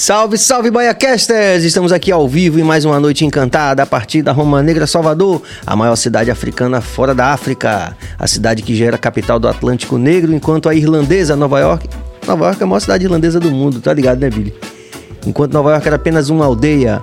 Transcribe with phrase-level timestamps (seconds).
[0.00, 1.62] Salve, salve, Baiacasters!
[1.62, 5.42] Estamos aqui ao vivo em mais uma noite encantada a partir da Roma Negra Salvador,
[5.66, 7.94] a maior cidade africana fora da África.
[8.18, 11.86] A cidade que gera a capital do Atlântico Negro, enquanto a irlandesa Nova York...
[12.26, 14.54] Nova York é a maior cidade irlandesa do mundo, tá ligado, né, Billy?
[15.26, 16.98] Enquanto Nova York era apenas uma aldeia.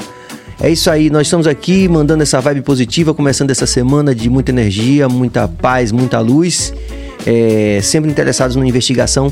[0.60, 4.50] É isso aí, nós estamos aqui mandando essa vibe positiva, começando essa semana de muita
[4.50, 6.74] energia, muita paz, muita luz.
[7.28, 9.32] É, sempre interessados na investigação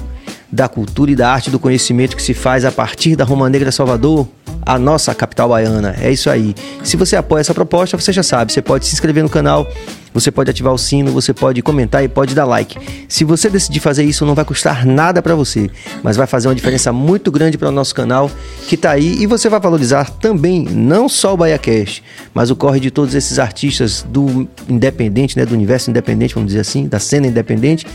[0.52, 3.71] da cultura e da arte do conhecimento que se faz a partir da Roma Negra
[3.71, 4.27] Salvador,
[4.66, 5.95] a nossa capital baiana.
[6.02, 6.55] É isso aí.
[6.84, 9.67] Se você apoia essa proposta, você já sabe, você pode se inscrever no canal,
[10.12, 12.80] você pode ativar o sino, você pode comentar e pode dar like.
[13.08, 15.70] Se você decidir fazer isso, não vai custar nada para você,
[16.02, 18.31] mas vai fazer uma diferença muito grande para o nosso canal
[18.67, 22.03] que tá aí e você vai valorizar também não só o BaiaCast,
[22.34, 26.62] mas o corre de todos esses artistas do independente, né, do universo independente, vamos dizer
[26.62, 27.86] assim, da cena independente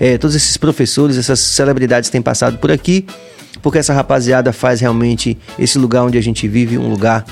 [0.00, 3.06] é, todos esses professores, essas celebridades têm passado por aqui,
[3.62, 7.24] porque essa rapaziada faz realmente esse lugar onde a gente vive um lugar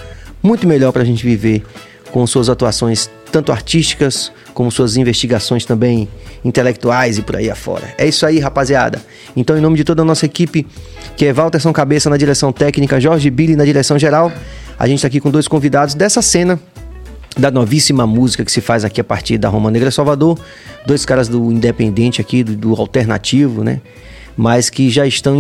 [0.43, 1.63] muito melhor para a gente viver,
[2.11, 6.09] com suas atuações tanto artísticas como suas investigações também
[6.45, 7.93] intelectuais e por aí afora.
[7.99, 9.03] É isso aí, rapaziada.
[9.35, 10.65] Então, em nome de toda a nossa equipe,
[11.17, 14.31] que é Walter São Cabeça na direção técnica, Jorge Billy na direção geral,
[14.79, 16.61] a gente está aqui com dois convidados dessa cena
[17.37, 20.39] da novíssima música que se faz aqui a partir da Roma Negra Salvador.
[20.87, 23.81] Dois caras do independente aqui, do, do alternativo, né?
[24.37, 25.39] Mas que já estão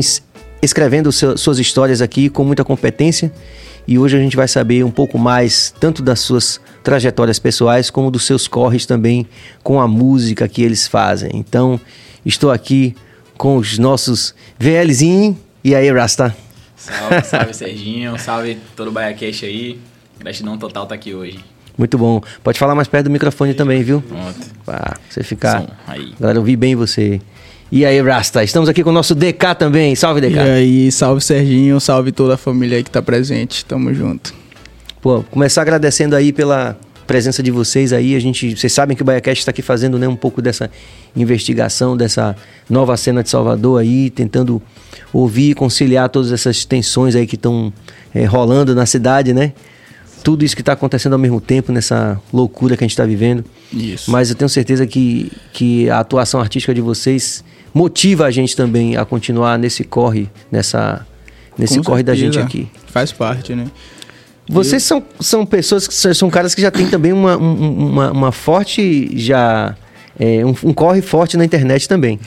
[0.61, 3.33] escrevendo seu, suas histórias aqui com muita competência.
[3.87, 8.11] E hoje a gente vai saber um pouco mais, tanto das suas trajetórias pessoais, como
[8.11, 9.27] dos seus corres também
[9.63, 11.31] com a música que eles fazem.
[11.35, 11.79] Então,
[12.25, 12.95] estou aqui
[13.37, 15.39] com os nossos VLzinho.
[15.63, 16.35] E aí, Rasta?
[16.77, 18.19] Salve, salve, Serginho.
[18.19, 19.79] Salve todo o Baiacast aí.
[20.19, 21.54] Gratidão total tá aqui hoje.
[21.77, 22.23] Muito bom.
[22.43, 24.03] Pode falar mais perto do microfone também, viu?
[24.03, 24.55] Pronto.
[24.65, 25.63] Pra você ficar.
[25.63, 26.15] Som, aí.
[26.19, 27.21] Galera, ouvir bem você.
[27.73, 29.97] E aí, Rasta, estamos aqui com o nosso DK também.
[29.97, 30.35] Salve, DK.
[30.35, 33.65] E aí, salve Serginho, salve toda a família aí que tá presente.
[33.65, 34.33] Tamo junto.
[35.03, 38.15] Pô, começar agradecendo aí pela presença de vocês aí.
[38.15, 40.71] A gente, vocês sabem que o BaiaCast está aqui fazendo né, um pouco dessa
[41.17, 42.37] investigação, dessa
[42.69, 44.63] nova cena de Salvador aí, tentando
[45.13, 47.73] ouvir e conciliar todas essas tensões aí que estão
[48.15, 49.53] é, eh, rolando na cidade, né?
[50.25, 53.45] Tudo isso que está acontecendo ao mesmo tempo, nessa loucura que a gente está vivendo.
[53.71, 54.11] Isso.
[54.11, 58.97] Mas eu tenho certeza que, que a atuação artística de vocês motiva a gente também
[58.97, 61.07] a continuar nesse corre, nessa,
[61.59, 62.17] nesse Com corre certeza.
[62.17, 62.69] da gente aqui.
[62.87, 63.67] Faz parte, né?
[64.49, 69.11] Vocês são, são pessoas que são caras que já têm também uma, uma, uma forte
[69.19, 69.77] já
[70.19, 72.19] é, um, um, corre forte na internet também.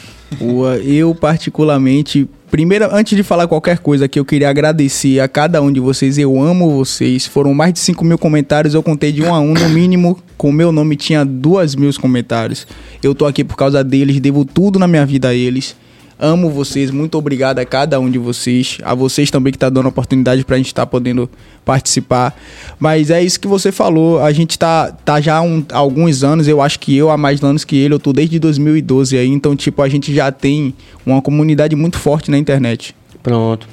[0.83, 5.69] Eu particularmente Primeiro, antes de falar qualquer coisa aqui, eu queria agradecer a cada um
[5.69, 6.17] de vocês.
[6.17, 7.25] Eu amo vocês.
[7.25, 8.73] Foram mais de 5 mil comentários.
[8.73, 9.53] Eu contei de um a um.
[9.53, 12.65] No mínimo, com o meu nome tinha duas mil comentários.
[13.03, 14.21] Eu tô aqui por causa deles.
[14.21, 15.75] Devo tudo na minha vida a eles.
[16.19, 19.85] Amo vocês, muito obrigado a cada um de vocês, a vocês também que está dando
[19.85, 21.29] a oportunidade para a gente estar tá podendo
[21.63, 22.35] participar.
[22.79, 26.47] Mas é isso que você falou, a gente tá, tá já há um, alguns anos,
[26.47, 29.55] eu acho que eu há mais anos que ele, eu tô desde 2012 aí, então
[29.55, 30.73] tipo, a gente já tem
[31.05, 32.95] uma comunidade muito forte na internet.
[33.21, 33.67] Pronto.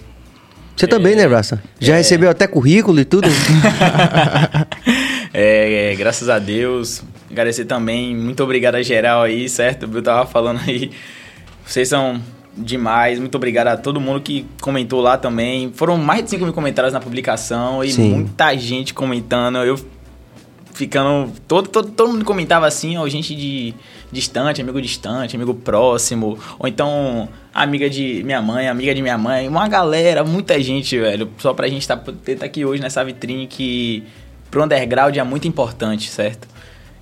[0.76, 1.62] Você é, também, né, Braça?
[1.81, 1.99] Já é...
[1.99, 3.28] recebeu até currículo e tudo?
[5.32, 7.03] é, é, graças a Deus.
[7.31, 9.88] Agradecer também, muito obrigado a geral aí, certo?
[9.91, 10.91] Eu tava falando aí.
[11.67, 12.21] Vocês são
[12.57, 13.19] demais.
[13.19, 15.73] Muito obrigado a todo mundo que comentou lá também.
[15.75, 18.11] Foram mais de 5 mil comentários na publicação e Sim.
[18.11, 19.57] muita gente comentando.
[19.59, 19.79] Eu
[20.73, 21.33] ficando.
[21.49, 23.75] Todo, todo, todo mundo comentava assim, ó, gente de
[24.13, 26.39] distante, amigo distante, amigo próximo.
[26.59, 29.49] Ou então, amiga de minha mãe, amiga de minha mãe.
[29.49, 31.31] Uma galera, muita gente, velho.
[31.39, 34.05] Só pra gente estar tá, tá aqui hoje nessa vitrine que
[34.51, 36.47] pro underground é muito importante, certo?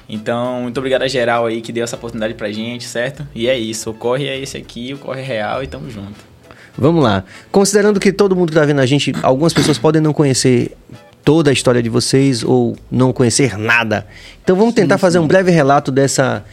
[0.09, 3.27] Então, muito obrigado a geral aí que deu essa oportunidade pra gente, certo?
[3.35, 6.33] E é isso, o corre é esse aqui, o corre é real e tamo junto.
[6.77, 7.25] Vamos lá.
[7.51, 10.77] Considerando que todo mundo que tá vendo a gente, algumas pessoas podem não conhecer
[11.25, 14.07] toda a história de vocês ou não conhecer nada.
[14.43, 15.25] Então vamos tentar sim, fazer sim.
[15.25, 16.45] um breve relato dessa.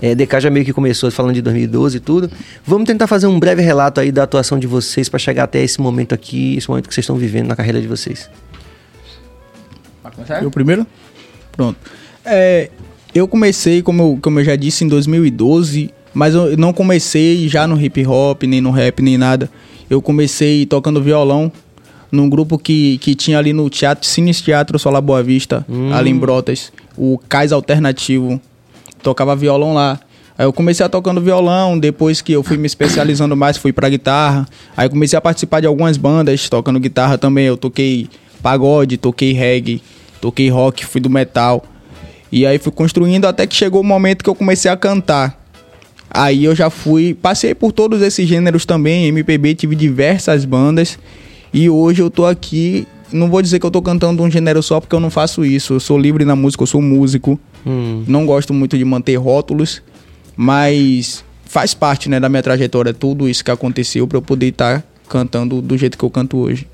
[0.00, 2.30] É, DK já meio que começou falando de 2012 e tudo.
[2.64, 5.80] Vamos tentar fazer um breve relato aí da atuação de vocês para chegar até esse
[5.80, 8.30] momento aqui, esse momento que vocês estão vivendo na carreira de vocês.
[10.02, 10.42] Vai começar?
[10.42, 10.86] Eu primeiro?
[11.52, 11.78] Pronto.
[12.24, 12.70] É,
[13.14, 17.66] eu comecei, como eu, como eu já disse, em 2012, mas eu não comecei já
[17.66, 19.50] no hip hop, nem no rap, nem nada.
[19.88, 21.52] Eu comecei tocando violão
[22.10, 25.92] num grupo que, que tinha ali no teatro, Cine Teatro Solar Boa Vista, hum.
[25.92, 28.40] ali em Brotas, o Cais Alternativo.
[29.02, 29.98] Tocava violão lá.
[30.36, 33.88] Aí eu comecei a tocando violão, depois que eu fui me especializando mais, fui pra
[33.88, 34.46] guitarra.
[34.76, 37.46] Aí comecei a participar de algumas bandas, tocando guitarra também.
[37.46, 38.08] Eu toquei
[38.42, 39.82] pagode, toquei reggae,
[40.20, 41.64] toquei rock, fui do metal.
[42.32, 45.38] E aí fui construindo até que chegou o momento que eu comecei a cantar.
[46.10, 50.98] Aí eu já fui, passei por todos esses gêneros também, MPB, tive diversas bandas.
[51.52, 54.80] E hoje eu tô aqui, não vou dizer que eu tô cantando um gênero só
[54.80, 55.74] porque eu não faço isso.
[55.74, 57.38] Eu sou livre na música, eu sou músico.
[57.66, 58.04] Hum.
[58.08, 59.82] Não gosto muito de manter rótulos,
[60.34, 64.80] mas faz parte, né, da minha trajetória tudo isso que aconteceu para eu poder estar
[64.80, 66.66] tá cantando do jeito que eu canto hoje.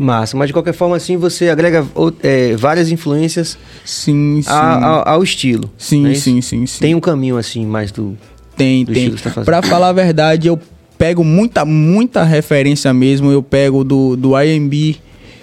[0.00, 1.86] Massa, mas de qualquer forma, assim, você agrega
[2.22, 4.48] é, várias influências sim, sim.
[4.48, 5.70] A, a, ao estilo.
[5.76, 6.80] Sim, é sim, sim, sim.
[6.80, 8.16] Tem um caminho, assim, mais do.
[8.56, 9.10] Tem, do tem.
[9.10, 10.58] Tá pra falar a verdade, eu
[10.96, 13.30] pego muita, muita referência mesmo.
[13.30, 14.96] Eu pego do, do IMB,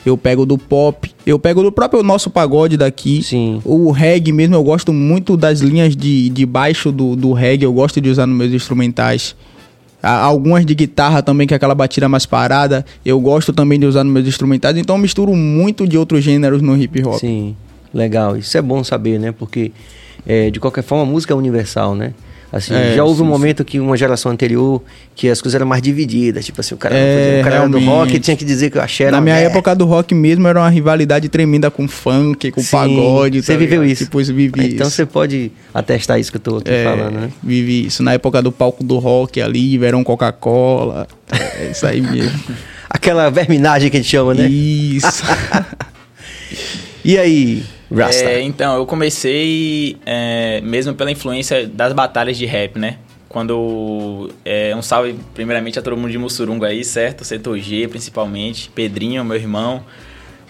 [0.04, 3.22] eu pego do pop, eu pego do próprio nosso pagode daqui.
[3.22, 3.62] Sim.
[3.64, 7.74] O reggae mesmo, eu gosto muito das linhas de, de baixo do, do reggae, eu
[7.74, 9.36] gosto de usar nos meus instrumentais.
[10.02, 14.04] Algumas de guitarra também, que é aquela batida mais parada, eu gosto também de usar
[14.04, 17.20] nos meus instrumentais, então eu misturo muito de outros gêneros no hip hop.
[17.20, 17.56] Sim,
[17.94, 18.38] legal.
[18.38, 19.32] Isso é bom saber, né?
[19.32, 19.72] Porque,
[20.26, 22.14] é, de qualquer forma, a música é universal, né?
[22.52, 23.64] Assim, é, já houve sim, um momento sim.
[23.66, 24.82] que uma geração anterior
[25.14, 26.46] que as coisas eram mais divididas.
[26.46, 28.82] Tipo assim, o cara, é, o cara era do rock tinha que dizer que eu
[28.82, 32.72] achei Na minha época do rock mesmo era uma rivalidade tremenda com funk, com sim,
[32.72, 33.42] pagode.
[33.42, 34.06] Você tá viveu isso?
[34.06, 34.96] Depois vivi então isso.
[34.96, 37.30] você pode atestar isso que eu tô aqui é, falando, né?
[37.44, 38.02] Vivi isso.
[38.02, 41.08] Na época do palco do rock ali, verão Coca-Cola.
[41.30, 42.40] É isso aí mesmo.
[42.90, 44.48] Aquela verminagem que a gente chama, né?
[44.48, 45.24] Isso.
[47.04, 47.66] e aí?
[47.92, 48.26] Rasta.
[48.26, 52.98] É, então, eu comecei é, mesmo pela influência das batalhas de rap, né?
[53.30, 54.30] Quando.
[54.44, 57.24] É, um salve, primeiramente, a todo mundo de Mussurunga aí, certo?
[57.24, 58.70] Setor G, principalmente.
[58.70, 59.84] Pedrinho, meu irmão.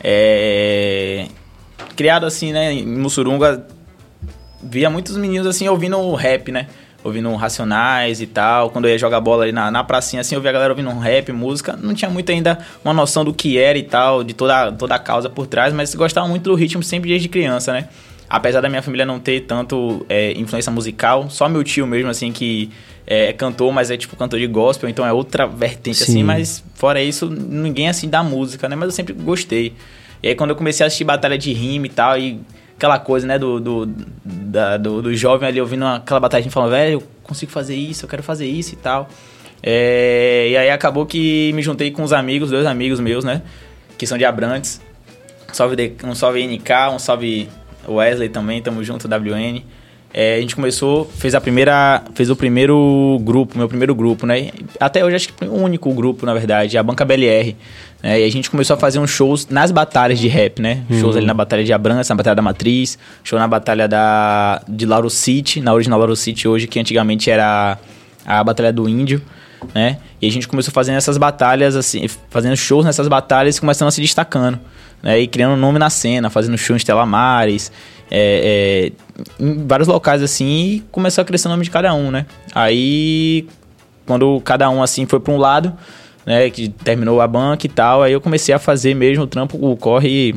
[0.03, 1.27] É,
[1.95, 2.73] criado assim, né?
[2.73, 3.67] Em Mussurunga,
[4.61, 6.67] via muitos meninos assim ouvindo rap, né?
[7.07, 8.69] Ouvindo Racionais e tal.
[8.69, 10.89] Quando eu ia jogar bola ali na, na pracinha, assim, eu via a galera ouvindo
[10.89, 11.77] um rap, música.
[11.81, 14.99] Não tinha muito ainda uma noção do que era e tal, de toda, toda a
[14.99, 17.87] causa por trás, mas gostava muito do ritmo sempre desde criança, né?
[18.29, 22.31] Apesar da minha família não ter tanto é, influência musical, só meu tio mesmo, assim,
[22.31, 22.69] que
[23.05, 26.11] é, é cantor, mas é tipo cantor de gospel, então é outra vertente, assim, Sim.
[26.19, 26.23] assim.
[26.23, 28.75] Mas fora isso, ninguém, assim, dá música, né?
[28.75, 29.73] Mas eu sempre gostei.
[30.21, 32.41] E aí quando eu comecei a assistir batalha de rima e tal, e
[32.77, 33.85] aquela coisa, né, do, do,
[34.23, 38.09] da, do, do, jovem ali ouvindo aquela batalha, falando, velho, eu consigo fazer isso, eu
[38.09, 39.09] quero fazer isso e tal.
[39.63, 43.41] É, e aí acabou que me juntei com uns amigos, dois amigos meus, né,
[43.97, 44.79] que são de Abrantes.
[45.49, 47.49] Um salve, um salve NK, um salve
[47.87, 49.63] Wesley também, tamo junto, WN.
[50.19, 54.49] É, a gente começou, fez a primeira, fez o primeiro grupo, meu primeiro grupo, né?
[54.79, 57.55] Até hoje acho que o único grupo, na verdade, a Banca BLR.
[58.01, 58.21] Né?
[58.21, 60.83] E a gente começou a fazer uns shows nas batalhas de rap, né?
[60.89, 60.99] Uhum.
[60.99, 64.87] Shows ali na Batalha de Abrantes, na Batalha da Matriz, show na Batalha da, de
[64.87, 67.77] Lauro City, na original Lauro City hoje, que antigamente era
[68.25, 69.21] a Batalha do Índio,
[69.71, 69.99] né?
[70.19, 73.91] E a gente começou fazendo essas batalhas, assim, fazendo shows nessas batalhas e começando a
[73.91, 74.59] se destacando,
[75.03, 75.19] né?
[75.19, 77.71] E criando nome na cena, fazendo show em Estela Mares,
[78.09, 78.91] é,
[79.39, 82.25] é, em vários locais assim, e começou a crescer o nome de cada um, né?
[82.53, 83.47] Aí,
[84.05, 85.73] quando cada um assim foi para um lado,
[86.25, 89.57] né, que terminou a banca e tal, aí eu comecei a fazer mesmo o trampo,
[89.59, 90.35] o corre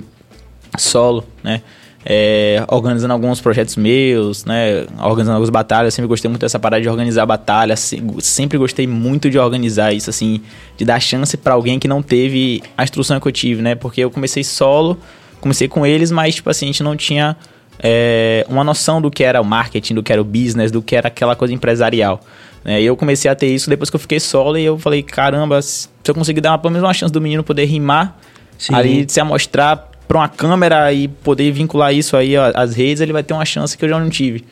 [0.78, 1.62] solo, né?
[2.02, 4.86] É, organizando alguns projetos meus, né?
[5.02, 5.92] Organizando algumas batalhas.
[5.92, 7.92] Sempre gostei muito dessa parada de organizar batalhas.
[8.20, 10.40] Sempre gostei muito de organizar isso, assim,
[10.78, 13.74] de dar chance para alguém que não teve a instrução que eu tive, né?
[13.74, 14.98] Porque eu comecei solo,
[15.42, 17.36] comecei com eles, mas, tipo assim, a gente não tinha
[17.82, 20.94] é, uma noção do que era o marketing, do que era o business, do que
[20.94, 22.20] era aquela coisa empresarial.
[22.64, 22.82] Né?
[22.82, 25.60] E eu comecei a ter isso depois que eu fiquei solo e eu falei, caramba,
[25.62, 28.16] se eu conseguir dar uma, pelo menos uma chance do menino poder rimar,
[28.58, 28.74] Sim.
[28.74, 33.22] ali se amostrar para uma câmera e poder vincular isso aí às redes, ele vai
[33.22, 34.44] ter uma chance que eu já não tive.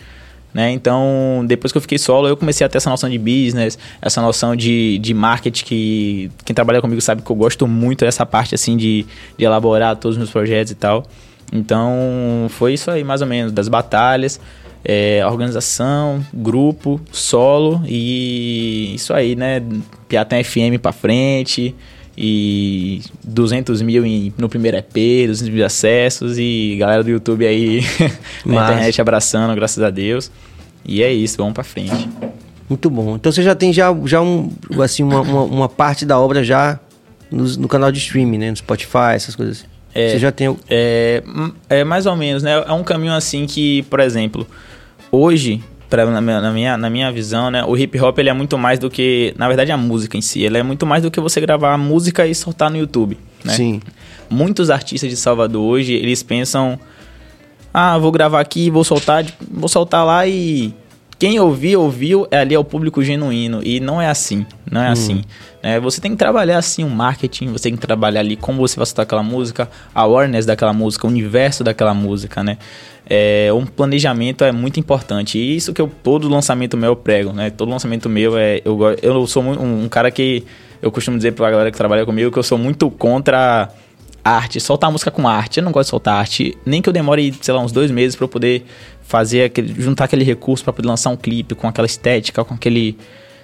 [0.55, 0.73] Né?
[0.73, 4.23] Então, depois que eu fiquei solo, eu comecei a ter essa noção de business, essa
[4.23, 8.55] noção de, de marketing que quem trabalha comigo sabe que eu gosto muito dessa parte
[8.55, 9.05] assim de,
[9.37, 11.05] de elaborar todos os meus projetos e tal.
[11.53, 14.41] Então, foi isso aí, mais ou menos, das batalhas,
[14.85, 19.63] é, organização, grupo, solo e isso aí, né?
[20.09, 21.75] Piatã FM pra frente
[22.17, 27.81] e 200 mil em, no primeiro EP, 200 mil acessos e galera do YouTube aí
[28.45, 30.31] na internet abraçando, graças a Deus.
[30.85, 32.09] E é isso, vamos pra frente.
[32.69, 33.17] Muito bom.
[33.17, 34.51] Então você já tem já, já um,
[34.83, 36.79] assim, uma, uma, uma parte da obra já
[37.31, 38.51] no, no canal de streaming, né?
[38.51, 39.78] No Spotify, essas coisas assim.
[39.95, 40.55] É, Você já tem.
[40.69, 41.23] É,
[41.69, 42.63] é mais ou menos, né?
[42.67, 44.47] É um caminho assim que, por exemplo,
[45.11, 47.65] hoje, pra, na, minha, na, minha, na minha visão, né?
[47.65, 49.35] O hip hop ele é muito mais do que.
[49.37, 50.43] Na verdade, a música em si.
[50.43, 53.19] Ele é muito mais do que você gravar a música e soltar no YouTube.
[53.45, 53.55] Né?
[53.55, 53.81] Sim.
[54.29, 56.79] Muitos artistas de Salvador hoje, eles pensam.
[57.73, 60.75] Ah, vou gravar aqui, vou soltar, vou soltar lá e
[61.19, 63.61] quem ouviu, ouviu, é ali é o público genuíno.
[63.65, 64.47] E não é assim.
[64.71, 64.93] Não é hum.
[64.93, 65.25] assim.
[65.61, 68.77] É, você tem que trabalhar assim o marketing, você tem que trabalhar ali como você
[68.77, 72.57] vai soltar aquela música, a awareness daquela música, o universo daquela música, né?
[73.11, 75.39] É, um planejamento é muito importante.
[75.39, 77.51] E isso que eu, todo lançamento meu eu prego, né?
[77.51, 78.63] Todo lançamento meu é.
[78.65, 80.45] Eu, eu sou um, um cara que.
[80.81, 83.69] Eu costumo dizer pra galera que trabalha comigo que eu sou muito contra
[84.23, 85.59] arte, soltar música com arte.
[85.59, 88.15] Eu não gosto de soltar arte, nem que eu demore, sei lá, uns dois meses
[88.15, 88.65] para poder
[89.09, 92.95] fazer aquele, juntar aquele recurso para poder lançar um clipe com aquela estética, com aquele,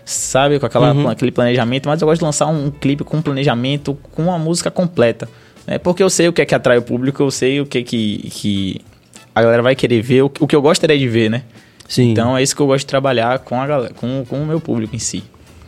[0.05, 1.09] sabe, com aquela, uhum.
[1.09, 1.89] aquele planejamento.
[1.89, 5.27] Mas eu gosto de lançar um, clipe com um planejamento, com uma música completa,
[5.67, 5.79] né?
[5.79, 7.83] Porque eu sei o que é que atrai o público, eu sei o que é
[7.83, 8.81] que, que
[9.35, 11.43] a galera vai querer ver, o, o que eu gostaria de ver, né?
[11.89, 12.11] Sim.
[12.11, 14.61] Então é isso que eu gosto de trabalhar com, a galera, com, com o meu
[14.61, 15.25] público em si.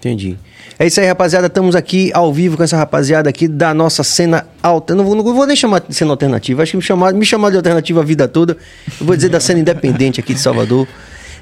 [0.07, 0.37] Entendi.
[0.79, 1.49] É isso aí, rapaziada.
[1.49, 4.95] Estamos aqui ao vivo com essa rapaziada aqui da nossa cena alta.
[4.95, 6.63] Não vou, não vou nem chamar de cena alternativa.
[6.63, 8.57] Acho que me chamar, me de alternativa a vida toda.
[9.01, 10.87] Eu vou dizer da cena independente aqui de Salvador.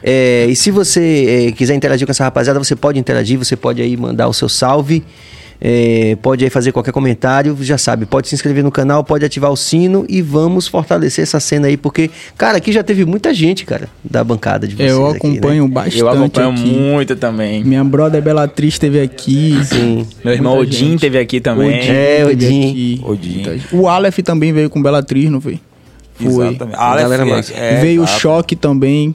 [0.03, 3.83] É, e se você é, quiser interagir com essa rapaziada, você pode interagir, você pode
[3.83, 5.05] aí mandar o seu salve.
[5.61, 9.51] É, pode aí fazer qualquer comentário, já sabe, pode se inscrever no canal, pode ativar
[9.51, 13.65] o sino e vamos fortalecer essa cena aí, porque, cara, aqui já teve muita gente,
[13.65, 14.91] cara, da bancada de vocês.
[14.91, 15.75] Eu acompanho aqui, né?
[15.75, 15.99] bastante.
[15.99, 16.67] Eu acompanho aqui.
[16.67, 17.65] muito também.
[17.65, 19.59] Minha brother Belatriz esteve aqui.
[19.65, 20.07] Sim.
[20.25, 21.79] Meu irmão Odin teve aqui também.
[21.79, 23.01] Odin, é, Odin.
[23.05, 23.63] Odin.
[23.73, 25.61] O Aleph também veio com Belatriz, não foi?
[26.15, 26.49] Foi.
[26.49, 26.77] Exatamente.
[26.77, 29.15] Aleph, é, é, veio o Choque também.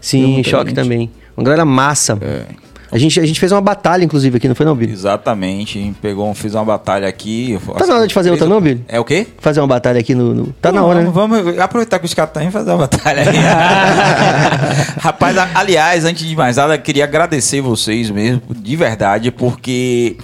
[0.00, 1.10] Sim, Choque também.
[1.36, 2.18] Uma galera massa.
[2.20, 2.44] É.
[2.92, 4.92] A gente, a gente fez uma batalha, inclusive, aqui, não foi não, Billy?
[4.92, 5.94] Exatamente.
[6.02, 7.58] Pegou, fiz uma batalha aqui.
[7.78, 8.84] Tá na hora de fazer outra, não, Billy?
[8.86, 9.26] É o quê?
[9.38, 10.34] Fazer uma batalha aqui no.
[10.34, 10.46] no...
[10.60, 11.42] Tá não, na hora, vamos, né?
[11.42, 13.36] Vamos aproveitar que os caras estão e fazer uma batalha aí.
[15.00, 20.18] Rapaz, aliás, antes de mais nada, queria agradecer vocês mesmo, de verdade, porque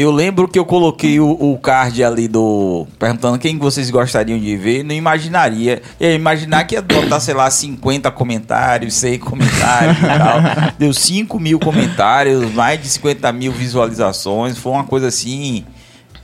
[0.00, 2.86] eu lembro que eu coloquei o, o, card ali do.
[2.98, 4.82] perguntando quem vocês gostariam de ver.
[4.84, 5.82] Não imaginaria.
[5.98, 10.40] Eu ia imaginar que ia botar, sei lá, 50 comentários, 100 comentários e tal.
[10.78, 14.56] Deu 5 mil comentários, mais de 50 mil visualizações.
[14.58, 15.64] Foi uma coisa assim.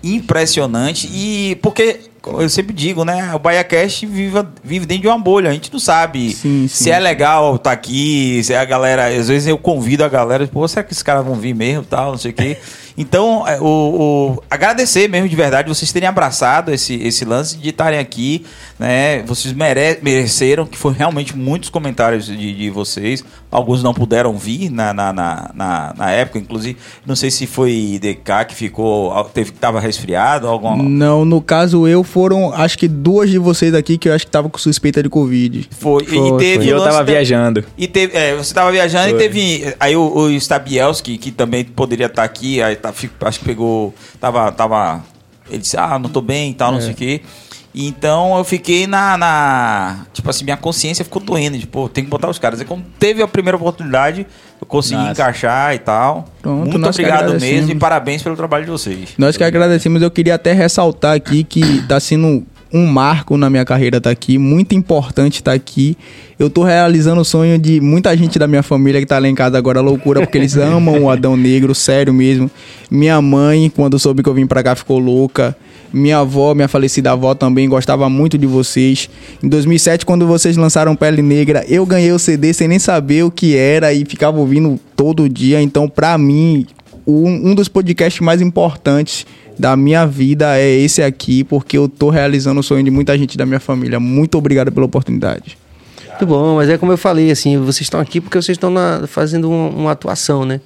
[0.02, 1.08] impressionante.
[1.12, 3.34] E porque eu sempre digo, né?
[3.34, 5.50] O BaiaCast vive, vive dentro de uma bolha.
[5.50, 8.64] A gente não sabe sim, sim, se é legal estar tá aqui, se é a
[8.64, 9.08] galera.
[9.08, 12.12] Às vezes eu convido a galera, pô, será que esses caras vão vir mesmo tal,
[12.12, 12.56] não sei o quê.
[12.96, 17.70] Então, é, o, o, agradecer mesmo de verdade vocês terem abraçado esse, esse lance de
[17.70, 18.44] estarem aqui,
[18.78, 19.22] né?
[19.22, 23.24] Vocês mere, mereceram, que foi realmente muitos comentários de, de vocês.
[23.50, 27.98] Alguns não puderam vir na, na, na, na, na época, inclusive, não sei se foi
[28.00, 30.82] DK que ficou, teve que estava resfriado, alguma...
[30.82, 34.30] Não, no caso eu foram, acho que duas de vocês aqui que eu acho que
[34.30, 35.68] tava com suspeita de Covid.
[35.78, 36.64] Foi, foi e teve...
[36.64, 36.72] Foi.
[36.72, 37.64] eu tava viajando.
[37.76, 39.16] E teve, é, você tava viajando foi.
[39.16, 43.44] e teve, aí o, o Stabielski, que também poderia estar aqui, aí tá, acho que
[43.44, 43.94] pegou.
[44.20, 44.50] Tava.
[44.52, 45.02] tava
[45.48, 46.82] ele disse, ah, não tô bem e tal, não é.
[46.82, 47.20] sei o quê.
[47.74, 51.58] Então eu fiquei na, na, Tipo assim, minha consciência ficou doendo.
[51.58, 52.60] Tipo, tem que botar os caras.
[52.60, 54.26] E quando teve a primeira oportunidade,
[54.60, 55.10] eu consegui Nossa.
[55.10, 56.28] encaixar e tal.
[56.40, 59.10] Pronto, Muito obrigado mesmo e parabéns pelo trabalho de vocês.
[59.18, 60.00] Nós que agradecemos.
[60.00, 64.12] Eu queria até ressaltar aqui que tá sendo um marco na minha carreira estar tá
[64.12, 65.96] aqui, muito importante estar tá aqui.
[66.36, 69.34] Eu tô realizando o sonho de muita gente da minha família que tá lá em
[69.34, 72.50] casa agora, loucura, porque eles amam o Adão Negro, sério mesmo.
[72.90, 75.56] Minha mãe, quando soube que eu vim pra cá, ficou louca.
[75.92, 79.08] Minha avó, minha falecida avó também gostava muito de vocês.
[79.40, 83.30] Em 2007, quando vocês lançaram Pele Negra, eu ganhei o CD sem nem saber o
[83.30, 85.62] que era e ficava ouvindo todo dia.
[85.62, 86.66] Então, pra mim,
[87.06, 89.24] um, um dos podcasts mais importantes
[89.58, 93.36] da minha vida é esse aqui, porque eu tô realizando o sonho de muita gente
[93.36, 94.00] da minha família.
[94.00, 95.56] Muito obrigado pela oportunidade.
[96.08, 99.06] Muito bom, mas é como eu falei, assim, vocês estão aqui porque vocês estão na,
[99.06, 100.60] fazendo uma, uma, atuação, né?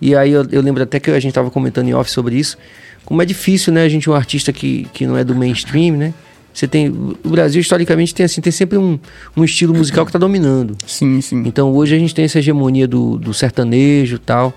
[0.00, 2.58] E aí eu, eu, lembro até que a gente estava comentando em off sobre isso,
[3.04, 3.84] como é difícil, né?
[3.84, 6.14] A gente, um artista que, que não é do mainstream, né?
[6.52, 6.88] Você tem.
[6.88, 8.98] O Brasil, historicamente, tem, assim, tem sempre um,
[9.36, 10.76] um estilo musical que está dominando.
[10.86, 11.42] Sim, sim.
[11.46, 14.52] Então hoje a gente tem essa hegemonia do, do sertanejo e tal.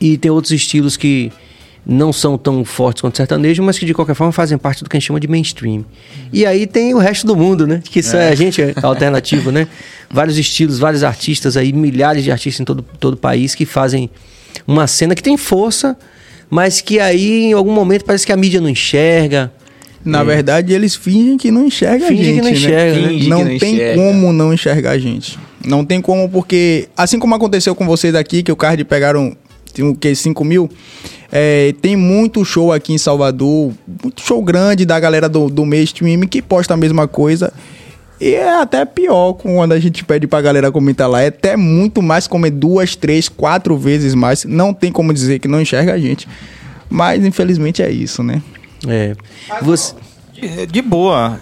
[0.00, 1.32] E tem outros estilos que,
[1.88, 4.90] não são tão fortes quanto o sertanejo, mas que de qualquer forma fazem parte do
[4.90, 5.86] que a gente chama de mainstream.
[6.30, 7.80] E aí tem o resto do mundo, né?
[7.82, 9.66] Que isso é, é a gente é alternativo, né?
[10.10, 14.10] Vários estilos, vários artistas aí, milhares de artistas em todo, todo o país que fazem
[14.66, 15.96] uma cena que tem força,
[16.50, 19.50] mas que aí em algum momento parece que a mídia não enxerga.
[20.04, 20.24] Na é.
[20.24, 22.34] verdade, eles fingem que não enxerga a gente.
[22.34, 23.18] Que não, enxerga, né?
[23.28, 24.02] não, não tem enxerga.
[24.02, 25.38] como não enxergar a gente.
[25.64, 29.34] Não tem como, porque assim como aconteceu com vocês aqui, que o card pegaram
[29.82, 30.70] o que 5 mil.
[31.30, 36.20] É, tem muito show aqui em Salvador, muito show grande da galera do, do mainstream
[36.22, 37.52] que posta a mesma coisa.
[38.20, 41.22] E é até pior quando a gente pede pra galera comentar lá.
[41.22, 44.44] É até muito mais, como duas, três, quatro vezes mais.
[44.44, 46.26] Não tem como dizer que não enxerga a gente.
[46.90, 48.42] Mas infelizmente é isso, né?
[48.86, 49.14] É.
[49.62, 49.94] Você...
[50.32, 51.40] De, de boa.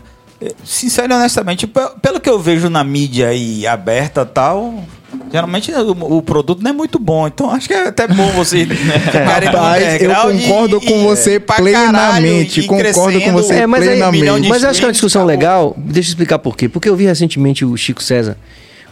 [0.64, 4.84] Sincero e honestamente, pelo que eu vejo na mídia aí aberta tal,
[5.30, 8.66] Geralmente o, o, produto não é muito bom, então acho que é até bom você
[8.66, 12.62] ficarem Rapaz, eu concordo e, com você é, plenamente.
[12.64, 14.28] concordo com você é, mas plenamente.
[14.28, 15.75] Aí, mas eu acho que é uma discussão legal.
[15.78, 16.68] Deixa eu explicar por quê.
[16.68, 18.36] Porque eu vi recentemente o Chico César.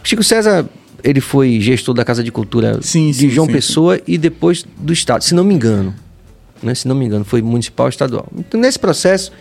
[0.03, 0.65] O Chico César,
[1.03, 4.65] ele foi gestor da Casa de Cultura sim, de sim, João sim, Pessoa e depois
[4.77, 5.93] do Estado, se não me engano.
[6.61, 6.73] Né?
[6.75, 8.27] Se não me engano, foi municipal estadual.
[8.37, 9.31] Então, nesse processo,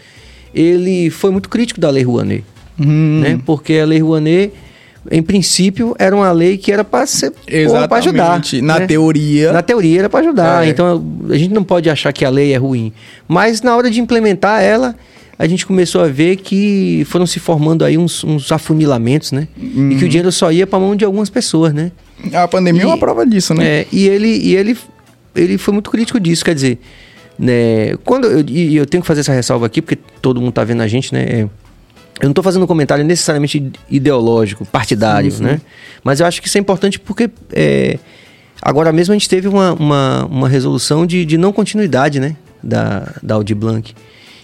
[0.55, 2.45] ele foi muito crítico da Lei Rouanet.
[2.79, 3.21] Hum.
[3.21, 3.41] Né?
[3.45, 4.53] Porque a Lei Rouanet
[5.11, 7.33] em princípio, era uma lei que era para ser
[7.89, 8.41] para ajudar.
[8.63, 8.87] Na né?
[8.87, 9.53] teoria.
[9.53, 10.67] Na teoria era para ajudar.
[10.67, 10.71] É.
[10.71, 12.93] Então a gente não pode achar que a lei é ruim.
[13.29, 14.95] Mas na hora de implementar ela,
[15.39, 19.49] a gente começou a ver que foram se formando aí uns, uns afunilamentos, né?
[19.61, 19.91] Uhum.
[19.91, 21.93] E que o dinheiro só ia para mão de algumas pessoas, né?
[22.33, 23.65] A pandemia e, é uma prova disso, né?
[23.67, 24.77] É, e ele, e ele,
[25.35, 26.79] ele foi muito crítico disso, quer dizer,
[27.39, 27.97] né?
[28.05, 30.83] Quando eu, e eu tenho que fazer essa ressalva aqui, porque todo mundo tá vendo
[30.83, 31.49] a gente, né?
[32.21, 35.45] Eu não estou fazendo um comentário necessariamente ideológico, partidário, sim, sim.
[35.45, 35.61] né?
[36.03, 37.99] Mas eu acho que isso é importante porque é,
[38.63, 42.37] agora mesmo a gente teve uma, uma, uma resolução de, de não continuidade, né?
[42.63, 43.95] Da, da Audi Blanc.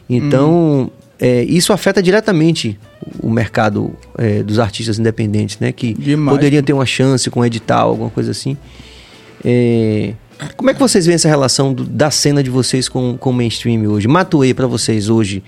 [0.08, 0.90] Então, hum.
[1.18, 2.78] é, isso afeta diretamente
[3.22, 5.70] o mercado é, dos artistas independentes, né?
[5.70, 6.36] Que Demais.
[6.36, 8.56] poderiam ter uma chance com edital, alguma coisa assim.
[9.44, 10.12] É,
[10.56, 13.32] como é que vocês veem essa relação do, da cena de vocês com, com o
[13.32, 14.08] mainstream hoje?
[14.08, 15.42] Matuei para vocês hoje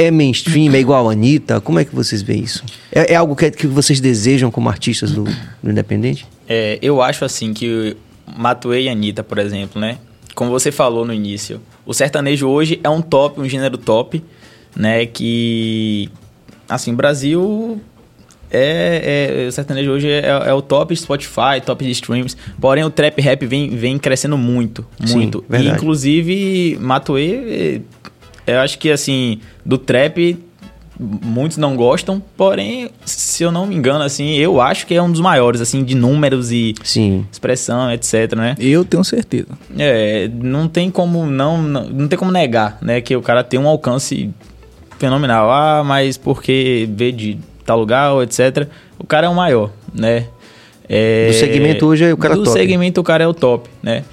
[0.00, 1.60] é mainstream, é igual a Anitta?
[1.60, 2.64] Como é que vocês veem isso?
[2.90, 5.24] É, é algo que, que vocês desejam como artistas do,
[5.62, 6.26] do Independente?
[6.48, 7.94] É, eu acho assim que
[8.36, 9.98] Matuei e Anitta, por exemplo, né?
[10.34, 14.24] Como você falou no início, o sertanejo hoje é um top, um gênero top,
[14.74, 15.04] né?
[15.04, 16.08] Que,
[16.66, 17.78] assim, Brasil
[18.50, 22.36] é, é, o sertanejo hoje é, é, o top Spotify, top de streams.
[22.58, 25.44] Porém, o trap rap vem, vem crescendo muito, muito.
[25.50, 27.82] Sim, e, inclusive, Matuê
[28.50, 30.38] eu acho que, assim, do trap,
[30.98, 35.10] muitos não gostam, porém, se eu não me engano, assim, eu acho que é um
[35.10, 37.26] dos maiores, assim, de números e Sim.
[37.32, 38.54] expressão, etc, né?
[38.58, 39.48] Eu tenho certeza.
[39.78, 43.58] É, não tem como não, não, não tem como negar, né, que o cara tem
[43.58, 44.30] um alcance
[44.98, 45.50] fenomenal.
[45.50, 48.68] Ah, mas porque veio de tal lugar, etc.
[48.98, 50.26] O cara é o maior, né?
[50.88, 52.56] É, do segmento hoje é o cara do top.
[52.56, 54.04] Do segmento o cara é o top, né?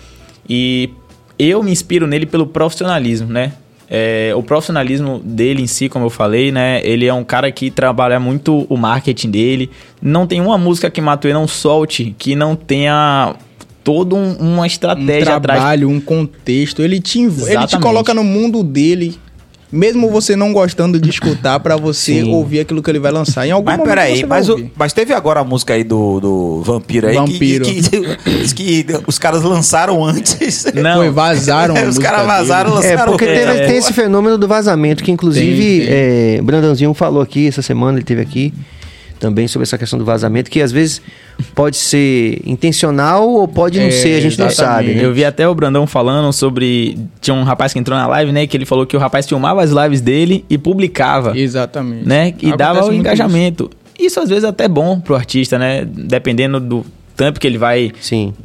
[0.48, 0.92] E
[1.38, 3.54] eu me inspiro nele pelo profissionalismo, né?
[3.90, 6.82] É, o profissionalismo dele em si, como eu falei, né?
[6.84, 9.72] Ele é um cara que trabalha muito o marketing dele.
[10.02, 13.36] Não tem uma música que Matuê não solte que não tenha
[13.84, 15.98] toda um, uma estratégia um trabalho, atrás.
[15.98, 16.82] um contexto.
[16.82, 19.18] Ele te, ele te coloca no mundo dele
[19.72, 22.34] mesmo você não gostando de escutar, para você Sim.
[22.34, 23.46] ouvir aquilo que ele vai lançar.
[23.46, 26.62] Em algum mas momento peraí, mas, o, mas teve agora a música aí do, do
[26.64, 27.66] Vampiro aí Vampiro.
[27.66, 30.66] Que, que, que, que os caras lançaram antes.
[30.74, 30.98] Não.
[30.98, 31.76] Foi, vazaram.
[31.88, 33.04] os caras vazaram, lançaram.
[33.04, 33.68] É, porque teve, é.
[33.68, 35.96] tem esse fenômeno do vazamento, que inclusive tem, tem.
[36.38, 38.54] É, Brandãozinho falou aqui essa semana, ele teve aqui
[39.18, 41.02] também sobre essa questão do vazamento, que às vezes
[41.54, 44.60] pode ser intencional ou pode não é, ser, a gente exatamente.
[44.60, 44.94] não sabe.
[44.96, 45.06] Né?
[45.06, 46.98] Eu vi até o Brandão falando sobre.
[47.22, 48.48] Tinha um rapaz que entrou na live, né?
[48.48, 51.38] Que ele falou que o rapaz filmava as lives dele e publicava.
[51.38, 52.08] Exatamente.
[52.08, 52.28] Né?
[52.28, 53.70] E Acontece dava o engajamento.
[53.98, 54.08] Isso.
[54.08, 55.86] isso às vezes é até bom pro artista, né?
[55.86, 56.86] Dependendo do,
[57.18, 57.92] tempo que ele vai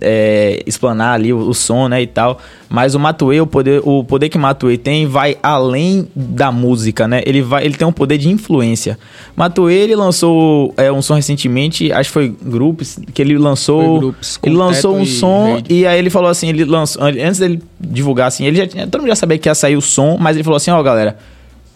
[0.01, 2.41] é, explanar ali o, o, som, né, e tal.
[2.71, 7.07] Mas o Matuei, o poder, o poder que o Matuei tem vai além da música,
[7.07, 7.23] né?
[7.27, 8.99] Ele, vai, ele tem um poder de influência.
[9.37, 14.01] Matuei, ele lançou é, um som recentemente, acho que foi Grupos, que ele lançou...
[14.01, 15.65] Grupos, ele lançou um e som Red.
[15.69, 17.03] e aí ele falou assim, ele lançou...
[17.03, 20.17] Antes dele divulgar, assim, ele já, todo mundo já sabia que ia sair o som,
[20.19, 21.19] mas ele falou assim, ó, oh, galera,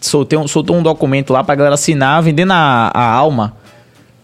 [0.01, 3.53] soltei um, soltou um documento lá pra galera assinar, vendendo a, a alma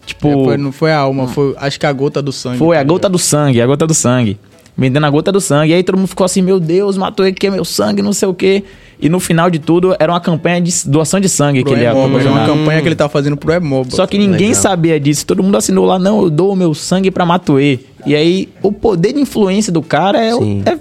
[0.06, 0.28] Tipo.
[0.28, 2.58] É, foi, não foi a alma, foi acho que a gota do sangue.
[2.58, 4.38] Foi, a gota do sangue, a gota do sangue.
[4.76, 5.72] Vendendo a gota do sangue.
[5.72, 8.12] E aí todo mundo ficou assim, meu Deus, matou ele que é meu sangue, não
[8.12, 8.64] sei o quê.
[9.00, 11.82] E no final de tudo, era uma campanha de doação de sangue pro que ele
[11.84, 11.98] ia Era
[12.30, 13.90] uma campanha que ele tava fazendo pro Emoba.
[13.90, 14.62] Só que ninguém Legal.
[14.62, 15.26] sabia disso.
[15.26, 17.78] Todo mundo assinou lá, não, eu dou o meu sangue pra Matuê.
[18.04, 20.78] E aí, o poder de influência do cara é, é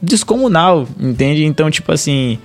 [0.00, 1.44] descomunal, entende?
[1.44, 2.38] Então, tipo assim,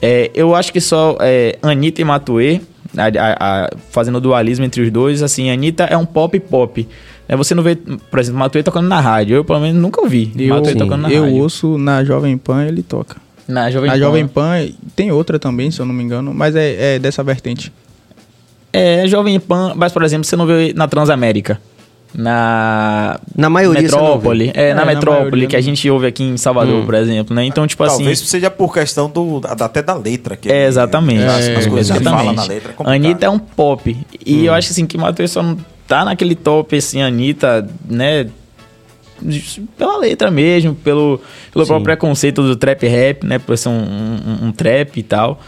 [0.00, 2.60] é, eu acho que só é, Anitta e Matuê
[2.96, 6.86] a, a, a, fazendo dualismo entre os dois, assim, a Anitta é um pop pop.
[7.28, 9.36] É, você não vê, por exemplo, Matuê tocando na rádio.
[9.36, 11.36] Eu, pelo menos, nunca ouvi eu, Matuê tocando na eu rádio.
[11.36, 13.16] Eu ouço na Jovem Pan, ele toca.
[13.46, 14.00] Na Jovem na Pan.
[14.00, 17.72] Jovem Pan tem outra também, se eu não me engano, mas é, é dessa vertente.
[18.72, 21.60] É, Jovem Pan, mas, por exemplo, você não vê na Transamérica
[22.14, 24.52] na na maioria metrópole.
[24.54, 26.86] É, é, na metrópole maioria, que a gente ouve aqui em Salvador hum.
[26.86, 27.44] por exemplo né?
[27.44, 31.22] Então tipo talvez assim seja por questão do até da letra que é exatamente.
[31.22, 32.10] é, as coisas exatamente.
[32.10, 33.96] que fala na letra é Anitta é um pop.
[34.24, 34.44] E hum.
[34.44, 38.26] eu acho assim que Matheus só não tá naquele top assim Anitta né?
[39.76, 41.20] Pela letra mesmo pelo
[41.52, 43.38] pelo próprio preconceito do trap rap né?
[43.38, 45.40] Por ser um, um, um trap e tal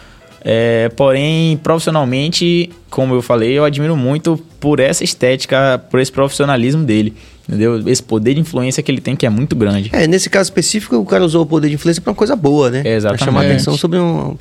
[0.44, 6.84] é, porém, profissionalmente, como eu falei, eu admiro muito por essa estética, por esse profissionalismo
[6.84, 7.14] dele.
[7.48, 7.88] Entendeu?
[7.88, 9.90] Esse poder de influência que ele tem, que é muito grande.
[9.92, 12.70] É, nesse caso específico, o cara usou o poder de influência pra uma coisa boa,
[12.70, 12.82] né?
[12.84, 13.18] Exatamente.
[13.18, 14.36] Pra chamar atenção sobre um.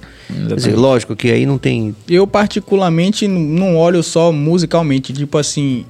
[0.48, 1.96] Quer dizer, lógico que aí não tem.
[2.08, 5.84] Eu, particularmente, não olho só musicalmente, tipo assim,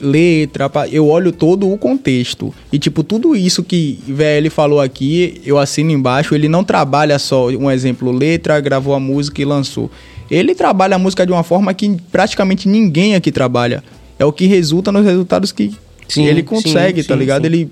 [0.00, 2.54] letra, eu olho todo o contexto.
[2.72, 7.48] E, tipo, tudo isso que VL falou aqui, eu assino embaixo, ele não trabalha só,
[7.48, 9.90] um exemplo, letra, gravou a música e lançou.
[10.30, 13.82] Ele trabalha a música de uma forma que praticamente ninguém aqui trabalha.
[14.18, 15.72] É o que resulta nos resultados que
[16.08, 17.42] Sim, ele sim, consegue, tá sim, ligado?
[17.42, 17.46] sim.
[17.46, 17.70] Ele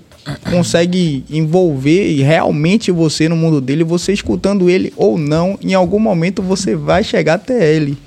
[0.49, 5.99] consegue envolver e realmente você no mundo dele, você escutando ele ou não, em algum
[5.99, 7.97] momento você vai chegar até ele.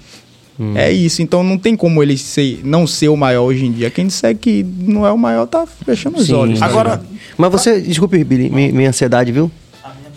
[0.58, 0.72] Hum.
[0.76, 3.90] É isso, então não tem como ele ser, não ser o maior hoje em dia.
[3.90, 6.58] Quem disser que não é o maior tá fechando os Sim, olhos.
[6.60, 7.06] tá Agora- ligado?
[7.36, 7.80] Mas você.
[7.80, 9.50] Desculpe, Billy, mi- minha ansiedade, viu?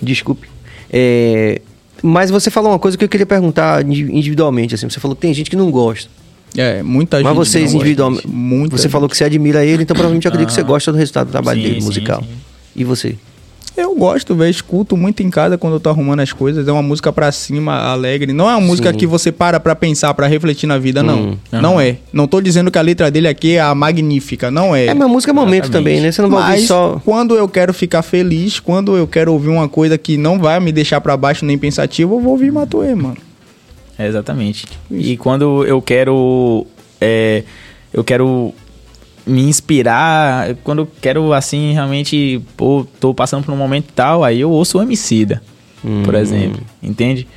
[0.01, 0.47] Desculpe.
[0.91, 1.61] É,
[2.01, 4.89] mas você falou uma coisa que eu queria perguntar indi- individualmente, assim.
[4.89, 6.09] Você falou que tem gente que não gosta.
[6.57, 7.25] É, muita gente.
[7.25, 8.27] Mas vocês gosta individualmente.
[8.27, 8.91] Muita Você gente.
[8.91, 10.67] falou que você admira ele, então provavelmente eu acredito que você Aham.
[10.69, 12.21] gosta do resultado do trabalho Sim, dele, sim, musical.
[12.21, 12.29] sim.
[12.75, 13.15] E você?
[13.77, 14.49] Eu gosto, velho.
[14.49, 16.67] Escuto muito em casa quando eu tô arrumando as coisas.
[16.67, 18.33] É uma música pra cima, alegre.
[18.33, 18.97] Não é uma música Sim.
[18.97, 21.19] que você para pra pensar, pra refletir na vida, não.
[21.19, 21.37] Hum.
[21.51, 21.97] Não é.
[22.11, 24.51] Não tô dizendo que a letra dele aqui é a magnífica.
[24.51, 24.87] Não é.
[24.87, 25.71] É, mas música é momento Exatamente.
[25.71, 26.11] também, né?
[26.11, 27.01] Você não vai ouvir Mas só.
[27.05, 30.71] quando eu quero ficar feliz, quando eu quero ouvir uma coisa que não vai me
[30.71, 33.17] deixar pra baixo nem pensativo, eu vou ouvir Matuê, mano.
[33.97, 34.65] É, exatamente.
[34.89, 36.65] E quando eu quero.
[37.01, 37.43] é,
[37.93, 38.53] eu quero
[39.25, 44.39] me inspirar, quando eu quero, assim, realmente, pô, tô passando por um momento tal, aí
[44.41, 45.41] eu ouço o Emicida,
[46.03, 47.27] por exemplo, entende?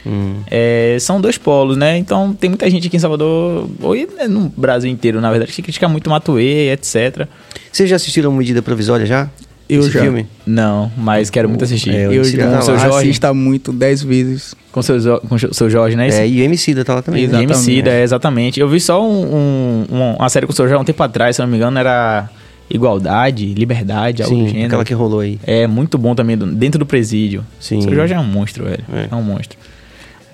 [0.50, 1.96] É, são dois polos, né?
[1.98, 5.62] Então tem muita gente aqui em Salvador, ou né, no Brasil inteiro, na verdade, que
[5.62, 7.28] critica muito Matuê, etc.
[7.70, 9.30] Vocês já assistiram Medida Provisória já?
[9.68, 10.00] Eu já.
[10.02, 10.26] filme?
[10.46, 11.94] Não, mas quero muito assistir.
[11.94, 12.96] É, o Eu já tá seu Jorge.
[13.08, 14.54] assisto muito dez vezes.
[14.70, 16.08] Com seu, com seu Jorge, né?
[16.08, 17.22] É, e o Emicida tá lá também.
[17.22, 17.26] né?
[17.26, 17.52] E Exatamente.
[17.54, 18.60] Emicida, é, exatamente.
[18.60, 21.36] Eu vi só um, um- um- uma série com o seu Jorge um tempo atrás,
[21.36, 22.28] se não me engano, era
[22.70, 24.66] Igualdade, Liberdade, algo do Sim, gênero.
[24.68, 25.38] aquela que rolou aí.
[25.44, 27.44] É muito bom também, dentro do presídio.
[27.60, 27.78] Sim.
[27.78, 28.84] O seu Jorge é um monstro, velho.
[28.92, 29.08] É.
[29.10, 29.58] É, um monstro.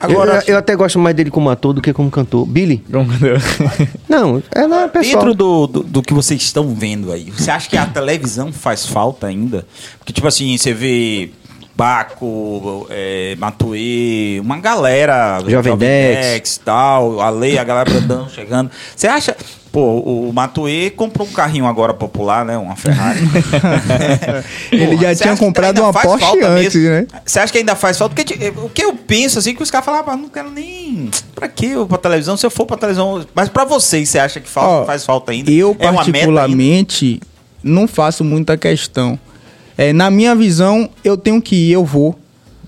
[0.01, 2.47] Agora, eu, eu até gosto mais dele como ator do que como cantor.
[2.47, 2.83] Billy?
[4.09, 5.25] Não, é na pessoal.
[5.25, 8.87] Dentro do, do, do que vocês estão vendo aí, você acha que a televisão faz
[8.87, 9.67] falta ainda?
[9.99, 11.31] Porque, tipo assim, você vê
[11.79, 15.41] Baco, é, Matuê, uma galera.
[15.47, 16.57] Jovem Dex.
[16.57, 18.71] e tal, a Lei, a galera andando, chegando.
[18.97, 19.37] Você acha.
[19.79, 22.59] Pô, o Matuê comprou um carrinho agora popular, né?
[22.59, 23.21] Uma Ferrari.
[24.73, 26.91] Ele já você tinha comprado uma Porsche antes, mesmo?
[26.91, 27.07] né?
[27.25, 28.13] Você acha que ainda faz falta?
[28.13, 31.09] Porque tipo, o que eu penso, assim, que os caras falavam, ah, não quero nem.
[31.33, 32.37] Pra que eu pra televisão?
[32.37, 33.25] Se eu for pra televisão.
[33.33, 35.49] Mas pra vocês, você acha que falta, Ó, faz falta ainda?
[35.49, 37.21] Eu, É particularmente,
[37.63, 39.17] não faço muita questão.
[39.77, 42.19] É, na minha visão, eu tenho que ir, eu vou.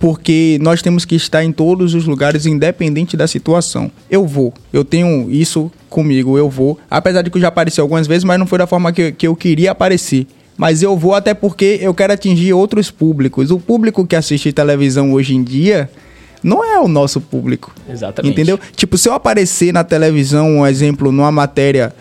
[0.01, 3.93] Porque nós temos que estar em todos os lugares, independente da situação.
[4.11, 4.53] Eu vou.
[4.73, 6.79] Eu tenho isso comigo, eu vou.
[6.91, 9.29] Apesar de que eu já apareci algumas vezes, mas não foi da forma que, que
[9.29, 10.27] eu queria aparecer.
[10.57, 13.51] Mas eu vou até porque eu quero atingir outros públicos.
[13.51, 15.91] O público que assiste televisão hoje em dia
[16.43, 17.75] não é o nosso público.
[17.89, 18.33] Exatamente.
[18.33, 18.59] Entendeu?
[18.75, 21.95] Tipo, se eu aparecer na televisão, um exemplo, numa matéria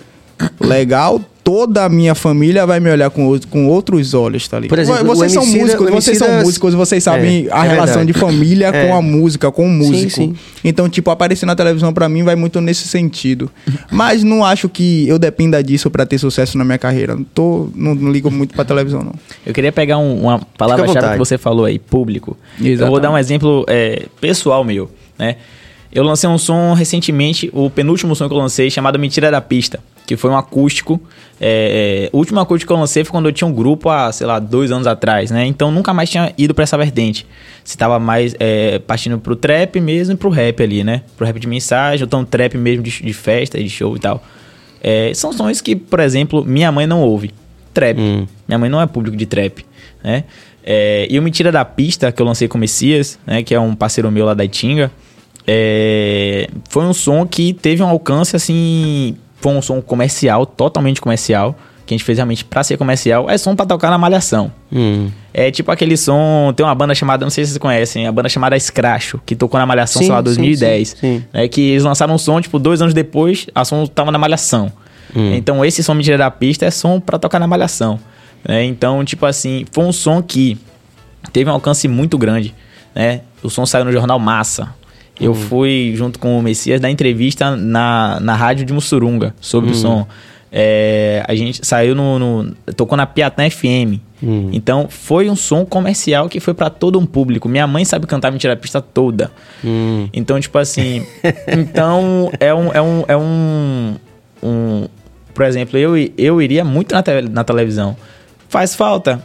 [0.59, 4.69] legal, toda a minha família vai me olhar com, com outros olhos, tá ligado?
[4.69, 7.95] Por exemplo, vocês são Emicida- músicos, vocês são músicos, vocês sabem É, a é relação
[7.97, 8.13] verdade.
[8.13, 8.85] de família É.
[8.87, 10.11] com a música, com o músico.
[10.11, 10.35] sim.
[10.63, 13.49] Então, tipo, aparecer na televisão pra mim vai muito nesse sentido.
[13.91, 17.15] Mas não acho que eu dependa disso pra ter sucesso na minha carreira.
[17.15, 19.13] Não, tô, não, não ligo muito pra televisão, não.
[19.45, 22.37] Eu queria pegar um- uma palavra-chave que você falou aí, público.
[22.59, 23.01] Eu vou Exatamente.
[23.01, 25.35] dar um exemplo é, pessoal meu, né?
[25.91, 29.79] Eu lancei um som recentemente, o penúltimo som que eu lancei, chamado Mentira da Pista,
[30.09, 30.99] que foi um acústico.
[31.39, 34.11] É, é, o último acústico que eu lancei foi quando eu tinha um grupo há,
[34.11, 35.45] sei lá, dois anos atrás, né?
[35.45, 37.27] Então nunca mais tinha ido pra essa vertente.
[37.63, 41.03] Você tava mais é, partindo pro trap mesmo e pro rap ali, né?
[41.15, 44.23] Pro rap de mensagem, ou então trap mesmo de, de festa, de show e tal.
[44.81, 47.31] É, são sons que, por exemplo, minha mãe não ouve.
[47.71, 47.99] Trap.
[47.99, 48.25] Hum.
[48.47, 49.63] Minha mãe não é público de trap,
[50.03, 50.23] né?
[50.63, 53.43] É, e o Mentira da Pista, que eu lancei com o Messias, né?
[53.43, 54.91] Que é um parceiro meu lá da Itinga.
[55.45, 59.15] é, foi um som que teve um alcance, assim...
[59.41, 61.55] Foi um som comercial, totalmente comercial.
[61.85, 63.27] Que a gente fez realmente pra ser comercial.
[63.29, 64.51] É som pra tocar na malhação.
[64.71, 65.09] Hum.
[65.33, 66.53] É tipo aquele som...
[66.55, 67.25] Tem uma banda chamada...
[67.25, 68.05] Não sei se vocês conhecem.
[68.05, 69.19] A banda chamada Scratcho.
[69.25, 70.89] Que tocou na malhação, Sim, sei lá, sim, 2010.
[70.89, 71.23] sim, sim.
[71.33, 74.71] É que eles lançaram um som, tipo, dois anos depois, a som tava na malhação.
[75.15, 75.33] Hum.
[75.33, 77.99] Então esse som Mentira da Pista é som pra tocar na malhação.
[78.47, 78.63] né?
[78.65, 80.59] Então, tipo assim, foi um som que
[81.33, 82.53] teve um alcance muito grande.
[82.93, 83.21] Né?
[83.41, 84.75] O som saiu no jornal Massa.
[85.19, 89.75] Eu fui, junto com o Messias, dar entrevista na, na rádio de Mussurunga sobre o
[89.75, 90.07] som.
[90.51, 93.99] É, a gente saiu no, no- Tocou na Piatã FM.
[94.51, 97.47] Então foi um som comercial que foi pra todo um público.
[97.47, 99.31] Minha mãe sabe cantar Mentira Pista toda.
[99.63, 100.09] Hum.
[100.11, 101.05] Então, tipo assim.
[101.57, 102.73] então, é um.
[102.73, 103.95] É um, é um,
[104.43, 104.87] um
[105.33, 107.95] por exemplo, eu, eu iria muito na, te, na televisão.
[108.49, 109.23] Faz falta?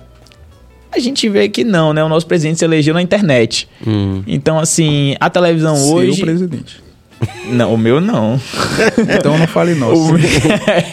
[0.95, 2.05] A gente vê que não, né?
[2.05, 3.69] O nosso presidente se elegeu na internet.
[3.85, 4.23] Hum.
[4.27, 6.21] Então, assim, a televisão Seu hoje.
[6.21, 6.85] presidente.
[7.47, 8.41] Não, o meu não.
[9.19, 10.13] então não fale nosso.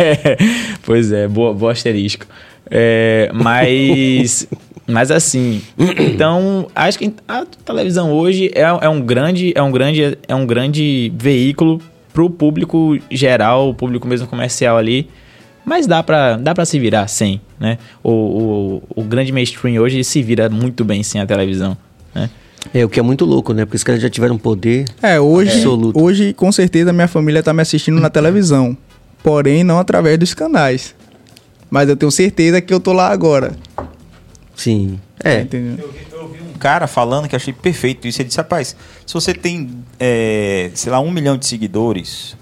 [0.84, 2.26] pois é, boa, boa asterisco.
[2.70, 4.48] É, mas,
[4.88, 10.18] mas assim, então acho que a televisão hoje é, é um grande, é um grande,
[10.28, 11.82] é um grande veículo
[12.14, 15.08] para o público geral, o público mesmo comercial ali.
[15.72, 17.78] Mas dá para dá pra se virar sem, né?
[18.04, 21.78] O, o, o grande mainstream hoje se vira muito bem sem a televisão,
[22.14, 22.30] né?
[22.74, 23.64] É, o que é muito louco, né?
[23.64, 25.98] Porque os caras já tiveram poder é, hoje, absoluto.
[25.98, 28.76] Hoje, com certeza, minha família tá me assistindo na televisão.
[29.24, 30.94] Porém, não através dos canais.
[31.70, 33.54] Mas eu tenho certeza que eu tô lá agora.
[34.54, 35.00] Sim.
[35.24, 35.46] É.
[35.46, 38.22] Tá eu, vi, eu vi um cara falando que achei perfeito isso.
[38.22, 38.76] Ele disse, rapaz,
[39.08, 42.36] se você tem, é, sei lá, um milhão de seguidores,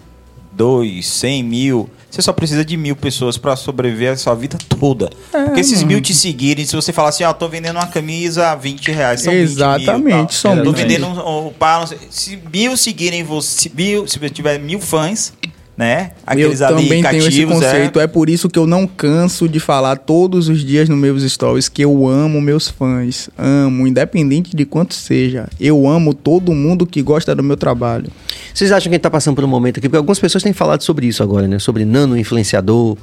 [0.52, 5.10] dois, cem mil você só precisa de mil pessoas para sobreviver a sua vida toda.
[5.34, 7.88] É, Porque esses mil te seguirem, se você falar assim, ó, oh, tô vendendo uma
[7.88, 12.40] camisa a 20 reais, são Exatamente, 20 mil, são Tô vendendo um, um, par, se
[12.52, 15.34] mil seguirem você, mil, se tiver mil fãs,
[15.80, 16.12] né?
[16.28, 17.56] Aqueles eu ali também cativos, tenho esse é.
[17.56, 18.00] conceito.
[18.02, 18.04] É...
[18.04, 21.70] é por isso que eu não canso de falar todos os dias nos meus stories
[21.70, 23.30] que eu amo meus fãs.
[23.38, 25.48] Amo, independente de quanto seja.
[25.58, 28.12] Eu amo todo mundo que gosta do meu trabalho.
[28.54, 29.88] Vocês acham que a gente tá passando por um momento aqui?
[29.88, 31.60] Porque algumas pessoas têm falado sobre isso agora, né?
[31.60, 32.98] Sobre nano influenciador.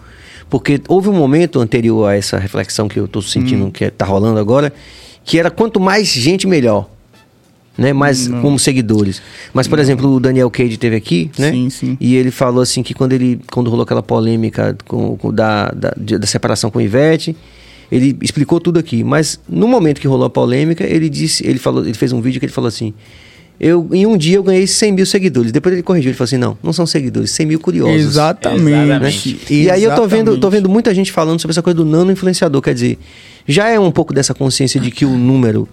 [0.50, 3.70] Porque houve um momento anterior a essa reflexão que eu tô sentindo hum.
[3.70, 4.70] que tá rolando agora,
[5.24, 6.90] que era quanto mais gente, melhor
[7.76, 7.92] né?
[7.92, 8.40] Mais não.
[8.40, 9.20] como seguidores.
[9.52, 9.82] Mas, por não.
[9.82, 11.52] exemplo, o Daniel Cage teve aqui, né?
[11.52, 11.98] Sim, sim.
[12.00, 15.92] E ele falou assim que quando ele quando rolou aquela polêmica com, com da, da,
[15.96, 17.36] da, separação com o Ivete,
[17.90, 19.04] ele explicou tudo aqui.
[19.04, 22.40] Mas no momento que rolou a polêmica, ele disse, ele falou, ele fez um vídeo
[22.40, 22.94] que ele falou assim.
[23.58, 25.50] Eu, em um dia eu ganhei 100 mil seguidores.
[25.50, 27.96] Depois ele corrigiu, ele falou assim: não, não são seguidores, 100 mil curiosos.
[27.96, 29.30] Exatamente.
[29.30, 29.38] Né?
[29.48, 32.12] E aí eu tô vendo, tô vendo muita gente falando sobre essa coisa do nano
[32.12, 32.60] influenciador.
[32.60, 32.98] Quer dizer,
[33.48, 35.66] já é um pouco dessa consciência de que o número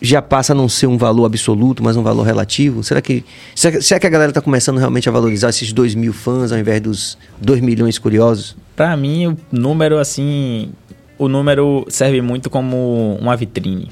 [0.00, 2.82] já passa a não ser um valor absoluto, mas um valor relativo?
[2.82, 6.52] Será que, será que a galera está começando realmente a valorizar esses 2 mil fãs
[6.52, 8.56] ao invés dos 2 milhões curiosos?
[8.74, 10.70] Para mim, o número, assim,
[11.18, 13.90] o número serve muito como uma vitrine,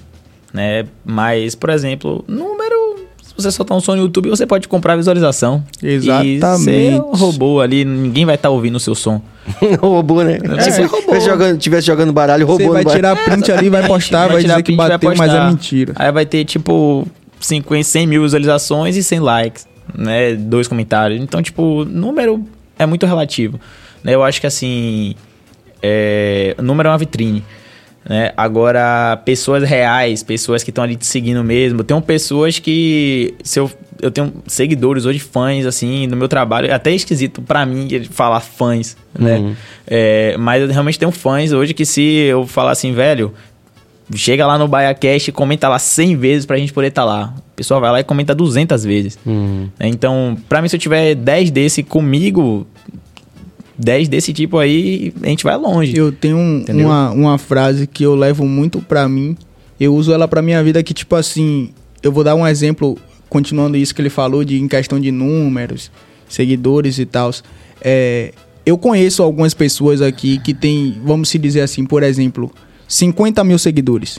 [0.52, 0.86] né?
[1.04, 2.78] Mas, por exemplo, número
[3.38, 5.62] você soltar um som no YouTube, você pode comprar visualização.
[5.80, 6.28] Exatamente.
[6.28, 9.22] E você roubou ali, ninguém vai estar tá ouvindo o seu som.
[9.80, 10.38] roubou, né?
[10.58, 12.68] É, se você jogando, tivesse jogando baralho, roubou.
[12.68, 15.92] Você vai tirar print ali, vai postar, vai, vai dizer que bateu, mas é mentira.
[15.96, 17.06] Aí vai ter, tipo,
[17.40, 20.34] 50, 100 mil visualizações e 100 likes, né?
[20.34, 21.20] Dois comentários.
[21.20, 22.44] Então, tipo, número
[22.78, 23.58] é muito relativo.
[24.02, 24.14] Né?
[24.14, 25.14] Eu acho que, assim,
[25.82, 27.44] é, número é uma vitrine.
[28.08, 28.32] Né?
[28.36, 31.84] Agora, pessoas reais, pessoas que estão ali te seguindo mesmo.
[31.84, 33.34] Tem pessoas que.
[33.44, 36.68] Se eu, eu tenho seguidores hoje, fãs, assim, no meu trabalho.
[36.68, 39.38] É até esquisito para mim falar fãs, né?
[39.38, 39.54] Uhum.
[39.86, 43.34] É, mas eu realmente tenho fãs hoje que se eu falar assim, velho,
[44.14, 47.34] chega lá no BaiaCast e comenta lá 100 vezes pra gente poder estar tá lá.
[47.36, 49.18] O pessoal vai lá e comenta 200 vezes.
[49.26, 49.68] Uhum.
[49.80, 52.66] Então, pra mim, se eu tiver 10 desse comigo,
[53.78, 55.96] 10 desse tipo aí, a gente vai longe.
[55.96, 59.36] Eu tenho um, uma, uma frase que eu levo muito pra mim.
[59.78, 61.70] Eu uso ela pra minha vida que, tipo assim,
[62.02, 65.92] eu vou dar um exemplo, continuando isso que ele falou, de em questão de números,
[66.28, 67.30] seguidores e tal.
[67.80, 68.32] É,
[68.66, 72.52] eu conheço algumas pessoas aqui que tem, vamos se dizer assim, por exemplo,
[72.88, 74.18] 50 mil seguidores.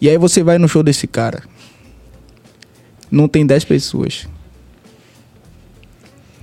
[0.00, 1.44] E aí você vai no show desse cara.
[3.08, 4.26] Não tem 10 pessoas.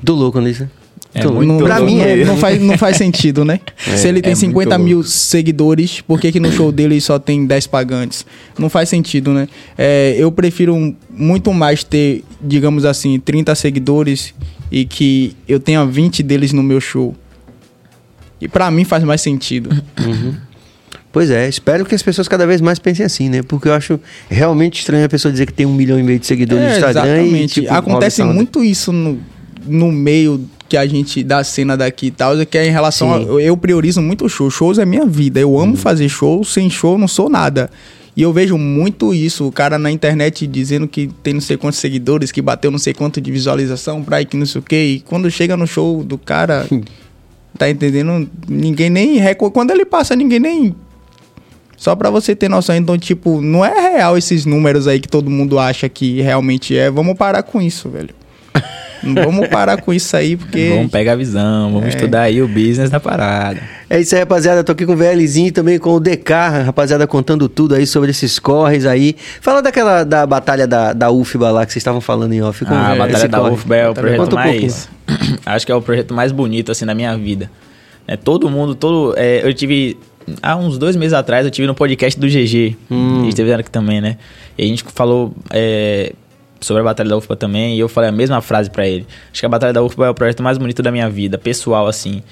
[0.01, 0.69] Do louco nisso.
[1.15, 3.59] É não, pra mim, é, não, faz, não faz sentido, né?
[3.87, 5.09] É, Se ele tem é 50 mil louco.
[5.09, 8.25] seguidores, por que, que no show dele só tem 10 pagantes?
[8.57, 9.47] Não faz sentido, né?
[9.77, 14.33] É, eu prefiro muito mais ter, digamos assim, 30 seguidores
[14.71, 17.15] e que eu tenha 20 deles no meu show.
[18.41, 19.69] E para mim faz mais sentido.
[19.99, 20.33] Uhum.
[21.11, 23.43] Pois é, espero que as pessoas cada vez mais pensem assim, né?
[23.43, 26.25] Porque eu acho realmente estranho a pessoa dizer que tem um milhão e meio de
[26.25, 27.17] seguidores no é, Instagram.
[27.17, 27.59] Exatamente.
[27.59, 29.19] E, tipo, Acontece muito isso no,
[29.63, 30.43] no meio
[30.73, 33.55] que a gente da cena daqui e tal, é que é em relação a, eu
[33.55, 34.49] priorizo muito show.
[34.49, 35.39] Shows é minha vida.
[35.39, 35.77] Eu amo uhum.
[35.77, 37.69] fazer show, sem show não sou nada.
[38.17, 41.77] E eu vejo muito isso, o cara na internet dizendo que tem não sei quantos
[41.77, 44.95] seguidores, que bateu não sei quanto de visualização pra ir que não sei o quê.
[44.95, 46.67] E quando chega no show do cara,
[47.55, 48.27] tá entendendo?
[48.47, 49.53] Ninguém nem reconhece.
[49.53, 50.75] Quando ele passa, ninguém nem.
[51.77, 52.75] Só pra você ter noção.
[52.75, 56.89] Então, tipo, não é real esses números aí que todo mundo acha que realmente é.
[56.89, 58.09] Vamos parar com isso, velho.
[59.03, 60.69] Vamos parar com isso aí, porque.
[60.75, 61.89] Vamos pegar a visão, vamos é.
[61.89, 63.61] estudar aí o business da parada.
[63.89, 64.63] É isso aí, rapaziada.
[64.63, 66.31] Tô aqui com o VLzinho também com o DK,
[66.65, 69.15] rapaziada, contando tudo aí sobre esses corres aí.
[69.41, 72.63] Fala daquela da batalha da, da UFBA lá que vocês estavam falando em off.
[72.67, 74.89] ah, a batalha da UFBA é o projeto mais.
[75.45, 77.51] acho que é o projeto mais bonito, assim, da minha vida.
[78.07, 79.13] É, todo mundo, todo...
[79.17, 79.97] É, eu tive...
[80.41, 82.77] Há uns dois meses atrás, eu tive no podcast do GG.
[82.89, 83.17] Hum.
[83.19, 84.17] Eles estiveram aqui também, né?
[84.57, 86.13] E a gente falou é,
[86.63, 89.05] sobre a Batalha da UFPA também, e eu falei a mesma frase para ele.
[89.31, 91.87] Acho que a Batalha da UFPA é o projeto mais bonito da minha vida, pessoal,
[91.87, 92.23] assim.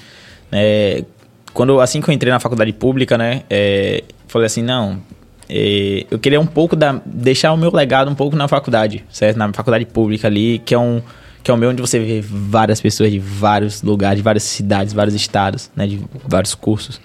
[0.51, 1.03] É,
[1.53, 3.43] quando, assim que eu entrei na faculdade pública, né?
[3.49, 4.99] É, falei assim, não...
[5.53, 9.35] É, eu queria um pouco da, deixar o meu legado um pouco na faculdade, certo?
[9.35, 11.01] Na faculdade pública ali, que é um
[11.43, 14.93] que é o meu onde você vê várias pessoas de vários lugares, de várias cidades,
[14.93, 17.01] vários estados, né, de vários cursos,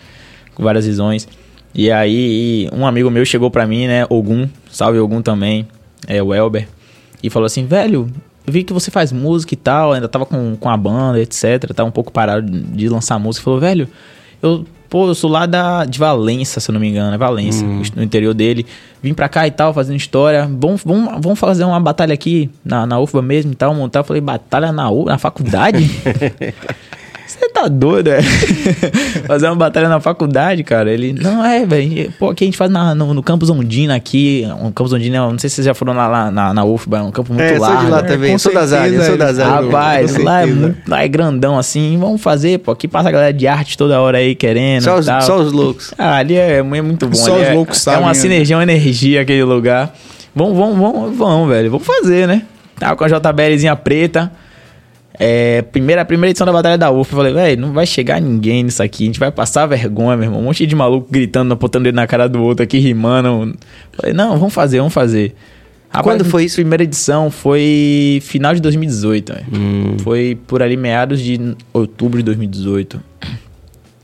[0.54, 1.26] com várias visões.
[1.74, 5.66] E aí, um amigo meu chegou para mim, né, Ogum, salve Ogum também,
[6.06, 6.68] é o Elber,
[7.26, 8.08] e falou assim: velho,
[8.46, 11.72] eu vi que você faz música e tal, ainda tava com, com a banda, etc.
[11.74, 13.44] Tava um pouco parado de lançar música.
[13.44, 13.88] Falou, velho,
[14.40, 17.66] eu, pô, eu sou lá da, de Valença, se eu não me engano, é Valência,
[17.66, 17.82] hum.
[17.96, 18.64] no interior dele.
[19.02, 20.48] Vim pra cá e tal, fazendo história.
[20.50, 24.00] Vamos, vamos, vamos fazer uma batalha aqui na, na UFBA mesmo e tal, montar.
[24.00, 25.90] Eu falei, batalha na, U, na faculdade?
[27.26, 28.22] Você tá doido, é?
[29.26, 30.92] Fazer uma batalha na faculdade, cara.
[30.92, 32.12] Ele, não, é, velho.
[32.18, 34.46] Pô, aqui a gente faz na, no, no campus Ondina aqui.
[34.62, 37.02] Um campus Ondina, não sei se vocês já foram lá, lá na, na UFBA, é
[37.02, 37.76] um campo muito é, largo.
[37.78, 39.66] Sou de lá também, é, sou das áreas, sou das áreas.
[39.66, 41.98] Rapaz, lá é, muito, lá é grandão assim.
[41.98, 42.70] Vamos fazer, pô.
[42.70, 44.84] Aqui passa a galera de arte toda hora aí querendo.
[44.84, 45.92] Só, os, só os loucos.
[45.98, 47.14] Ah, ali é, é muito bom.
[47.14, 48.00] Só os é, loucos é, sabem.
[48.00, 48.14] É uma né?
[48.14, 49.92] sinergia, uma energia aquele lugar.
[50.34, 51.70] Vamos, vamos, vamos, vamos, velho.
[51.70, 52.42] Vamos fazer, né?
[52.78, 54.30] Tava com a JBLzinha preta.
[55.18, 58.64] É, primeira, primeira edição da Batalha da UFA, eu falei, velho, não vai chegar ninguém
[58.64, 60.40] nisso aqui, a gente vai passar vergonha, meu irmão.
[60.40, 63.56] Um monte de maluco gritando, apontando ele na cara do outro aqui, rimando.
[63.92, 65.34] Falei, não, vamos fazer, vamos fazer.
[65.88, 66.56] Rapaz, Quando foi isso?
[66.56, 69.96] Primeira edição foi final de 2018, hum.
[70.00, 73.00] Foi por ali meados de outubro de 2018.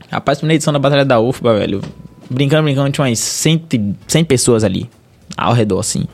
[0.09, 1.81] Rapaz, primeira edição da Batalha da UFBA, velho.
[2.29, 4.89] Brincando, brincando, tinha umas 100, 100 pessoas ali,
[5.37, 6.05] ao redor, assim.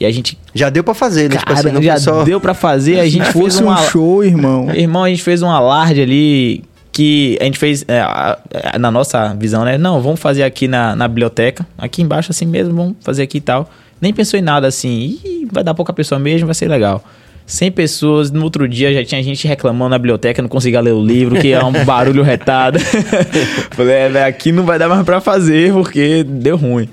[0.00, 0.38] E a gente.
[0.54, 1.36] Já deu para fazer, né?
[1.36, 2.22] Cara, tipo assim, já só...
[2.24, 3.00] deu para fazer.
[3.00, 4.70] A gente fosse um show, irmão.
[4.74, 9.64] Irmão, a gente fez um alarde ali que a gente fez é, na nossa visão,
[9.64, 9.78] né?
[9.78, 13.40] Não, vamos fazer aqui na, na biblioteca, aqui embaixo assim mesmo, vamos fazer aqui e
[13.40, 13.70] tal.
[14.00, 17.04] Nem pensou em nada assim, Ih, vai dar pouca pessoa mesmo, vai ser legal.
[17.46, 21.00] 100 pessoas, no outro dia já tinha gente reclamando na biblioteca, não conseguia ler o
[21.00, 22.78] livro, que é um barulho retado.
[23.70, 26.88] Falei, é, aqui não vai dar mais pra fazer, porque deu ruim.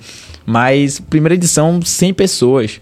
[0.45, 2.79] Mas, primeira edição, 100 pessoas.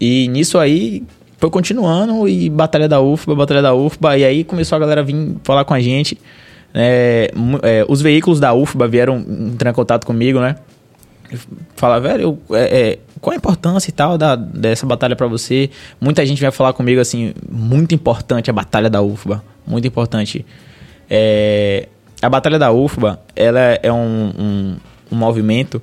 [0.00, 1.04] E nisso aí
[1.36, 5.36] foi continuando e Batalha da UFBA, Batalha da UFBA, e aí começou a galera vir
[5.44, 6.18] falar com a gente.
[6.72, 7.30] É,
[7.62, 10.56] é, os veículos da UFBA vieram entrar em contato comigo, né?
[11.76, 15.70] Falar, velho, é, é, qual a importância e tal da, dessa batalha para você?
[16.00, 20.44] Muita gente vai falar comigo assim, muito importante a batalha da UFBA, muito importante.
[21.08, 21.88] É,
[22.22, 24.76] a batalha da UFBA, ela é um, um,
[25.12, 25.80] um movimento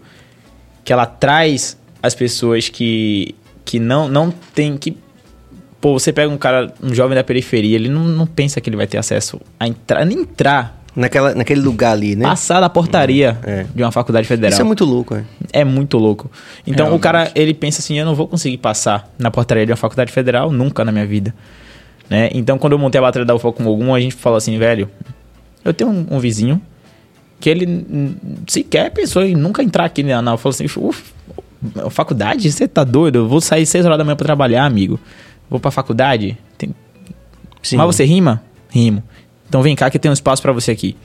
[0.84, 3.36] que ela traz as pessoas que
[3.67, 4.97] que não, não tem que.
[5.82, 8.77] Pô, você pega um cara, um jovem da periferia, ele não, não pensa que ele
[8.77, 10.75] vai ter acesso a entrar, nem entrar.
[10.95, 12.25] Naquela, naquele lugar ali, né?
[12.25, 13.67] Passar da portaria é.
[13.75, 14.51] de uma faculdade federal.
[14.51, 15.23] Isso é muito louco, é.
[15.53, 16.27] É muito louco.
[16.65, 16.99] Então Realmente.
[16.99, 20.12] o cara, ele pensa assim, eu não vou conseguir passar na portaria de uma faculdade
[20.12, 21.36] federal nunca na minha vida.
[22.10, 22.30] Né?
[22.34, 24.89] Então quando eu montei a bateria da UFA com algum, a gente falou assim, velho,
[25.63, 26.60] eu tenho um, um vizinho
[27.39, 27.86] que ele
[28.47, 31.13] sequer pensou em nunca entrar aqui na, na falou assim, uff,
[31.89, 32.52] Faculdade?
[32.52, 33.20] Você tá doido?
[33.20, 35.00] Eu vou sair 6 horas da manhã pra trabalhar, amigo.
[35.50, 36.38] Vou pra faculdade?
[36.58, 36.74] Tem...
[37.74, 38.41] Mas você rima?
[38.70, 39.04] Rimo.
[39.48, 40.96] Então vem cá que tem um espaço para você aqui.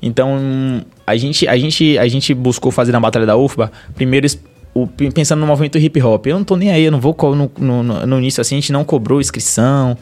[0.00, 4.26] Então, a gente, a, gente, a gente buscou fazer na Batalha da UFBA, primeiro
[4.82, 6.26] o, pensando no movimento hip hop.
[6.26, 8.72] Eu não tô nem aí, eu não vou no, no, no início assim, a gente
[8.72, 9.96] não cobrou inscrição,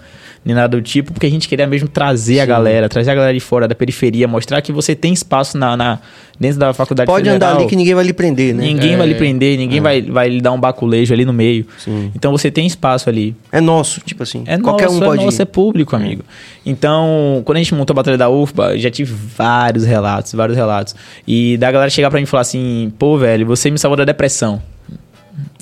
[0.45, 2.41] nem nada do tipo, porque a gente queria mesmo trazer Sim.
[2.41, 5.77] a galera, trazer a galera de fora da periferia, mostrar que você tem espaço na,
[5.77, 5.99] na
[6.39, 7.51] dentro da faculdade Pode federal.
[7.51, 8.65] andar ali que ninguém vai lhe prender, né?
[8.65, 9.81] Ninguém é, vai lhe prender, ninguém é.
[9.81, 11.67] vai, vai lhe dar um baculejo ali no meio.
[11.79, 12.13] Sim.
[12.15, 13.35] Então você tem espaço ali.
[13.51, 14.45] É nosso, tipo assim.
[14.47, 15.43] É Qualquer nosso, um pode é nosso, ir.
[15.43, 16.23] é público, amigo.
[16.67, 20.97] Então, quando a gente montou a Batalha da UFBA, já tive vários relatos, vários relatos.
[21.25, 24.05] E da galera chegar pra mim e falar assim, pô, velho, você me salvou da
[24.05, 24.61] depressão.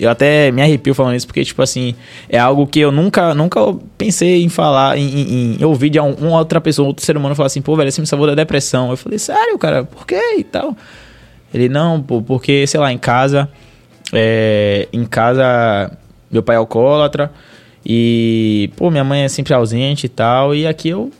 [0.01, 1.95] Eu até me arrepio falando isso, porque, tipo assim,
[2.27, 3.61] é algo que eu nunca, nunca
[3.99, 7.35] pensei em falar, em, em, em ouvir de um, uma outra pessoa, outro ser humano
[7.35, 8.91] falar assim, pô, velho, você me salvou da depressão.
[8.91, 10.75] Eu falei, sério, cara, por quê e tal?
[11.53, 13.47] Ele, não, pô, porque, sei lá, em casa,
[14.11, 15.93] é, em casa,
[16.31, 17.31] meu pai é alcoólatra
[17.85, 21.11] e, pô, minha mãe é sempre ausente e tal, e aqui eu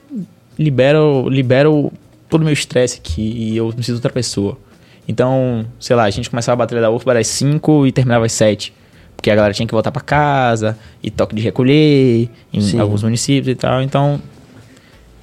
[0.59, 1.93] libero, libero
[2.29, 4.59] todo o meu estresse aqui e eu preciso de outra pessoa.
[5.07, 8.33] Então, sei lá, a gente começava a batalha da UFBA às 5 e terminava às
[8.33, 8.73] 7.
[9.15, 12.79] Porque a galera tinha que voltar para casa, e toque de recolher, em Sim.
[12.79, 13.83] alguns municípios e tal.
[13.83, 14.21] Então,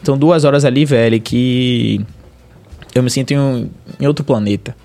[0.04, 2.06] são duas horas ali, velho, que
[2.94, 3.70] eu me sinto em,
[4.00, 4.76] em outro planeta.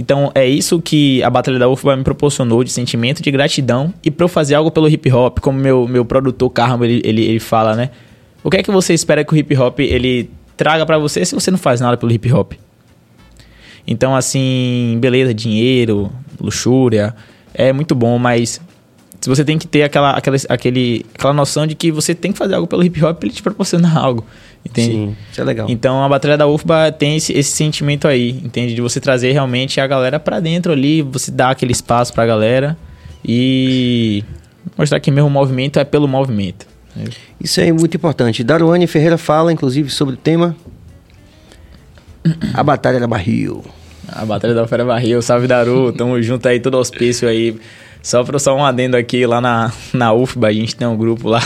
[0.00, 4.10] Então, é isso que a Batalha da UFBA me proporcionou de sentimento de gratidão e
[4.10, 7.38] pra eu fazer algo pelo hip hop, como meu, meu produtor Carmo, ele, ele, ele
[7.38, 7.90] fala, né?
[8.42, 11.34] O que é que você espera que o hip hop ele traga para você se
[11.34, 12.54] você não faz nada pelo hip hop?
[13.86, 17.14] Então, assim, beleza, dinheiro, luxúria,
[17.52, 18.58] é muito bom, mas
[19.20, 22.54] você tem que ter aquela, aquela, aquele, aquela noção de que você tem que fazer
[22.54, 24.24] algo pelo hip hop para ele te proporcionar algo.
[24.64, 24.92] Entende?
[24.92, 25.66] Sim, isso é legal.
[25.70, 28.74] Então a Batalha da UFBA tem esse, esse sentimento aí, entende?
[28.74, 32.76] De você trazer realmente a galera para dentro ali, você dar aquele espaço pra galera
[33.24, 34.22] e
[34.76, 36.66] mostrar que mesmo o movimento é pelo movimento.
[37.40, 38.44] Isso é muito importante.
[38.44, 40.54] Daruane Ferreira fala, inclusive, sobre o tema
[42.52, 43.64] A Batalha da Barril.
[44.08, 47.56] A Batalha da Fera Barril, salve Daru, tamo junto aí, todo auspício aí.
[48.02, 51.28] Só para só um adendo aqui, lá na, na UFBA, a gente tem um grupo
[51.28, 51.40] lá.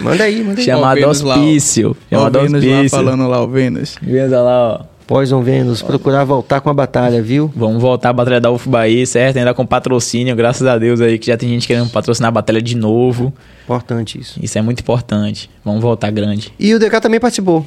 [0.00, 0.64] Manda aí, manda aí.
[0.64, 1.96] Chamado Hospício.
[2.08, 2.82] Chamado Hospício.
[2.82, 3.96] Lá falando lá, o Vênus.
[4.00, 4.92] Vênus lá, ó.
[5.06, 7.52] Poison Vênus, procurar voltar com a batalha, viu?
[7.54, 9.36] Vamos voltar a batalha da UFBA aí, certo?
[9.36, 12.62] Ainda com patrocínio, graças a Deus aí, que já tem gente querendo patrocinar a batalha
[12.62, 13.32] de novo.
[13.64, 14.38] Importante isso.
[14.42, 15.50] Isso é muito importante.
[15.64, 16.52] Vamos voltar grande.
[16.58, 17.66] E o DK também participou?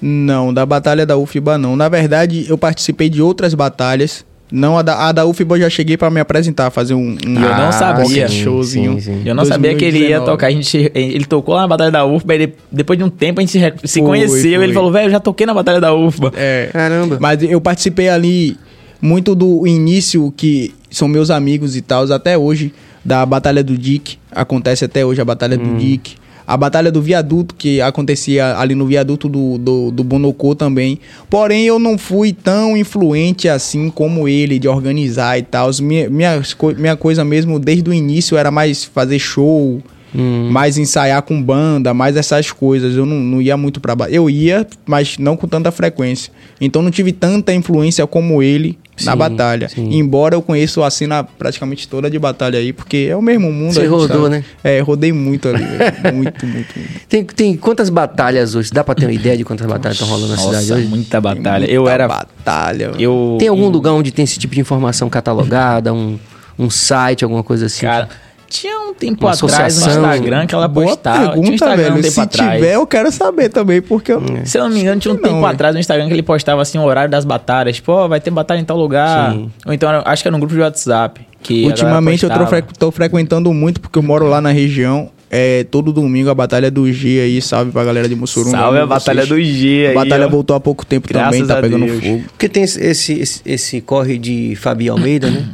[0.00, 1.76] Não, da batalha da UFBA não.
[1.76, 5.70] Na verdade, eu participei de outras batalhas não, a da, a da UFBA eu já
[5.70, 8.28] cheguei para me apresentar, fazer um, um eu não sabia.
[8.28, 8.94] showzinho.
[8.94, 9.22] Sim, sim.
[9.24, 9.48] Eu não 2019.
[9.48, 10.48] sabia que ele ia tocar.
[10.48, 13.42] A gente, ele tocou lá na Batalha da UFBA, ele, depois de um tempo a
[13.42, 14.56] gente se, se foi, conheceu.
[14.56, 14.64] Foi.
[14.64, 16.32] Ele falou, velho, eu já toquei na Batalha da UFBA.
[16.36, 16.68] É.
[16.72, 17.18] Caramba.
[17.20, 18.56] Mas eu participei ali
[19.00, 22.72] muito do início, que são meus amigos e tal, até hoje,
[23.04, 24.18] da Batalha do Dick.
[24.32, 25.74] Acontece até hoje a Batalha hum.
[25.74, 26.16] do Dick
[26.50, 30.98] a batalha do viaduto, que acontecia ali no viaduto do, do, do Bonocô também.
[31.30, 35.70] Porém, eu não fui tão influente assim como ele, de organizar e tal.
[35.80, 36.42] Minha, minha,
[36.76, 39.80] minha coisa mesmo, desde o início, era mais fazer show,
[40.12, 40.48] Hum.
[40.50, 42.96] Mais ensaiar com banda, mais essas coisas.
[42.96, 46.32] Eu não, não ia muito pra Eu ia, mas não com tanta frequência.
[46.60, 49.68] Então não tive tanta influência como ele sim, na batalha.
[49.68, 49.90] Sim.
[49.92, 53.72] Embora eu conheça a cena praticamente toda de batalha aí, porque é o mesmo mundo.
[53.72, 54.44] Você rodou, né?
[54.62, 55.64] É, rodei muito ali.
[56.14, 57.00] muito, muito, muito.
[57.08, 58.70] Tem, tem quantas batalhas hoje?
[58.72, 60.88] Dá pra ter uma ideia de quantas batalhas estão rolando na Nossa, cidade hoje?
[60.88, 61.60] muita batalha.
[61.60, 62.08] Muita eu era...
[62.08, 62.92] batalha.
[62.98, 63.36] Eu...
[63.38, 65.92] Tem algum lugar onde tem esse tipo de informação catalogada?
[65.92, 66.18] Um,
[66.58, 67.82] um site, alguma coisa assim?
[67.82, 68.08] Cara...
[68.50, 71.18] Tinha um tempo Uma atrás no Instagram que ela Boa postava.
[71.18, 71.92] Pergunta, tinha um Instagram velho.
[71.92, 72.52] um tempo Se atrás.
[72.54, 74.22] tiver, eu quero saber também, porque eu...
[74.44, 76.60] Se eu não me engano, tinha um não, tempo atrás no Instagram que ele postava
[76.60, 77.76] assim o horário das batalhas.
[77.76, 79.32] Tipo, ó, oh, vai ter batalha em tal lugar.
[79.32, 79.50] Sim.
[79.64, 81.20] Ou então, acho que era no grupo de WhatsApp.
[81.40, 85.10] Que Ultimamente eu tô, fre tô frequentando muito, porque eu moro lá na região.
[85.30, 88.50] É, todo domingo a Batalha do G aí, salve pra galera de Mussurum.
[88.50, 89.92] Salve a Batalha do G aí.
[89.92, 90.28] A Batalha ó.
[90.28, 92.02] voltou há pouco tempo Graças também, tá pegando Deus.
[92.02, 92.24] fogo.
[92.30, 95.48] Porque tem esse, esse, esse corre de Fabi Almeida, né?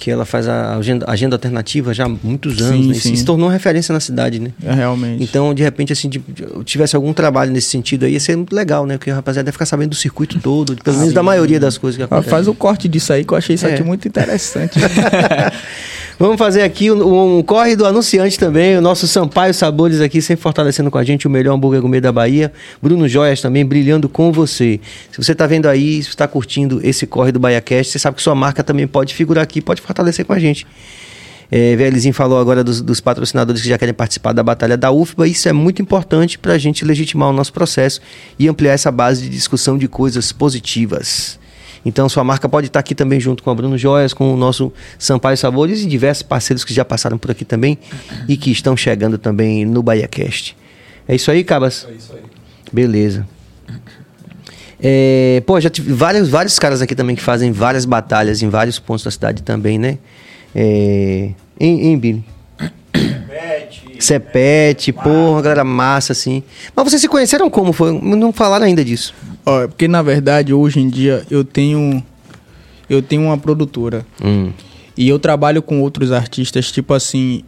[0.00, 2.94] Que ela faz a agenda, agenda alternativa já há muitos anos, sim, né?
[2.94, 3.14] sim.
[3.14, 4.50] se tornou referência na cidade, né?
[4.64, 5.22] É, realmente.
[5.22, 6.22] Então, de repente, assim, de,
[6.64, 8.96] tivesse algum trabalho nesse sentido aí, ia ser muito legal, né?
[8.96, 11.98] Porque a rapaziada deve ficar sabendo do circuito todo, pelo menos da maioria das coisas
[11.98, 12.30] que acontecem.
[12.30, 13.74] Faz o corte disso aí, que eu achei isso é.
[13.74, 14.80] aqui muito interessante.
[16.20, 20.42] Vamos fazer aqui um, um, corre do anunciante também, o nosso Sampaio Sabores aqui, sempre
[20.42, 22.52] fortalecendo com a gente o melhor hambúrguer gourmet da Bahia.
[22.82, 24.78] Bruno Joias também brilhando com você.
[25.10, 28.22] Se você está vendo aí, se está curtindo esse corre do BahiaCast, você sabe que
[28.22, 30.66] sua marca também pode figurar aqui, pode fortalecer com a gente.
[31.50, 35.26] É, Velizinho falou agora dos, dos, patrocinadores que já querem participar da batalha da UFBA.
[35.26, 37.98] Isso é muito importante para a gente legitimar o nosso processo
[38.38, 41.40] e ampliar essa base de discussão de coisas positivas.
[41.84, 44.72] Então sua marca pode estar aqui também junto com a Bruno Joias, com o nosso
[44.98, 47.78] Sampaio Sabores e diversos parceiros que já passaram por aqui também
[48.28, 50.56] e que estão chegando também no BahiaCast.
[51.08, 51.86] É isso aí, Cabas?
[51.90, 52.22] É isso aí.
[52.72, 53.26] Beleza.
[54.82, 58.78] É, pô, já tive vários, vários caras aqui também que fazem várias batalhas em vários
[58.78, 59.98] pontos da cidade também, né?
[60.54, 62.24] É, em, em Billy.
[63.98, 66.42] Cepete, porra, galera massa, assim.
[66.74, 67.72] Mas vocês se conheceram como?
[67.72, 67.92] Foi?
[67.92, 69.14] Não falaram ainda disso.
[69.44, 72.02] Ó, porque na verdade hoje em dia eu tenho
[72.88, 74.04] eu tenho uma produtora.
[74.22, 74.50] Hum.
[74.96, 77.42] E eu trabalho com outros artistas, tipo assim,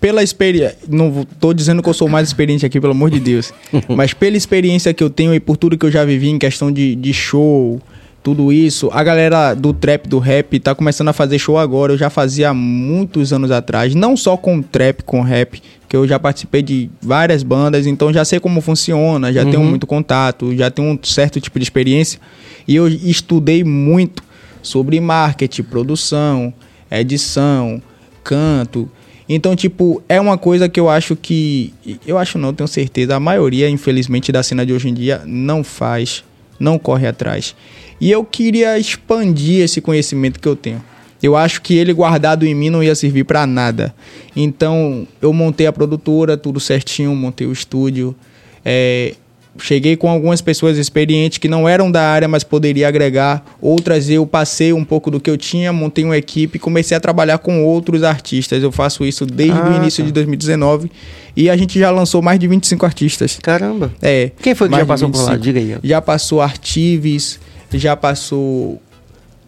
[0.00, 3.52] pela experiência, não tô dizendo que eu sou mais experiente aqui, pelo amor de Deus,
[3.88, 6.70] mas pela experiência que eu tenho e por tudo que eu já vivi em questão
[6.70, 7.80] de, de show,
[8.24, 8.88] tudo isso.
[8.90, 11.92] A galera do trap, do rap, tá começando a fazer show agora.
[11.92, 16.18] Eu já fazia muitos anos atrás, não só com trap, com rap, que eu já
[16.18, 19.50] participei de várias bandas, então já sei como funciona, já uhum.
[19.50, 22.18] tenho muito contato, já tenho um certo tipo de experiência.
[22.66, 24.22] E eu estudei muito
[24.62, 26.52] sobre marketing, produção,
[26.90, 27.82] edição,
[28.24, 28.90] canto.
[29.28, 31.74] Então, tipo, é uma coisa que eu acho que.
[32.06, 33.16] Eu acho não, tenho certeza.
[33.16, 36.24] A maioria, infelizmente, da cena de hoje em dia não faz,
[36.58, 37.54] não corre atrás.
[38.04, 40.84] E eu queria expandir esse conhecimento que eu tenho.
[41.22, 43.94] Eu acho que ele guardado em mim não ia servir para nada.
[44.36, 48.14] Então eu montei a produtora, tudo certinho, montei o estúdio.
[48.62, 49.14] É,
[49.58, 53.42] cheguei com algumas pessoas experientes que não eram da área, mas poderia agregar.
[53.58, 57.00] Outras eu passei um pouco do que eu tinha, montei uma equipe e comecei a
[57.00, 58.62] trabalhar com outros artistas.
[58.62, 60.08] Eu faço isso desde ah, o início tá.
[60.08, 60.92] de 2019
[61.34, 63.38] e a gente já lançou mais de 25 artistas.
[63.42, 63.90] Caramba.
[64.02, 64.30] É.
[64.42, 65.36] Quem foi que já passou por lá?
[65.38, 65.78] Diga aí.
[65.82, 67.40] Já passou Artives,
[67.78, 68.80] já passou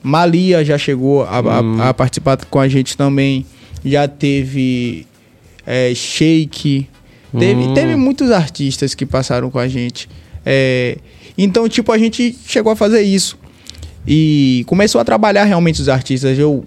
[0.03, 1.81] Malia, já chegou a, hum.
[1.81, 3.45] a, a participar com a gente também.
[3.85, 5.07] Já teve
[5.67, 6.89] é, Shake,
[7.39, 7.75] Teve, hum.
[7.75, 10.09] teve muitos artistas que passaram com a gente.
[10.45, 10.99] É,
[11.37, 13.39] então, tipo, a gente chegou a fazer isso.
[14.07, 16.39] E começou a trabalhar realmente os artistas.
[16.39, 16.65] Eu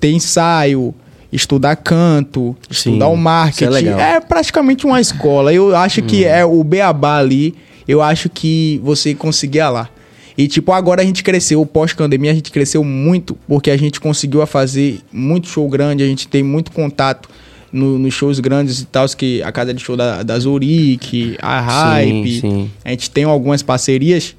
[0.00, 0.94] ter ensaio,
[1.32, 3.88] estudar canto, Sim, estudar o marketing.
[3.88, 5.52] É, é, praticamente uma escola.
[5.52, 6.06] Eu acho hum.
[6.06, 7.54] que é o beabá ali.
[7.86, 9.90] Eu acho que você conseguia lá.
[10.36, 14.44] E, tipo, agora a gente cresceu, pós-pandemia, a gente cresceu muito, porque a gente conseguiu
[14.46, 17.28] fazer muito show grande, a gente tem muito contato
[17.72, 21.60] no, nos shows grandes e tal, que a casa de show da, da Zurique, a
[21.60, 22.70] Hype, sim, sim.
[22.84, 24.36] a gente tem algumas parcerias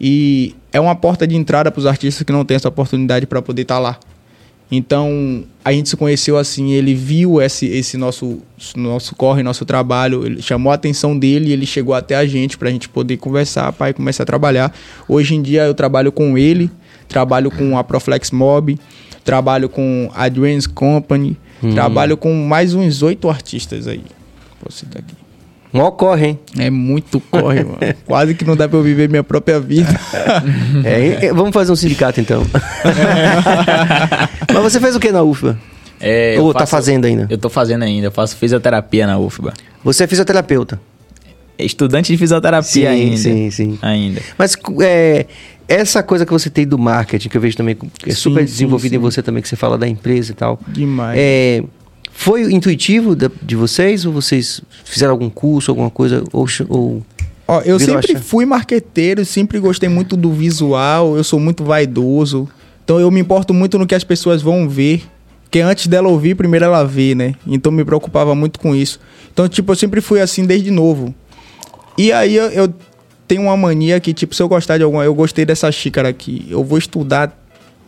[0.00, 3.40] e é uma porta de entrada para os artistas que não têm essa oportunidade para
[3.40, 4.00] poder estar tá lá.
[4.74, 8.40] Então, a gente se conheceu assim, ele viu esse, esse nosso,
[8.74, 12.56] nosso corre, nosso trabalho, ele chamou a atenção dele e ele chegou até a gente
[12.56, 14.74] para a gente poder conversar, pai, começar a trabalhar.
[15.06, 16.70] Hoje em dia eu trabalho com ele,
[17.06, 18.78] trabalho com a Proflex Mob,
[19.22, 21.70] trabalho com a Dreams Company, Hum.
[21.70, 24.02] Trabalho com mais uns oito artistas aí.
[24.60, 25.21] Vou citar aqui.
[25.72, 26.38] Mó corre, hein?
[26.58, 27.78] É muito corre, mano.
[28.04, 29.88] Quase que não dá pra eu viver minha própria vida.
[30.84, 32.44] é, vamos fazer um sindicato então.
[34.52, 35.58] Mas você fez o que na UFBA?
[35.98, 37.26] É, Ou tá faço, tá fazendo ainda?
[37.30, 39.54] Eu tô fazendo ainda, eu faço fisioterapia na UFBA.
[39.82, 40.78] Você é fisioterapeuta?
[41.58, 43.16] Estudante de fisioterapia sim, ainda.
[43.16, 43.78] Sim, sim.
[43.80, 44.20] Ainda.
[44.36, 45.26] Mas é,
[45.68, 48.46] essa coisa que você tem do marketing, que eu vejo também, que é super sim,
[48.46, 50.60] desenvolvido sim, em você também, que você fala da empresa e tal.
[50.68, 51.18] Demais.
[51.18, 51.62] É,
[52.22, 56.22] foi intuitivo de, de, vocês ou vocês fizeram algum curso, alguma coisa?
[56.32, 57.02] Ou, ou
[57.48, 58.22] Ó, eu sempre achar?
[58.22, 62.48] fui marqueteiro, sempre gostei muito do visual, eu sou muito vaidoso.
[62.84, 65.02] Então eu me importo muito no que as pessoas vão ver.
[65.42, 67.34] Porque antes dela ouvir, primeiro ela vê, né?
[67.46, 68.98] Então me preocupava muito com isso.
[69.32, 71.14] Então, tipo, eu sempre fui assim desde novo.
[71.98, 72.74] E aí eu, eu
[73.28, 76.46] tenho uma mania que, tipo, se eu gostar de alguma, eu gostei dessa xícara aqui,
[76.48, 77.36] eu vou estudar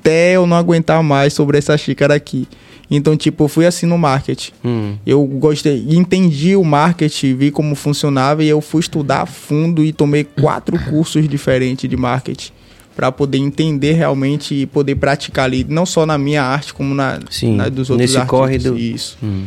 [0.01, 2.47] até eu não aguentar mais sobre essa xícara aqui.
[2.91, 4.53] Então, tipo, eu fui assim no marketing.
[4.65, 4.97] Hum.
[5.07, 9.93] Eu gostei, entendi o marketing, vi como funcionava e eu fui estudar a fundo e
[9.93, 12.53] tomei quatro cursos diferentes de marketing
[12.95, 17.21] para poder entender realmente e poder praticar ali, não só na minha arte, como na,
[17.29, 18.29] Sim, na dos outros nesse artistas.
[18.39, 18.79] Corre do...
[18.79, 19.19] Isso.
[19.23, 19.45] Hum.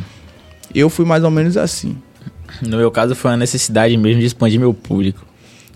[0.76, 1.96] Eu fui mais ou menos assim.
[2.62, 5.26] No meu caso, foi uma necessidade mesmo de expandir meu público.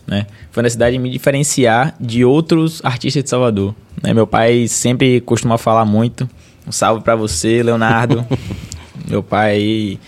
[0.06, 0.26] Né?
[0.52, 3.74] Foi a necessidade de me diferenciar de outros artistas de Salvador.
[4.04, 4.14] Né?
[4.14, 6.30] Meu pai sempre costuma falar muito.
[6.68, 8.26] Um salve para você, Leonardo.
[9.08, 10.00] meu pai.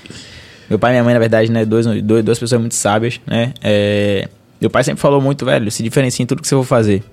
[0.70, 1.66] Meu pai e minha mãe, na verdade, né?
[1.66, 3.54] Dois, dois, duas pessoas muito sábias, né?
[3.62, 4.28] É,
[4.60, 7.04] meu pai sempre falou muito, velho, se diferencia em tudo que você for fazer.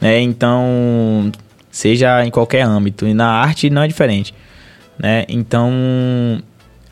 [0.00, 0.20] Né?
[0.20, 1.30] Então,
[1.70, 3.06] seja em qualquer âmbito.
[3.06, 4.32] E na arte não é diferente.
[4.98, 5.24] Né?
[5.28, 5.72] Então,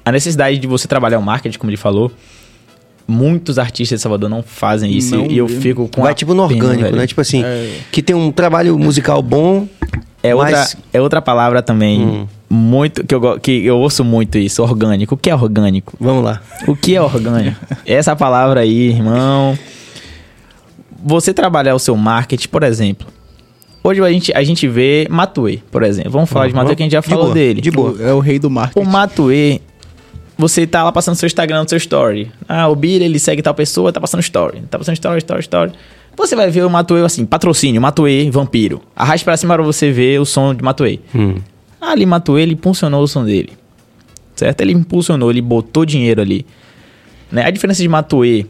[0.04, 2.10] a necessidade de você trabalhar o marketing, como ele falou,
[3.06, 6.42] muitos artistas de Salvador não fazem isso não, e eu fico com vai tipo no
[6.42, 7.06] orgânico, pena, né?
[7.06, 7.80] Tipo assim, é.
[7.90, 9.68] que tem um trabalho musical bom.
[10.22, 10.52] É mas...
[10.52, 12.00] outra é outra palavra também.
[12.00, 12.26] Hum.
[12.48, 15.14] Muito que eu que eu ouço muito isso, orgânico.
[15.14, 15.94] O que é orgânico?
[16.00, 16.40] Vamos lá.
[16.66, 17.56] O que é orgânico?
[17.86, 19.56] Essa palavra aí, irmão.
[21.02, 23.06] Você trabalhar o seu marketing, por exemplo,
[23.82, 26.10] Hoje a gente, a gente vê Matue, por exemplo.
[26.10, 26.50] Vamos falar uhum.
[26.50, 27.60] de Matue que a gente já falou boa, dele.
[27.62, 27.96] De boa.
[28.00, 28.86] É o rei do marketing.
[28.86, 29.62] O Matue,
[30.36, 32.30] você tá lá passando seu Instagram, no seu story.
[32.46, 34.60] Ah, o Bira, ele segue tal pessoa, tá passando story.
[34.70, 35.72] Tá passando story, story, story.
[36.16, 38.82] Você vai ver o Matuê assim, patrocínio, Matuê, vampiro.
[38.94, 40.98] Arraste pra cima pra você ver o som de Matuê.
[41.14, 41.36] Hum.
[41.80, 43.52] Ali, Matuê, ele impulsionou o som dele.
[44.36, 44.60] Certo?
[44.60, 46.44] Ele impulsionou, ele botou dinheiro ali.
[47.32, 47.44] Né?
[47.44, 48.46] A diferença de Matuê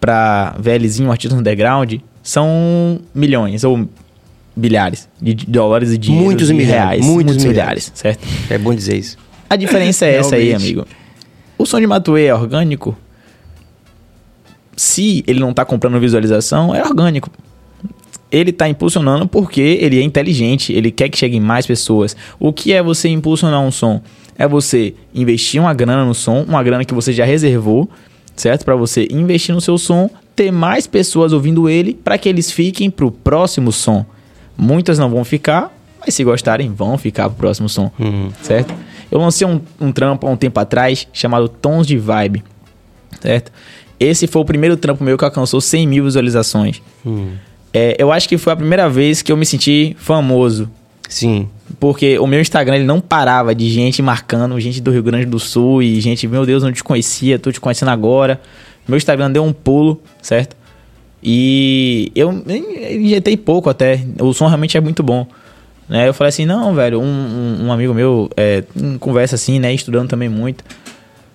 [0.00, 3.88] pra VLzinho, artista underground, são milhões ou
[4.54, 7.04] bilhares de dólares e de muitos e reais.
[7.04, 8.26] Muitos, muitos milhares, certo?
[8.50, 9.16] É bom dizer isso.
[9.48, 10.86] A diferença é essa aí, amigo.
[11.56, 12.96] O som de Matuê é orgânico.
[14.78, 17.28] Se ele não está comprando visualização, é orgânico.
[18.30, 22.16] Ele está impulsionando porque ele é inteligente, ele quer que cheguem mais pessoas.
[22.38, 24.00] O que é você impulsionar um som?
[24.38, 27.90] É você investir uma grana no som, uma grana que você já reservou,
[28.36, 28.64] certo?
[28.64, 32.88] Para você investir no seu som, ter mais pessoas ouvindo ele, para que eles fiquem
[32.88, 34.06] pro próximo som.
[34.56, 38.30] Muitas não vão ficar, mas se gostarem, vão ficar pro próximo som, uhum.
[38.42, 38.72] certo?
[39.10, 42.44] Eu lancei um, um trampo há um tempo atrás chamado Tons de Vibe,
[43.20, 43.50] certo?
[43.98, 46.80] Esse foi o primeiro trampo meu que alcançou 100 mil visualizações.
[47.04, 47.32] Hum.
[47.72, 50.70] É, eu acho que foi a primeira vez que eu me senti famoso.
[51.08, 51.48] Sim.
[51.80, 55.38] Porque o meu Instagram ele não parava de gente marcando, gente do Rio Grande do
[55.38, 58.40] Sul e gente, meu Deus, não te conhecia, tô te conhecendo agora.
[58.86, 60.56] Meu Instagram deu um pulo, certo?
[61.22, 62.32] E eu
[62.90, 64.00] injetei pouco até.
[64.20, 65.26] O som realmente é muito bom.
[65.88, 66.06] Né?
[66.06, 68.62] Eu falei assim, não, velho, um, um, um amigo meu é,
[69.00, 69.72] conversa assim, né?
[69.72, 70.62] Estudando também muito.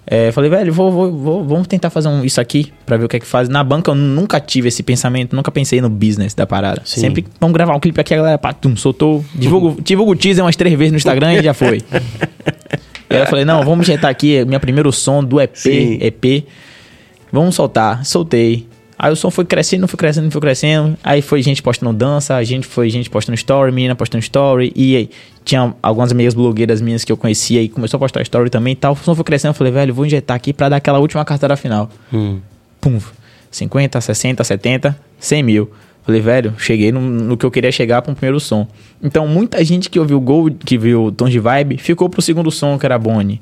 [0.06, 3.08] É, falei, velho, vou, vou, vou, vamos tentar fazer um, isso aqui pra ver o
[3.08, 3.48] que é que faz.
[3.48, 6.82] Na banca eu nunca tive esse pensamento, nunca pensei no business da parada.
[6.84, 7.02] Sim.
[7.02, 9.24] Sempre, vamos gravar um clipe aqui, a galera, pá, tum, soltou.
[9.34, 11.78] Divulgo, divulgo o teaser umas três vezes no Instagram e já foi.
[13.10, 15.98] e aí eu falei, não, vamos injetar aqui, meu primeiro som do EP, Sim.
[16.02, 16.46] EP.
[17.32, 18.06] Vamos soltar.
[18.06, 18.68] Soltei.
[19.04, 20.98] Aí o som foi crescendo, foi crescendo, foi crescendo.
[21.04, 24.72] Aí foi gente postando dança, a gente foi gente postando story, menina postando story.
[24.74, 25.10] E aí,
[25.44, 28.76] tinha algumas amigas blogueiras minhas que eu conhecia e começou a postar story também e
[28.78, 28.94] tal.
[28.94, 31.58] O som foi crescendo, eu falei, velho, vou injetar aqui pra dar aquela última carteira
[31.58, 31.90] final.
[32.14, 32.40] Hum.
[32.80, 32.98] Pum.
[33.52, 35.70] 50, 60, 70, 100 mil.
[36.06, 38.66] Falei, velho, cheguei no, no, que eu queria chegar para um primeiro som.
[39.04, 42.80] Então, muita gente que ouviu Gold, que viu Tons de Vibe, ficou pro segundo som,
[42.80, 43.42] que era Bonnie.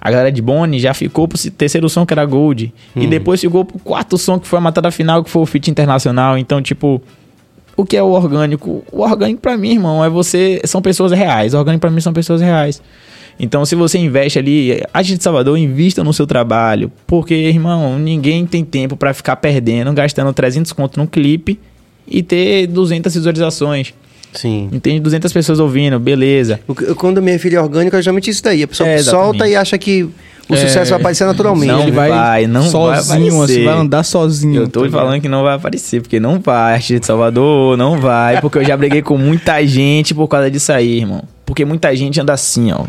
[0.00, 2.72] A galera de Bonnie já ficou pro terceiro som, que era Gold.
[2.96, 3.02] Hum.
[3.02, 5.70] E depois ficou pro quarto som, que foi a matada final, que foi o Fit
[5.70, 6.38] Internacional.
[6.38, 7.02] Então, tipo,
[7.76, 8.82] o que é o orgânico?
[8.90, 10.60] O orgânico para mim, irmão, é você.
[10.64, 11.52] São pessoas reais.
[11.52, 12.82] O orgânico para mim são pessoas reais.
[13.38, 16.92] Então, se você investe ali, a gente de Salvador, invista no seu trabalho.
[17.06, 21.58] Porque, irmão, ninguém tem tempo para ficar perdendo, gastando 300 conto num clipe
[22.06, 23.94] e ter 200 visualizações.
[24.32, 24.68] Sim.
[24.72, 25.00] Entende?
[25.00, 26.60] 200 pessoas ouvindo, beleza.
[26.96, 28.62] Quando me refiro a orgânico, é geralmente isso daí.
[28.62, 30.08] A pessoa é, solta e acha que
[30.50, 31.72] o é, sucesso vai aparecer naturalmente.
[31.72, 34.62] Não Ele vai, vai não sozinho, vai Você vai andar sozinho.
[34.62, 36.74] Eu tô tá falando que não vai aparecer, porque não vai.
[36.74, 38.40] Arte de Salvador, não vai.
[38.40, 41.22] Porque eu já briguei com muita gente por causa disso aí, irmão.
[41.46, 42.84] Porque muita gente anda assim, ó.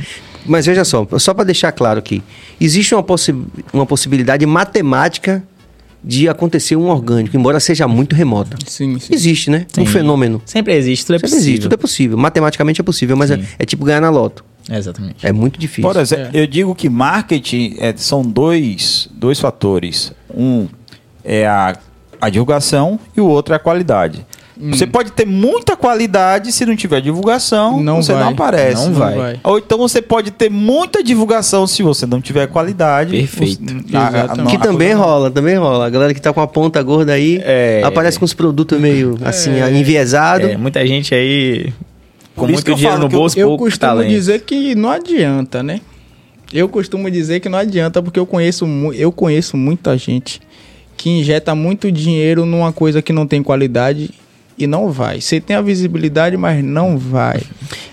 [0.46, 2.24] Mas veja só, só para deixar claro aqui,
[2.60, 3.36] existe uma, possi
[3.72, 5.44] uma possibilidade matemática
[6.04, 8.58] de acontecer um orgânico, embora seja muito remota.
[8.66, 9.14] Sim, sim.
[9.14, 9.66] Existe, né?
[9.72, 9.82] Sim.
[9.82, 10.42] Um fenômeno.
[10.46, 11.50] Sempre existe, tudo é Sempre possível.
[11.50, 12.18] existe, tudo é possível.
[12.18, 14.44] Matematicamente é possível, mas é, é, tipo ganhar na loto.
[14.70, 15.26] É exatamente.
[15.26, 15.84] É muito difícil.
[15.84, 16.42] Por exemplo, é.
[16.42, 20.12] eu digo que marketing é, são dois, dois fatores.
[20.34, 20.68] Um
[21.24, 21.78] é a,
[22.20, 24.26] a divulgação e o outro é a qualidade.
[24.62, 24.70] Hum.
[24.72, 28.24] Você pode ter muita qualidade, se não tiver divulgação, não você vai.
[28.24, 28.86] não aparece.
[28.86, 29.16] Não, vai.
[29.16, 29.40] vai.
[29.44, 33.12] Ou então você pode ter muita divulgação se você não tiver qualidade.
[33.12, 33.64] Perfeito.
[33.64, 35.88] Você, a, a, que também rola, também rola.
[35.88, 39.18] A galera que tá com a ponta gorda aí é, aparece com os produtos meio
[39.26, 40.46] assim, é, enviesado.
[40.46, 41.74] É, muita gente aí
[42.36, 44.10] com muito dinheiro no bolso, eu, eu costumo talento.
[44.10, 45.82] dizer que não adianta, né?
[46.54, 50.40] Eu costumo dizer que não adianta porque eu conheço, eu conheço muita gente
[50.96, 54.12] que injeta muito dinheiro numa coisa que não tem qualidade
[54.64, 55.22] e não vai.
[55.22, 57.42] Você tem a visibilidade, mas não vai.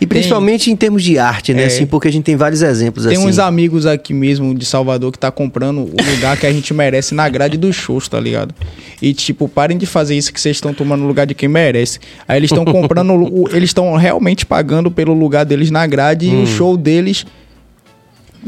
[0.00, 1.62] E principalmente tem, em termos de arte, né?
[1.62, 3.22] É, assim, porque a gente tem vários exemplos tem assim.
[3.22, 6.72] Tem uns amigos aqui mesmo de Salvador que tá comprando o lugar que a gente
[6.74, 8.54] merece na grade dos shows, tá ligado?
[9.00, 11.98] E tipo, parem de fazer isso que vocês estão tomando no lugar de quem merece.
[12.26, 16.40] Aí eles estão comprando, eles estão realmente pagando pelo lugar deles na grade hum.
[16.40, 17.24] e o show deles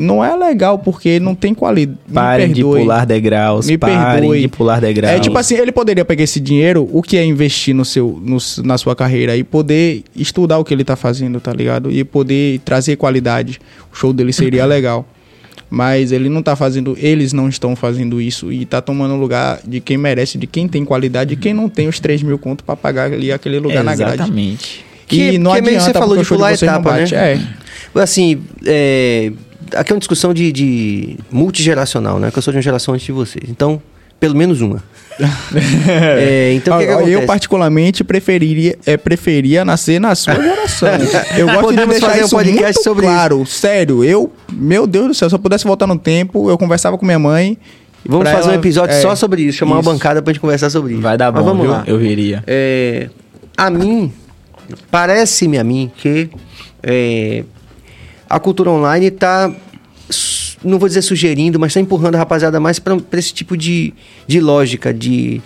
[0.00, 1.98] não é legal porque não tem qualidade.
[2.12, 3.66] Parem de pular degraus.
[3.66, 4.40] Me parem perdoe.
[4.40, 5.14] de pular degraus.
[5.14, 8.38] É tipo assim, ele poderia pegar esse dinheiro, o que é investir no seu, no,
[8.64, 11.92] na sua carreira e poder estudar o que ele tá fazendo, tá ligado?
[11.92, 13.60] E poder trazer qualidade.
[13.92, 15.06] O show dele seria legal.
[15.68, 19.80] Mas ele não tá fazendo, eles não estão fazendo isso e tá tomando lugar de
[19.80, 22.74] quem merece, de quem tem qualidade e quem não tem os 3 mil contos pra
[22.74, 24.14] pagar ali aquele lugar na grade.
[24.14, 24.84] Exatamente.
[25.06, 27.04] Que, não que adianta, você falou de pular etapa, né?
[27.12, 27.38] É.
[27.94, 29.30] Assim, é
[29.76, 32.30] aqui é uma discussão de, de multigeracional, né?
[32.30, 33.48] Que eu sou de uma geração antes de vocês.
[33.48, 33.80] Então,
[34.18, 34.82] pelo menos uma.
[36.18, 40.88] é, então, que que eu particularmente preferiria, é, preferia nascer na sua geração.
[41.36, 43.42] Eu gosto Podemos de deixar fazer um podcast sobre claro.
[43.42, 43.58] Isso.
[43.58, 47.04] Sério, eu, meu Deus do céu, se eu pudesse voltar no tempo, eu conversava com
[47.04, 47.58] minha mãe.
[48.04, 49.88] Vamos fazer ela, um episódio é, só sobre isso, chamar isso.
[49.88, 51.02] uma bancada pra gente conversar sobre isso.
[51.02, 51.70] Vai dar bom, Mas vamos viu?
[51.70, 51.84] lá.
[51.86, 52.42] Eu viria.
[52.46, 53.10] É,
[53.56, 54.12] a mim,
[54.90, 56.30] parece-me a mim que
[56.82, 57.44] é,
[58.30, 59.52] a cultura online está,
[60.62, 63.92] não vou dizer sugerindo, mas está empurrando a rapaziada mais para esse tipo de,
[64.24, 65.42] de lógica, de,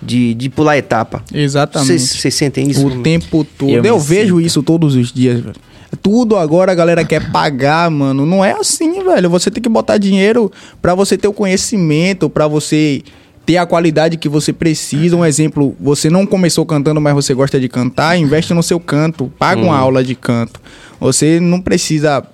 [0.00, 1.22] de, de pular etapa.
[1.32, 1.98] Exatamente.
[1.98, 2.86] Vocês sentem isso?
[2.86, 3.70] O tempo todo.
[3.70, 5.56] Eu, eu vejo isso todos os dias, velho.
[6.02, 8.24] Tudo agora a galera quer pagar, mano.
[8.24, 9.28] Não é assim, velho.
[9.28, 10.50] Você tem que botar dinheiro
[10.80, 13.02] para você ter o conhecimento, para você
[13.46, 15.16] ter a qualidade que você precisa.
[15.16, 19.30] Um exemplo, você não começou cantando, mas você gosta de cantar, investe no seu canto,
[19.38, 19.78] paga uma uhum.
[19.78, 20.60] aula de canto.
[21.04, 22.24] Você não precisa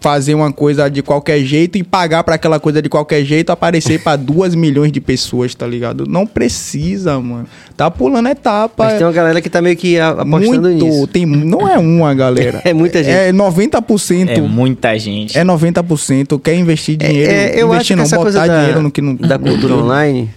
[0.00, 4.00] fazer uma coisa de qualquer jeito e pagar para aquela coisa de qualquer jeito aparecer
[4.00, 6.06] para duas milhões de pessoas, tá ligado?
[6.06, 7.48] Não precisa, mano.
[7.76, 8.84] Tá pulando etapa.
[8.84, 11.08] Mas tem uma galera que tá meio que apostando muito, nisso.
[11.08, 12.62] Tem, não é uma galera.
[12.64, 13.16] é muita gente.
[13.16, 14.28] É 90%.
[14.28, 15.36] É muita gente.
[15.36, 16.40] É 90%.
[16.40, 17.32] Quer investir é, dinheiro.
[17.32, 20.30] É, eu acho que não, essa coisa da, no que não, da cultura online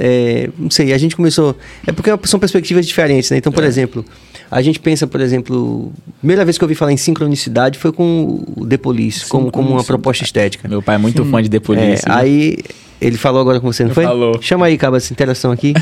[0.00, 1.56] é, não sei, a gente começou.
[1.86, 3.36] É porque são perspectivas diferentes, né?
[3.36, 3.66] Então, por é.
[3.66, 4.04] exemplo,
[4.50, 8.42] a gente pensa, por exemplo, primeira vez que eu ouvi falar em sincronicidade foi com
[8.56, 10.68] o The Police, como, como uma proposta estética.
[10.68, 12.04] Meu pai é muito fã de The Police.
[12.06, 12.58] É, aí
[13.00, 14.04] ele falou agora com você, não foi?
[14.04, 14.40] Falou.
[14.40, 15.74] Chama aí, Caba, essa interação aqui.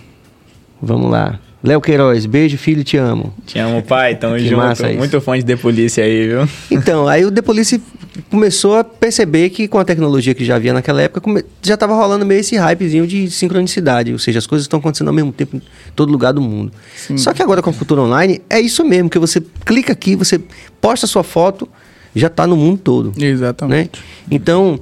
[0.80, 1.40] Vamos lá.
[1.62, 3.32] Léo Queiroz, beijo, filho, te amo.
[3.46, 4.84] Te amo, pai, tamo que junto.
[4.96, 6.48] Muito fã de The Police aí, viu?
[6.70, 7.82] Então, aí o The Police
[8.30, 12.24] começou a perceber que com a tecnologia que já havia naquela época, já estava rolando
[12.26, 15.62] meio esse hypezinho de sincronicidade, ou seja, as coisas estão acontecendo ao mesmo tempo em
[15.94, 16.72] todo lugar do mundo.
[16.94, 17.16] Sim.
[17.16, 20.40] Só que agora com a cultura online, é isso mesmo, que você clica aqui, você
[20.80, 21.68] posta sua foto,
[22.14, 23.12] já está no mundo todo.
[23.22, 23.98] Exatamente.
[23.98, 24.06] Né?
[24.30, 24.78] Então,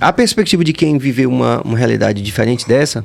[0.00, 3.04] a perspectiva de quem viveu uma, uma realidade diferente dessa,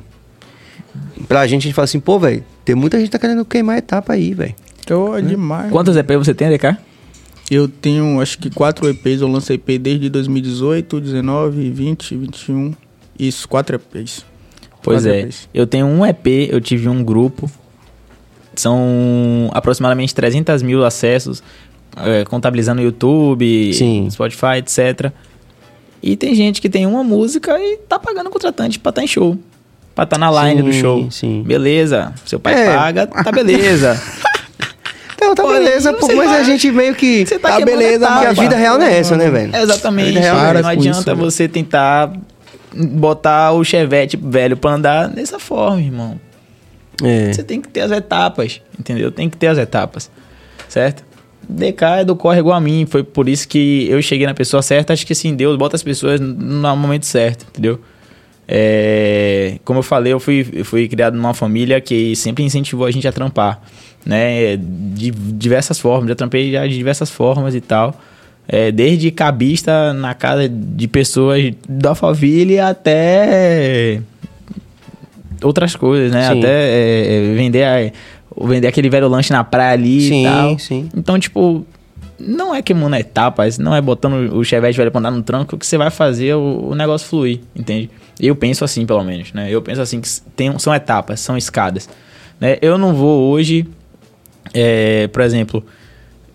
[1.26, 3.76] pra gente, a gente fala assim, pô, velho, tem muita gente que tá querendo queimar
[3.76, 4.54] a etapa aí, velho.
[4.90, 5.70] Oh, é demais.
[5.70, 6.76] Quantas EPs você tem, DK?
[7.50, 9.20] Eu tenho, acho que quatro EPs.
[9.20, 12.74] Eu lancei EP desde 2018, 19, 20, 21.
[13.18, 14.24] Isso, quatro EPs.
[14.82, 15.20] Pois quatro é.
[15.22, 15.48] EPs.
[15.52, 17.50] Eu tenho um EP, eu tive um grupo.
[18.56, 21.42] São aproximadamente 300 mil acessos,
[21.96, 24.08] é, contabilizando YouTube, Sim.
[24.10, 25.12] Spotify, etc.
[26.02, 29.08] E tem gente que tem uma música e tá pagando contratante pra estar tá em
[29.08, 29.36] show
[29.94, 31.10] pra estar tá na line sim, do show.
[31.10, 31.42] Sim.
[31.46, 32.12] Beleza.
[32.24, 32.74] Seu pai é.
[32.74, 34.00] paga, tá beleza.
[35.16, 37.24] Então, tá Pô, beleza, pô, mas vai, a gente meio que.
[37.24, 39.56] Você tá, tá beleza, porque a vida real não é essa, né, velho?
[39.56, 40.18] Exatamente.
[40.18, 42.12] Real, é não adianta isso, você tentar
[42.74, 46.20] botar o chevette velho pra andar dessa forma, irmão.
[47.02, 47.32] É.
[47.32, 49.10] Você tem que ter as etapas, entendeu?
[49.10, 50.10] Tem que ter as etapas,
[50.68, 51.02] certo?
[51.48, 54.62] DK é do corre igual a mim, foi por isso que eu cheguei na pessoa
[54.62, 54.92] certa.
[54.92, 57.80] Acho que assim, Deus bota as pessoas no momento certo, entendeu?
[58.46, 62.90] É, como eu falei, eu fui, eu fui criado numa família que sempre incentivou a
[62.90, 63.60] gente a trampar,
[64.04, 64.56] né?
[64.56, 67.98] De diversas formas, já trampei já de diversas formas e tal.
[68.46, 74.02] É, desde cabista na casa de pessoas da família até
[75.42, 76.28] outras coisas, né?
[76.28, 76.38] Sim.
[76.38, 77.90] Até é, é vender, a,
[78.46, 80.58] vender aquele velho lanche na praia ali sim, e tal.
[80.58, 80.88] Sim.
[80.94, 81.66] Então, tipo,
[82.18, 85.66] não é queimando etapas, não é botando o chevette velho pra andar no tranco que
[85.66, 87.90] você vai fazer o, o negócio fluir, entende?
[88.18, 89.48] Eu penso assim, pelo menos, né?
[89.50, 91.88] Eu penso assim que tem, são etapas, são escadas.
[92.40, 92.58] Né?
[92.62, 93.66] Eu não vou hoje,
[94.52, 95.64] é, por exemplo,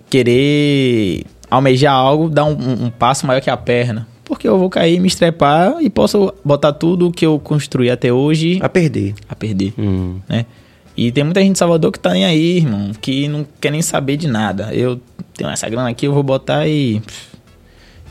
[0.10, 4.08] querer almejar algo, dar um, um, passo maior que a perna.
[4.24, 8.60] Porque eu vou cair, me estrepar e posso botar tudo que eu construí até hoje...
[8.62, 9.16] A perder.
[9.28, 10.20] A perder, hum.
[10.28, 10.46] né?
[10.96, 13.82] E tem muita gente em Salvador que tá nem aí, irmão, que não quer nem
[13.82, 14.74] saber de nada.
[14.74, 15.00] Eu
[15.36, 17.02] tenho essa grana aqui, eu vou botar e...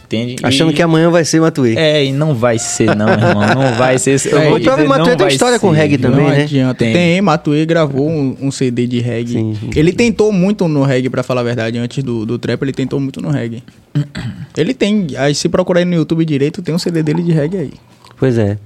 [0.08, 0.36] Entende?
[0.42, 0.74] Achando e...
[0.74, 1.74] que amanhã vai ser Matuê.
[1.76, 3.34] É, e não vai ser, não, irmão.
[3.54, 4.18] Não vai ser.
[4.32, 5.60] Eu é, vou dizer, Matuê tem história ser.
[5.60, 6.42] com reggae também, não né?
[6.44, 6.78] Adianta.
[6.78, 9.32] Tem, tem Matuê gravou um, um, CD de reggae.
[9.32, 9.70] Sim, sim.
[9.76, 11.76] Ele tentou muito no reggae, pra falar a verdade.
[11.76, 13.62] Antes do, do trap, ele tentou muito no reggae.
[14.56, 15.08] ele tem.
[15.18, 17.72] Aí, se procurar aí no YouTube direito, tem um CD dele de reggae aí.
[18.18, 18.56] Pois é.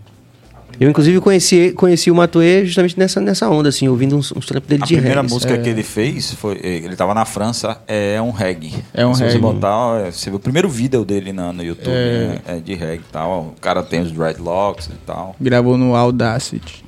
[0.82, 4.68] Eu, inclusive, conheci, conheci o Matuê justamente nessa, nessa onda, assim, ouvindo uns, uns trampos
[4.68, 5.06] dele a de reggae.
[5.06, 5.58] A primeira música é...
[5.58, 8.74] que ele fez, foi, ele estava na França, é um reggae.
[8.92, 9.34] É um Se reggae.
[9.34, 12.26] você botar, é, você vê o primeiro vídeo dele no, no YouTube, é...
[12.26, 13.54] Né, é de reggae e tal.
[13.56, 15.36] O cara tem os dreadlocks e tal.
[15.40, 16.84] Gravou no Audacity.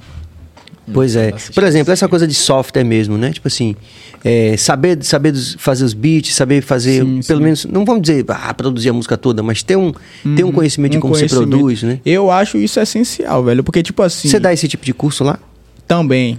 [0.93, 1.33] Pois é.
[1.55, 3.33] Por exemplo, essa coisa de software mesmo, né?
[3.33, 3.75] Tipo assim,
[4.23, 7.45] é, saber, saber fazer os beats, saber fazer, sim, pelo sim.
[7.45, 9.93] menos, não vamos dizer, ah, produzir a música toda, mas ter um,
[10.25, 11.45] uhum, ter um conhecimento um de como conhecimento.
[11.45, 12.01] se produz, né?
[12.05, 14.29] Eu acho isso essencial, velho, porque tipo assim...
[14.29, 15.39] Você dá esse tipo de curso lá?
[15.87, 16.39] Também.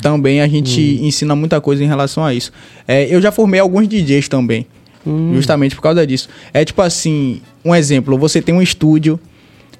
[0.00, 1.06] Também a gente hum.
[1.06, 2.52] ensina muita coisa em relação a isso.
[2.86, 4.66] É, eu já formei alguns DJs também,
[5.06, 5.32] hum.
[5.34, 6.28] justamente por causa disso.
[6.52, 9.18] É tipo assim, um exemplo, você tem um estúdio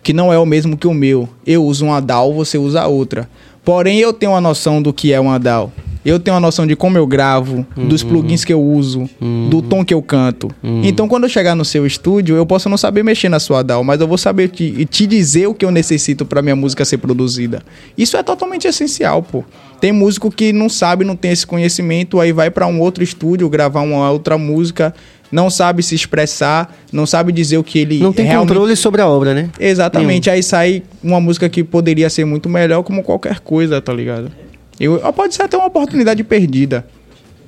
[0.03, 1.29] que não é o mesmo que o meu.
[1.47, 3.29] Eu uso uma DAW, você usa outra.
[3.65, 5.73] Porém, eu tenho uma noção do que é uma DAW.
[6.05, 7.87] Eu tenho uma noção de como eu gravo, uhum.
[7.87, 9.49] dos plugins que eu uso, uhum.
[9.49, 10.51] do tom que eu canto.
[10.61, 10.83] Uhum.
[10.83, 13.85] Então, quando eu chegar no seu estúdio, eu posso não saber mexer na sua DAW,
[13.85, 16.99] mas eu vou saber te, te dizer o que eu necessito para minha música ser
[16.99, 17.63] produzida.
[17.97, 19.45] Isso é totalmente essencial, pô.
[19.81, 23.49] Tem músico que não sabe, não tem esse conhecimento, aí vai para um outro estúdio
[23.49, 24.93] gravar uma outra música,
[25.33, 28.51] não sabe se expressar, não sabe dizer o que ele Não tem realmente...
[28.51, 29.49] controle sobre a obra, né?
[29.59, 30.27] Exatamente.
[30.27, 30.37] Nenhum.
[30.37, 34.31] Aí sai uma música que poderia ser muito melhor, como qualquer coisa, tá ligado?
[34.79, 36.85] Eu, pode ser até uma oportunidade perdida.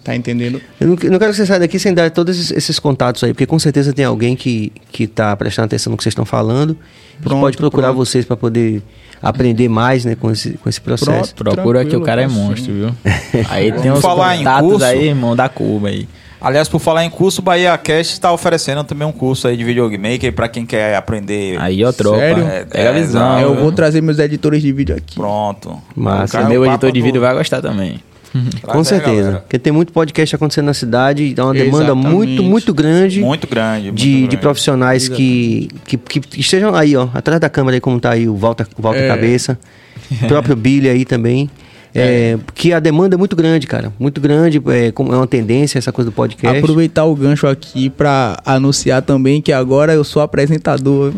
[0.02, 0.60] Tá entendendo?
[0.78, 3.32] Eu não, não, quero que você saia daqui sem dar todos esses, esses, contatos aí,
[3.32, 6.76] porque com certeza tem alguém que, que tá prestando atenção no que vocês estão falando.
[7.22, 8.04] Pronto, pode procurar pronto.
[8.04, 8.82] vocês para poder
[9.22, 11.34] aprender mais né, com, esse, com esse processo.
[11.34, 12.94] Pronto, Procura que o cara é monstro, viu?
[13.48, 16.06] aí tem uns falar contatos curso, aí, irmão, da Cuba aí.
[16.44, 20.30] Aliás, por falar em curso, Bahia Cast está oferecendo também um curso aí de videomaker
[20.30, 21.58] para quem quer aprender.
[21.58, 22.18] Aí, ó, tropa.
[22.18, 22.44] Sério?
[22.44, 23.40] É, Pega a visão.
[23.40, 25.14] Eu vou trazer meus editores de vídeo aqui.
[25.14, 25.80] Pronto.
[25.96, 27.98] Mas o meu editor de vídeo vai gostar também.
[28.62, 29.40] Com certeza.
[29.40, 32.08] Porque tem muito podcast acontecendo na cidade, dá uma demanda Exatamente.
[32.08, 33.20] muito, muito grande.
[33.20, 33.86] Muito grande.
[33.86, 34.28] Muito de, grande.
[34.28, 38.28] de profissionais que, que, que, estejam aí, ó, atrás da câmera aí, como tá aí
[38.28, 39.08] o Volta, Volta é.
[39.08, 39.58] Cabeça
[40.22, 41.48] o próprio Billy aí também.
[41.94, 43.92] É, que a demanda é muito grande, cara.
[44.00, 46.58] Muito grande, é, como é uma tendência essa coisa do podcast.
[46.58, 51.12] Aproveitar o gancho aqui para anunciar também que agora eu sou apresentador.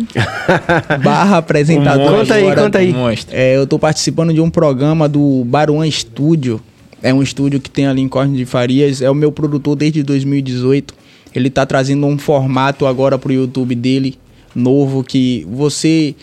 [1.03, 2.13] barra apresentador.
[2.13, 2.95] Um conta aí, conta aí.
[3.31, 6.61] É, eu tô participando de um programa do Baruan Studio.
[7.03, 9.01] É um estúdio que tem ali em Corne de Farias.
[9.01, 10.93] É o meu produtor desde 2018.
[11.35, 14.19] Ele tá trazendo um formato agora pro YouTube dele,
[14.55, 16.15] novo, que você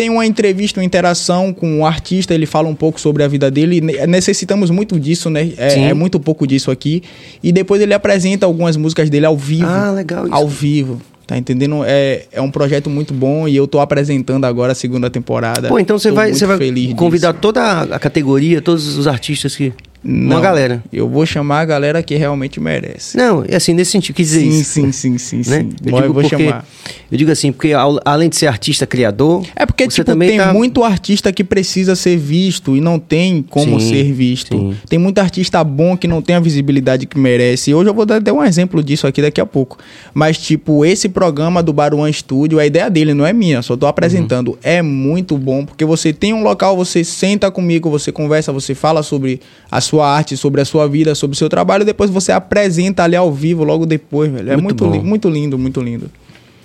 [0.00, 3.28] tem uma entrevista, uma interação com o um artista, ele fala um pouco sobre a
[3.28, 3.82] vida dele.
[4.08, 5.52] Necessitamos muito disso, né?
[5.58, 7.02] É, é, muito pouco disso aqui.
[7.42, 9.66] E depois ele apresenta algumas músicas dele ao vivo.
[9.66, 10.24] Ah, legal.
[10.24, 10.34] Isso.
[10.34, 11.02] Ao vivo.
[11.26, 11.82] Tá entendendo?
[11.84, 15.68] É, é um projeto muito bom e eu tô apresentando agora a segunda temporada.
[15.68, 16.58] Pô, então você vai, você vai
[16.96, 17.42] convidar disso.
[17.42, 19.70] toda a categoria, todos os artistas que
[20.02, 20.82] não, uma galera.
[20.90, 23.16] Eu vou chamar a galera que realmente merece.
[23.16, 24.72] Não, é assim, nesse sentido, quis dizer sim, isso.
[24.72, 25.42] Sim, sim, sim, né?
[25.60, 25.70] sim.
[25.84, 26.64] Eu, digo vou porque, chamar.
[27.12, 27.72] Eu digo assim, porque
[28.04, 29.44] além de ser artista criador.
[29.54, 30.52] É porque tipo, também tem tá...
[30.52, 34.56] muito artista que precisa ser visto e não tem como sim, ser visto.
[34.56, 34.76] Sim.
[34.88, 37.74] Tem muito artista bom que não tem a visibilidade que merece.
[37.74, 39.76] Hoje eu vou dar até um exemplo disso aqui daqui a pouco.
[40.14, 43.86] Mas, tipo, esse programa do Baruan Studio, a ideia dele não é minha, só tô
[43.86, 44.52] apresentando.
[44.52, 44.58] Uhum.
[44.62, 49.02] É muito bom, porque você tem um local, você senta comigo, você conversa, você fala
[49.02, 49.40] sobre
[49.70, 53.16] a sua arte, sobre a sua vida, sobre o seu trabalho, depois você apresenta ali
[53.16, 54.52] ao vivo logo depois, velho.
[54.52, 56.10] É muito, muito, li muito lindo, muito lindo.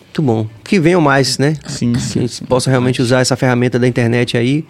[0.06, 0.48] Muito bom.
[0.64, 1.56] Que venham mais, né?
[1.68, 2.28] Sim, sim.
[2.28, 4.64] Que possa realmente usar essa ferramenta da internet aí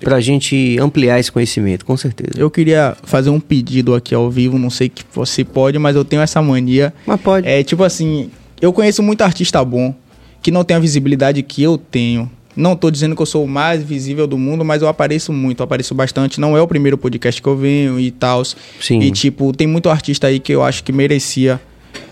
[0.00, 2.32] para a gente ampliar esse conhecimento, com certeza.
[2.36, 6.04] Eu queria fazer um pedido aqui ao vivo, não sei que você pode, mas eu
[6.04, 6.92] tenho essa mania.
[7.06, 7.46] Mas pode.
[7.46, 8.30] É tipo assim,
[8.60, 9.94] eu conheço muito artista bom
[10.42, 12.30] que não tem a visibilidade que eu tenho.
[12.60, 15.60] Não estou dizendo que eu sou o mais visível do mundo, mas eu apareço muito,
[15.60, 16.38] eu apareço bastante.
[16.38, 18.42] Não é o primeiro podcast que eu venho e tal.
[19.02, 21.60] E, tipo, tem muito artista aí que eu acho que merecia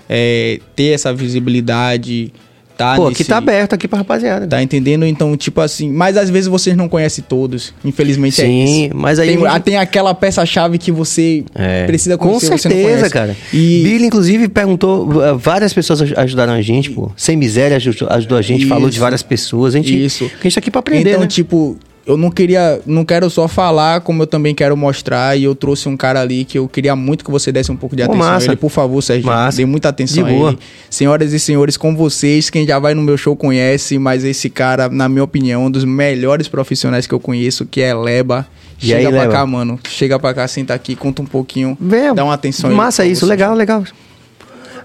[0.09, 2.33] é, ter essa visibilidade,
[2.79, 3.23] tá Pô, nesse...
[3.23, 4.47] aqui tá aberto aqui pra rapaziada.
[4.47, 5.05] Tá entendendo?
[5.05, 7.75] Então, tipo assim, mas às vezes vocês não conhecem todos.
[7.85, 8.73] Infelizmente é Sim, é isso.
[8.73, 9.37] Sim, mas aí.
[9.37, 9.63] Tem, gente...
[9.63, 11.85] tem aquela peça-chave que você é.
[11.87, 12.51] precisa conhecer.
[12.51, 13.37] Com certeza, cara.
[13.53, 13.83] E...
[13.83, 15.09] Billy, inclusive, perguntou.
[15.39, 17.11] Várias pessoas ajudaram a gente, pô.
[17.17, 18.69] Sem miséria ajudou, ajudou a gente, isso.
[18.69, 19.75] falou de várias pessoas.
[19.75, 20.31] A gente, isso.
[20.39, 21.11] A gente tá aqui pra aprender.
[21.11, 21.27] Então, né?
[21.27, 21.77] tipo,
[22.09, 25.37] eu não queria, não quero só falar, como eu também quero mostrar.
[25.39, 27.95] E eu trouxe um cara ali que eu queria muito que você desse um pouco
[27.95, 28.47] de atenção massa.
[28.47, 28.57] a ele.
[28.57, 29.59] Por favor, Sérgio, massa.
[29.59, 30.51] dê muita atenção de a boa.
[30.53, 30.59] ele.
[30.89, 34.89] Senhoras e senhores, com vocês, quem já vai no meu show conhece, mas esse cara,
[34.89, 38.47] na minha opinião, é um dos melhores profissionais que eu conheço, que é Leba.
[38.81, 39.33] E Chega aí, pra Leba?
[39.33, 39.79] cá, mano.
[39.87, 41.77] Chega pra cá, senta aqui, conta um pouquinho.
[41.79, 43.85] Vem, dá uma atenção Massa isso, legal, legal.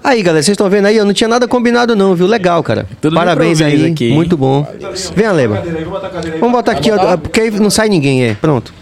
[0.03, 0.97] Aí, galera, vocês estão vendo aí?
[0.97, 2.27] Eu não tinha nada combinado, não, viu?
[2.27, 2.85] Legal, cara.
[2.99, 3.85] Tudo Parabéns aí.
[3.85, 4.11] Aqui.
[4.11, 4.67] Muito bom.
[5.15, 5.63] Vem, Leba.
[6.39, 8.33] Vamos botar aqui, ó, porque aí não sai ninguém, é.
[8.35, 8.73] Pronto.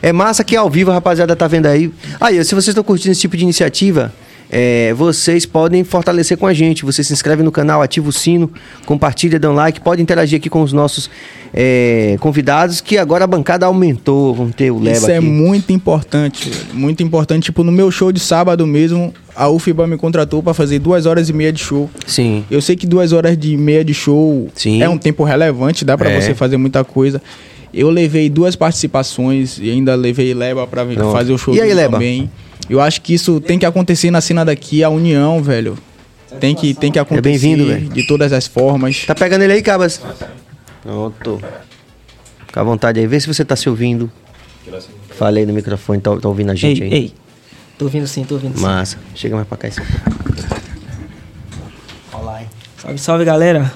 [0.00, 1.92] É massa que ao vivo a rapaziada tá vendo aí.
[2.18, 4.12] Aí, se vocês estão curtindo esse tipo de iniciativa,
[4.50, 6.84] é, vocês podem fortalecer com a gente.
[6.84, 8.50] Você se inscreve no canal, ativa o sino,
[8.84, 11.10] compartilha, dá um like, pode interagir aqui com os nossos
[11.52, 14.34] é, convidados, que agora a bancada aumentou.
[14.34, 17.44] Vamos ter o Leba Isso é muito importante, muito importante.
[17.44, 21.28] Tipo, no meu show de sábado mesmo, a UFBA me contratou para fazer duas horas
[21.28, 21.90] e meia de show.
[22.06, 22.44] Sim.
[22.50, 24.82] Eu sei que duas horas e meia de show Sim.
[24.82, 26.20] é um tempo relevante, dá para é.
[26.20, 27.20] você fazer muita coisa.
[27.74, 31.94] Eu levei duas participações e ainda levei Leba para fazer o show e aí, Leba?
[31.94, 32.30] também.
[32.68, 35.78] Eu acho que isso tem que acontecer na cena daqui, a união, velho.
[36.40, 37.18] Tem que, tem que acontecer.
[37.20, 37.88] É bem-vindo, velho.
[37.88, 39.04] De todas as formas.
[39.06, 40.00] Tá pegando ele aí, Cabas?
[40.82, 41.40] Pronto.
[42.46, 43.06] Fica à vontade aí.
[43.06, 44.10] Vê se você tá se ouvindo.
[45.10, 46.94] Falei no microfone, tá, tá ouvindo a gente ei, aí?
[46.94, 47.14] Ei,
[47.78, 48.98] tô ouvindo sim, tô ouvindo Massa.
[49.14, 49.68] Chega mais pra cá.
[49.68, 49.80] Esse...
[52.12, 52.48] Olá, hein.
[52.76, 53.72] Salve, salve, galera.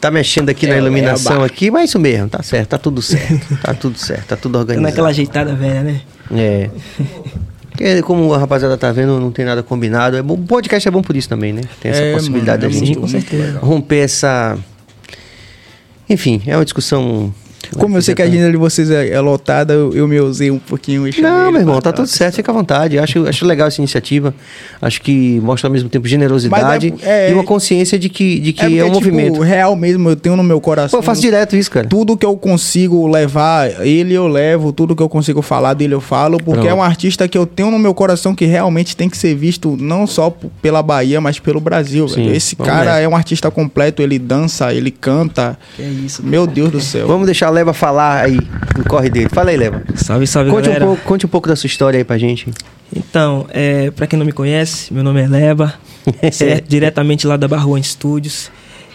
[0.00, 2.78] Tá mexendo aqui é, na iluminação é aqui, mas é isso mesmo, tá certo, tá
[2.78, 3.58] tudo certo.
[3.62, 4.90] tá tudo certo, tá tudo organizado.
[4.90, 6.00] Naquela ajeitada velha, né?
[6.30, 6.70] É.
[7.76, 10.16] Porque, como a rapaziada tá vendo, não tem nada combinado.
[10.16, 11.62] É bom, o podcast é bom por isso também, né?
[11.80, 13.58] Tem essa é, possibilidade mano, da gente com certeza.
[13.58, 14.58] romper essa.
[16.08, 17.32] Enfim, é uma discussão
[17.78, 20.50] como eu sei que a agenda de vocês é, é lotada, eu, eu, me usei
[20.50, 21.06] um pouquinho.
[21.08, 22.98] E Não, meu irmão, tá tudo certo, fica à vontade.
[22.98, 24.34] Acho, acho legal essa iniciativa.
[24.80, 28.52] Acho que mostra ao mesmo tempo generosidade é, é, e uma consciência de que, de
[28.52, 29.40] que é, porque, é um tipo, movimento.
[29.40, 30.98] real mesmo, eu tenho no meu coração.
[30.98, 31.86] Pô, eu faço direto isso, cara.
[31.86, 36.00] Tudo que eu consigo levar, ele eu levo, tudo que eu consigo falar dele eu
[36.00, 36.68] falo, porque Pronto.
[36.68, 39.76] é um artista que eu tenho no meu coração que realmente tem que ser visto
[39.78, 42.08] não só pela Bahia, mas pelo Brasil.
[42.08, 45.58] Sim, Esse cara é um artista completo, ele dança, ele canta.
[45.76, 46.24] Que é isso.
[46.24, 47.06] Meu Deus do céu.
[47.06, 48.38] Vamos deixar a Leva falar aí
[48.76, 49.30] no corre dele.
[49.32, 49.82] Fala aí, Leva.
[49.94, 50.84] Salve, salve, conte galera.
[50.84, 52.46] Um pouco, conte um pouco da sua história aí pra gente.
[52.94, 55.72] Então, é, pra quem não me conhece, meu nome é Leva,
[56.20, 58.50] é, diretamente lá da Barruan Studios.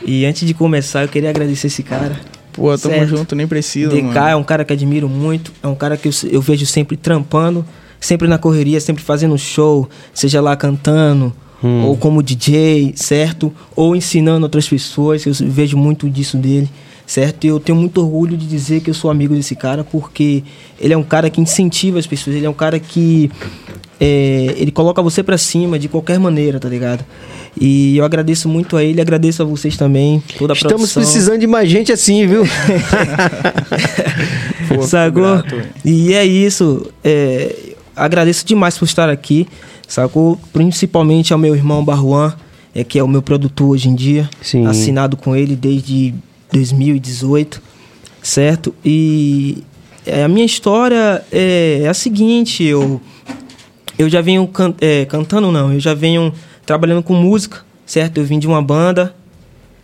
[0.06, 2.20] E antes de começar, eu queria agradecer esse cara.
[2.54, 3.08] Pô, tamo certo?
[3.08, 4.28] junto, nem precisa, DK mano.
[4.28, 7.66] é um cara que admiro muito, é um cara que eu, eu vejo sempre trampando,
[8.00, 11.34] sempre na correria, sempre fazendo show, seja lá cantando,
[11.64, 11.86] hum.
[11.86, 13.52] ou como DJ, certo?
[13.76, 16.70] Ou ensinando outras pessoas, eu vejo muito disso dele
[17.12, 17.44] certo?
[17.44, 20.44] E eu tenho muito orgulho de dizer que eu sou amigo desse cara, porque
[20.80, 23.30] ele é um cara que incentiva as pessoas, ele é um cara que
[24.00, 27.04] é, ele coloca você para cima de qualquer maneira, tá ligado?
[27.60, 31.04] E eu agradeço muito a ele, agradeço a vocês também, toda a Estamos produção.
[31.04, 32.44] precisando de mais gente assim, viu?
[34.74, 35.22] Pô, sacou?
[35.22, 35.62] grato.
[35.84, 36.90] E é isso.
[37.04, 39.46] é, agradeço demais por estar aqui,
[39.86, 40.40] sacou?
[40.54, 42.34] Principalmente ao meu irmão Barruan,
[42.74, 44.30] é, que é o meu produtor hoje em dia.
[44.42, 44.66] Sim.
[44.66, 46.14] Assinado com ele desde
[46.52, 47.62] 2018,
[48.22, 48.74] certo?
[48.84, 49.64] E
[50.06, 53.00] é, a minha história é, é a seguinte, eu,
[53.98, 56.34] eu já venho can- é, cantando, não, eu já venho
[56.66, 58.18] trabalhando com música, certo?
[58.20, 59.14] Eu vim de uma banda.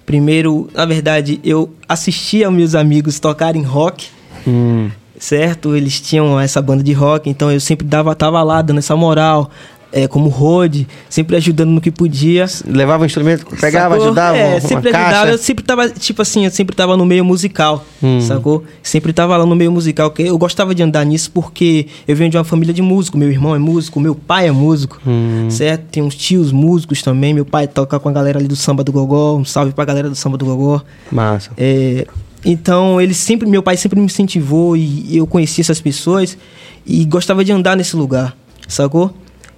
[0.06, 4.08] Primeiro, na verdade, eu assistia aos meus amigos tocarem rock,
[4.48, 4.90] Hum.
[5.20, 5.76] certo?
[5.76, 9.52] Eles tinham essa banda de rock, então eu sempre dava, tava lá dando essa moral,
[9.98, 12.46] é, como road, sempre ajudando no que podia.
[12.66, 14.06] Levava o instrumento, pegava, Sacou?
[14.08, 15.32] ajudava, É, sempre ajudava.
[15.32, 18.22] Eu sempre tava, tipo assim, eu sempre tava no meio musical, Hum.
[18.22, 18.64] sacou?
[18.84, 20.14] Sempre tava lá no meio musical.
[20.20, 23.18] Eu gostava de andar nisso porque eu venho de uma família de músico.
[23.18, 25.48] Meu irmão é músico, meu pai é músico, Hum.
[25.50, 25.84] certo?
[25.92, 27.34] Tem uns tios músicos também.
[27.34, 29.36] Meu pai toca com a galera ali do Samba do Gogó.
[29.38, 30.82] Um salve pra galera do Samba do Gogó.
[31.12, 31.50] Massa.
[31.58, 32.06] É,
[32.46, 36.38] então, ele sempre, meu pai sempre me incentivou e eu conheci essas pessoas
[36.86, 38.36] e gostava de andar nesse lugar,
[38.68, 39.14] sacou?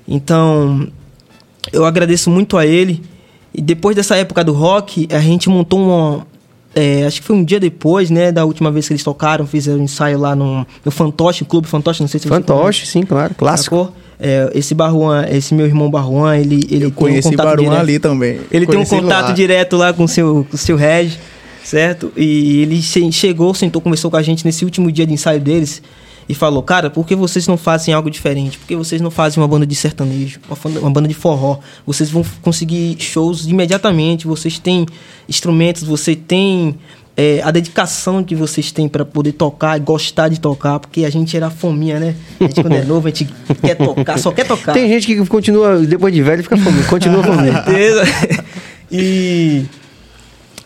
[0.09, 0.87] Então,
[1.71, 3.01] eu agradeço muito a ele.
[3.53, 6.27] E depois dessa época do rock, a gente montou uma.
[6.75, 8.31] é, acho que foi um dia depois, né?
[8.31, 12.01] Da última vez que eles tocaram, fizeram um ensaio lá no, no Fantoche, Clube Fantoche,
[12.01, 13.33] não sei se você Fantoche, sim, claro.
[13.35, 13.75] Clássico.
[13.77, 13.95] Sacou?
[14.21, 17.63] É, esse Barruan, esse meu irmão Barruan, ele, ele Eu tem um conheci contato Baruan
[17.63, 17.79] direto.
[17.81, 18.39] ali também.
[18.51, 19.31] Ele tem um Conheci contato lá.
[19.31, 21.13] direto lá com o seu, com o seu Reg,
[21.63, 22.11] certo?
[22.17, 25.81] E ele che- chegou, sentou, conversou com a gente nesse último dia de ensaio deles
[26.29, 28.59] e falou: Cara, por que vocês não fazem algo diferente?
[28.59, 31.57] Por que vocês não fazem uma banda de sertanejo, uma, uma banda de forró?
[31.87, 34.85] Vocês vão conseguir shows imediatamente, vocês têm
[35.27, 36.77] instrumentos, você tem.
[37.17, 41.09] é, a dedicação que vocês têm para poder tocar e gostar de tocar, porque a
[41.09, 42.15] gente era fominha, né?
[42.39, 43.27] A gente, quando é novo, a gente
[43.59, 44.73] quer tocar, só quer tocar.
[44.73, 47.49] Tem gente que continua, depois de velho, fica fome, continua fome.
[47.51, 48.03] certeza.
[48.91, 49.65] e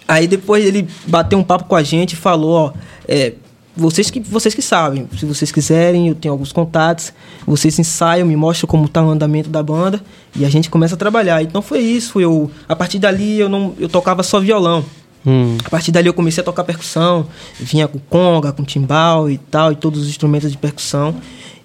[0.08, 2.74] aí depois ele bateu um papo com a gente e falou, ó,
[3.08, 3.34] é,
[3.76, 7.12] vocês que vocês que sabem, se vocês quiserem, eu tenho alguns contatos,
[7.46, 10.02] vocês ensaiam, me mostram como tá o andamento da banda
[10.36, 11.42] e a gente começa a trabalhar.
[11.42, 14.86] Então foi isso, eu a partir dali eu não eu tocava só violão.
[15.26, 15.58] Hum.
[15.64, 17.28] A partir dali eu comecei a tocar percussão,
[17.60, 21.16] vinha com conga, com timbal e tal, e todos os instrumentos de percussão.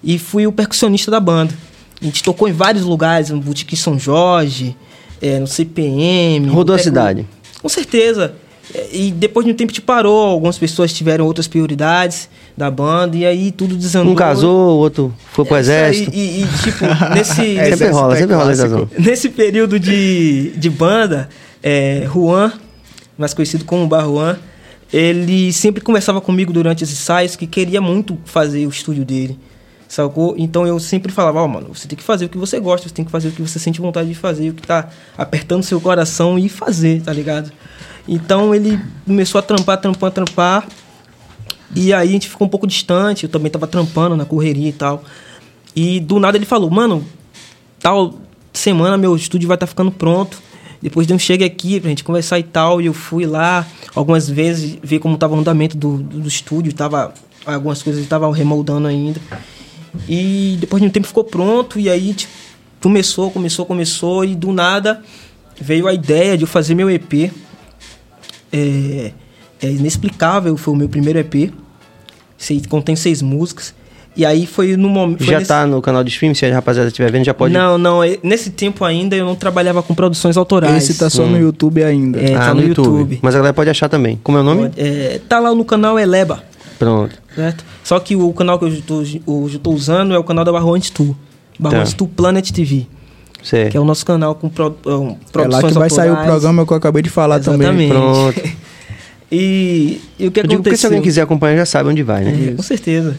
[0.03, 1.53] E fui o percussionista da banda.
[2.01, 4.75] A gente tocou em vários lugares, no Boutique São Jorge,
[5.21, 6.47] é, no CPM.
[6.47, 7.27] Rodou a cidade.
[7.61, 8.33] Com certeza.
[8.73, 13.15] É, E depois de um tempo te parou, algumas pessoas tiveram outras prioridades da banda,
[13.15, 14.13] e aí tudo desandou.
[14.13, 16.11] Um casou, o outro foi pro É, exército.
[16.13, 18.89] E, e, tipo, nesse, É, sempre rola, é sempre rola zona.
[18.97, 21.29] Nesse período de, de banda,
[21.63, 22.51] é, Juan,
[23.17, 24.37] mais conhecido como Barruan,
[24.91, 29.37] ele sempre conversava comigo durante os ensaios que queria muito fazer o estúdio dele,
[29.87, 30.35] sacou?
[30.37, 32.93] Então eu sempre falava, ó, mano, você tem que fazer o que você gosta, você
[32.95, 35.79] tem que fazer o que você sente vontade de fazer, o que tá apertando seu
[35.79, 37.51] coração e fazer, tá ligado?
[38.11, 40.67] Então ele começou a trampar, trampar, trampar,
[41.75, 44.73] e aí a gente ficou um pouco distante, eu também tava trampando na correria e
[44.73, 45.03] tal.
[45.75, 47.05] E do nada ele falou, mano,
[47.79, 48.15] tal
[48.51, 50.41] semana meu estúdio vai estar ficando pronto.
[50.81, 52.81] Depois de um chega aqui pra gente conversar e tal.
[52.81, 56.73] E eu fui lá algumas vezes ver como tava o andamento do, do, do estúdio.
[56.73, 57.13] Tava,
[57.45, 59.21] algumas coisas estavam remoldando ainda.
[60.07, 61.79] E depois de um tempo ficou pronto.
[61.79, 62.33] E aí tipo,
[62.81, 64.25] começou, começou, começou.
[64.25, 65.03] E do nada
[65.61, 67.31] veio a ideia de eu fazer meu EP.
[68.51, 69.11] É,
[69.61, 71.51] é inexplicável, foi o meu primeiro EP.
[72.37, 73.73] Sei- Contém seis músicas.
[74.15, 75.23] E aí foi no momento.
[75.23, 77.53] Já tá no canal de stream, se a rapaziada estiver vendo, já pode.
[77.53, 78.03] Não, não.
[78.03, 80.83] é- Nesse tempo ainda eu não trabalhava com produções autorais.
[80.89, 82.19] Esse tá só no YouTube ainda.
[82.19, 82.85] É, ah, tá no, no YouTube.
[82.87, 83.19] YouTube.
[83.21, 84.19] Mas a galera pode achar também.
[84.23, 84.71] Como é o nome?
[84.75, 86.43] É, tá lá no canal Eleba,
[86.77, 87.15] Pronto.
[87.35, 87.63] certo?
[87.83, 90.51] Só que o canal que eu tô, hoje eu tô usando é o canal da
[90.51, 91.15] Barroante Tu.
[91.57, 91.97] Barroante Tá.
[91.97, 92.87] Tu Planet TV.
[93.43, 93.71] Certo.
[93.71, 96.11] Que é o nosso canal com pro, um, É produções lá que vai sair o
[96.11, 96.29] autorais.
[96.31, 97.61] programa que eu acabei de falar também.
[97.67, 97.91] Exatamente.
[97.91, 98.59] Pronto.
[99.31, 100.89] E, e o que Eu digo porque se aconteceu?
[100.89, 102.49] alguém quiser acompanhar, já sabe onde vai, né?
[102.49, 103.15] É, com certeza.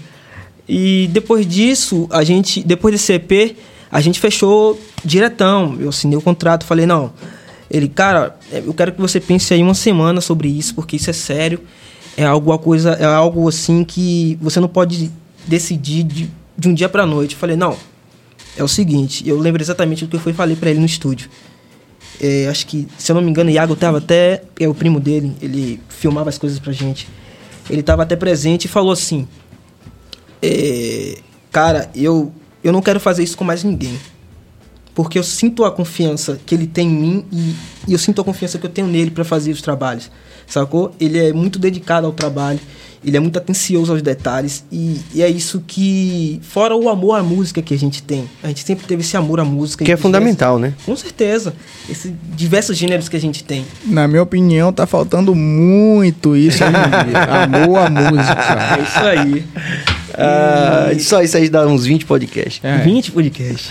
[0.68, 3.56] E depois disso, a gente, depois desse EP,
[3.90, 5.76] a gente fechou diretão.
[5.78, 7.12] Eu assinei o contrato, falei, não.
[7.70, 11.08] Ele, cara, é, eu quero que você pense aí uma semana sobre isso, porque isso
[11.08, 11.60] é sério.
[12.16, 15.12] É algo, uma coisa, é algo assim que você não pode
[15.46, 17.34] decidir de, de um dia pra noite.
[17.34, 17.76] Eu falei, não.
[18.56, 21.30] É o seguinte, eu lembro exatamente do que eu fui falei pra ele no estúdio.
[22.20, 24.42] É, acho que, se eu não me engano, Iago tava até.
[24.58, 27.08] É o primo dele, ele filmava as coisas pra gente.
[27.68, 29.26] Ele tava até presente e falou assim:
[30.42, 31.18] é,
[31.50, 32.32] Cara, eu,
[32.62, 33.98] eu não quero fazer isso com mais ninguém.
[34.94, 37.54] Porque eu sinto a confiança que ele tem em mim e,
[37.88, 40.10] e eu sinto a confiança que eu tenho nele pra fazer os trabalhos.
[40.46, 40.94] sacou?
[41.00, 42.60] Ele é muito dedicado ao trabalho,
[43.04, 47.22] ele é muito atencioso aos detalhes e, e, é isso que, fora o amor à
[47.22, 49.84] música que a gente tem, a gente sempre teve esse amor à música.
[49.84, 50.74] Que é fundamental, né?
[50.84, 51.54] Com certeza.
[51.88, 53.64] Esses diversos gêneros que a gente tem.
[53.86, 58.78] Na minha opinião, tá faltando muito isso amor à música.
[58.78, 59.44] É isso aí.
[60.14, 62.60] Ah, só isso aí dá uns 20 podcasts.
[62.62, 62.78] É.
[62.78, 63.70] 20 podcasts.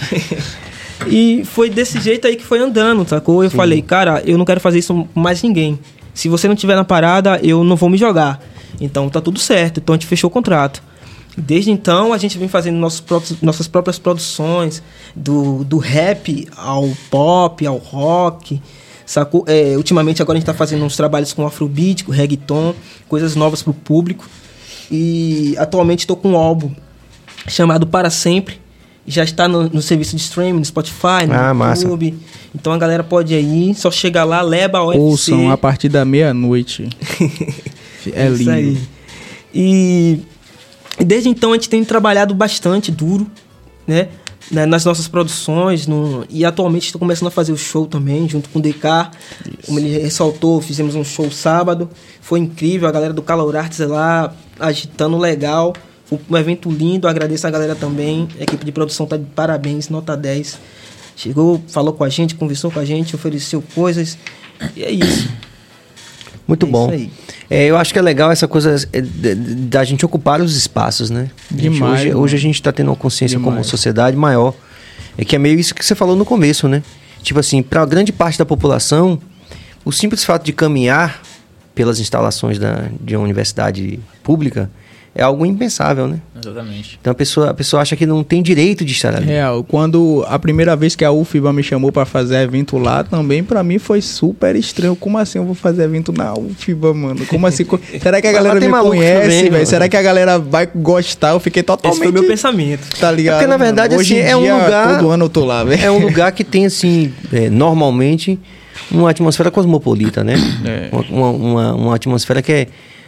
[1.07, 3.43] e foi desse jeito aí que foi andando, sacou?
[3.43, 3.57] Eu Sim.
[3.57, 5.77] falei, cara, eu não quero fazer isso com mais ninguém.
[6.13, 8.41] Se você não tiver na parada, eu não vou me jogar.
[8.79, 9.79] Então tá tudo certo.
[9.79, 10.81] Então a gente fechou o contrato.
[11.37, 14.83] Desde então a gente vem fazendo nossos próprios, nossas próprias produções,
[15.15, 18.61] do, do rap ao pop, ao rock.
[19.05, 19.43] Sacou?
[19.47, 22.75] É, ultimamente agora a gente tá fazendo uns trabalhos com afrobeat, com reggaeton,
[23.07, 24.27] coisas novas pro público.
[24.91, 26.71] E atualmente estou com um álbum
[27.47, 28.59] chamado Para Sempre.
[29.07, 32.11] Já está no, no serviço de streaming, no Spotify, no ah, YouTube.
[32.11, 32.23] Massa.
[32.53, 36.05] Então a galera pode ir aí, só chegar lá, leva o Ouçam a partir da
[36.05, 36.89] meia-noite.
[38.15, 38.41] é lindo.
[38.41, 38.77] Isso aí.
[39.53, 40.19] E,
[40.99, 43.29] desde então a gente tem trabalhado bastante duro,
[43.87, 44.09] né?
[44.51, 45.87] nas nossas produções.
[45.87, 49.11] No, e atualmente estou começando a fazer o show também, junto com o DK.
[49.45, 49.67] Isso.
[49.67, 51.89] Como ele ressaltou, fizemos um show sábado.
[52.21, 55.73] Foi incrível, a galera do Calor Arts lá agitando legal.
[56.05, 58.27] Foi um evento lindo, agradeço a galera também.
[58.39, 60.59] A equipe de produção tá de parabéns, nota 10.
[61.15, 64.17] Chegou, falou com a gente, conversou com a gente, ofereceu coisas.
[64.75, 65.29] E é isso.
[66.49, 67.09] Muito é bom.
[67.49, 71.29] É, eu acho que é legal essa coisa é, da gente ocupar os espaços, né?
[71.49, 72.01] Demais.
[72.01, 73.55] Hoje, hoje, a gente está tendo uma consciência Demais.
[73.55, 74.53] como sociedade maior.
[75.17, 76.83] É que é meio isso que você falou no começo, né?
[77.21, 79.19] Tipo assim, para grande parte da população,
[79.83, 81.21] o simples fato de caminhar
[81.75, 84.69] pelas instalações da, de uma universidade pública
[85.15, 86.19] é algo impensável, né?
[86.39, 86.97] Exatamente.
[87.01, 89.25] Então a pessoa, a pessoa acha que não tem direito de estar ali.
[89.25, 89.63] Real.
[89.63, 93.63] Quando a primeira vez que a UFBA me chamou para fazer evento lá, também para
[93.63, 94.95] mim foi super estranho.
[94.95, 97.25] Como assim eu vou fazer evento na UFBA, mano?
[97.25, 97.65] Como assim?
[98.01, 99.67] Será que a galera me conhece, velho?
[99.67, 101.31] Será que a galera vai gostar?
[101.31, 101.97] Eu fiquei totalmente...
[101.97, 102.87] Esse foi meu pensamento.
[102.99, 103.35] Tá ligado?
[103.35, 104.99] É porque na verdade, Hoje assim, é um lugar...
[104.99, 105.83] Todo ano eu tô lá, velho.
[105.83, 108.39] É um lugar que tem, assim, é, normalmente,
[108.91, 110.35] uma atmosfera cosmopolita, né?
[110.65, 110.89] É.
[111.09, 112.67] Uma, uma, uma atmosfera que é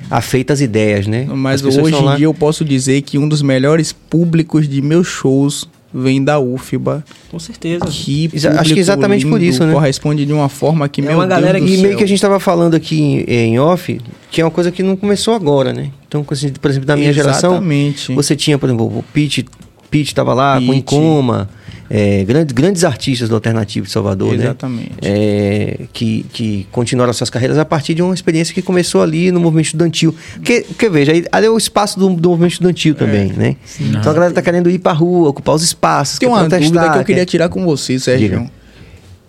[0.10, 1.26] afeita às ideias, né?
[1.26, 2.16] Mas hoje em lá...
[2.16, 7.04] dia eu posso dizer que um dos melhores públicos de meus shows vem da UFBA.
[7.30, 7.86] Com certeza.
[7.86, 9.74] Que Acho que exatamente lindo, por isso, né?
[9.74, 12.18] Corresponde de uma forma que, é meu uma galera Deus E meio que a gente
[12.18, 14.00] estava falando aqui em, em, off,
[14.30, 15.92] que é uma coisa que não começou agora, né?
[16.08, 18.00] Então, por exemplo, da minha exatamente.
[18.06, 19.46] geração, você tinha, por exemplo, o Pete
[19.92, 20.66] Pete estava lá, Pete.
[20.66, 21.50] com Incoma
[21.94, 24.46] é, grandes, grandes artistas do alternativo de Salvador, né?
[24.46, 24.92] Exatamente.
[24.92, 24.98] né?
[25.02, 29.42] É, que, que continuaram suas carreiras a partir de uma experiência que começou ali no
[29.42, 30.16] movimento estudantil.
[30.36, 33.56] Porque, que veja, ali é o espaço do, do movimento estudantil também, é, né?
[33.66, 33.90] Sim.
[33.90, 36.18] Então a galera tá querendo ir pra rua, ocupar os espaços.
[36.18, 38.50] Tem uma dúvida que eu queria tirar com você, Sérgio.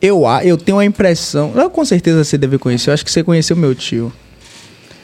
[0.01, 3.23] Eu, eu tenho a impressão, não, com certeza você deve conhecer, eu acho que você
[3.23, 4.13] conheceu meu tio,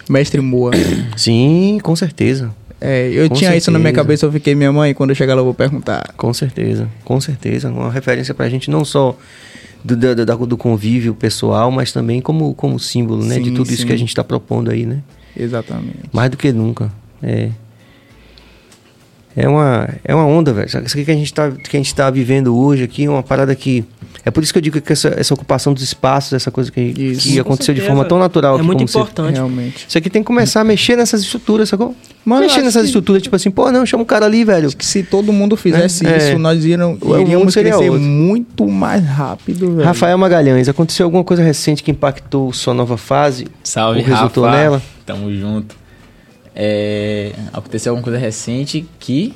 [0.08, 0.72] Mestre Moa.
[1.16, 2.52] Sim, com certeza.
[2.80, 3.56] É, eu com tinha certeza.
[3.56, 6.12] isso na minha cabeça, eu fiquei, minha mãe, quando eu chegar lá eu vou perguntar.
[6.16, 7.68] Com certeza, com certeza.
[7.70, 9.16] Uma referência pra gente não só
[9.84, 13.36] do, do, do convívio pessoal, mas também como, como símbolo, né?
[13.36, 13.74] Sim, de tudo sim.
[13.74, 15.02] isso que a gente está propondo aí, né?
[15.36, 15.98] Exatamente.
[16.12, 16.90] Mais do que nunca.
[17.22, 17.50] É.
[19.38, 20.66] É uma, é uma onda, velho.
[20.66, 23.22] Isso aqui que a gente está que a gente tá vivendo hoje aqui é uma
[23.22, 23.84] parada que
[24.24, 26.80] é por isso que eu digo que essa, essa ocupação dos espaços, essa coisa que,
[26.80, 28.58] isso, que aconteceu de forma tão natural.
[28.58, 29.28] É muito importante.
[29.28, 29.86] Você, realmente.
[29.88, 31.94] Isso aqui tem que começar a mexer nessas estruturas, sacou?
[32.24, 32.86] Mano, mexer nessas que...
[32.88, 34.66] estruturas, tipo assim, pô, não, chama um cara ali, velho.
[34.66, 36.16] Acho que se todo mundo fizesse é.
[36.16, 36.38] isso, é.
[36.38, 38.00] nós iríamos, iríamos crescer outro.
[38.00, 39.86] muito mais rápido, velho.
[39.86, 43.46] Rafael Magalhães, aconteceu alguma coisa recente que impactou sua nova fase?
[43.62, 44.56] Salve, resultou Rafa.
[44.56, 44.82] nela?
[45.06, 45.74] Tamo junto.
[46.60, 49.32] É, aconteceu alguma coisa recente que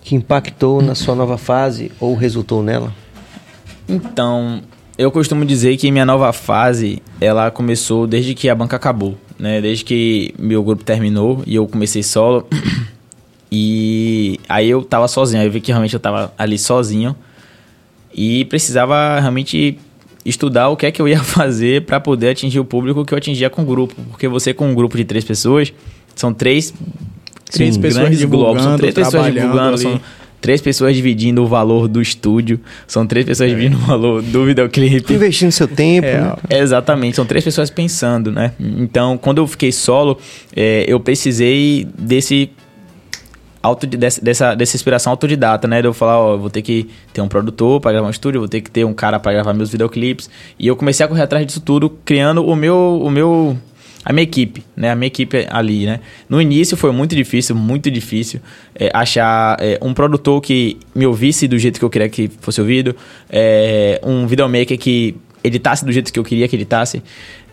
[0.00, 2.94] que impactou na sua nova fase ou resultou nela?
[3.88, 4.62] Então,
[4.96, 9.60] eu costumo dizer que minha nova fase, ela começou desde que a banca acabou, né?
[9.60, 12.46] Desde que meu grupo terminou e eu comecei solo.
[13.58, 17.14] E aí eu tava sozinho, aí eu vi que realmente eu tava ali sozinho
[18.12, 19.78] e precisava realmente
[20.24, 23.18] estudar o que é que eu ia fazer para poder atingir o público que eu
[23.18, 25.72] atingia com o grupo, porque você com um grupo de três pessoas,
[26.16, 26.74] são três
[27.50, 29.78] Três Sim, pessoas divulgando, são três pessoas divulgando, ali.
[29.78, 30.00] são
[30.40, 33.54] três pessoas dividindo o valor do estúdio, são três pessoas é.
[33.54, 35.14] dividindo o valor do videoclipe.
[35.14, 36.06] Investindo seu tempo.
[36.06, 36.34] É, né?
[36.50, 38.52] Exatamente, são três pessoas pensando, né?
[38.58, 40.18] Então, quando eu fiquei solo,
[40.54, 42.50] é, eu precisei desse
[43.62, 45.80] auto, dessa, dessa, dessa inspiração autodidata, né?
[45.80, 48.48] De eu falar, ó, vou ter que ter um produtor para gravar um estúdio, vou
[48.48, 50.28] ter que ter um cara para gravar meus videoclipes.
[50.58, 53.56] E eu comecei a correr atrás disso tudo, criando o meu, o meu
[54.06, 54.92] a minha equipe, né?
[54.92, 55.98] A minha equipe ali, né?
[56.28, 58.40] No início foi muito difícil, muito difícil
[58.72, 62.60] é, achar é, um produtor que me ouvisse do jeito que eu queria que fosse
[62.60, 62.94] ouvido,
[63.28, 67.02] é, um videomaker que editasse do jeito que eu queria que editasse.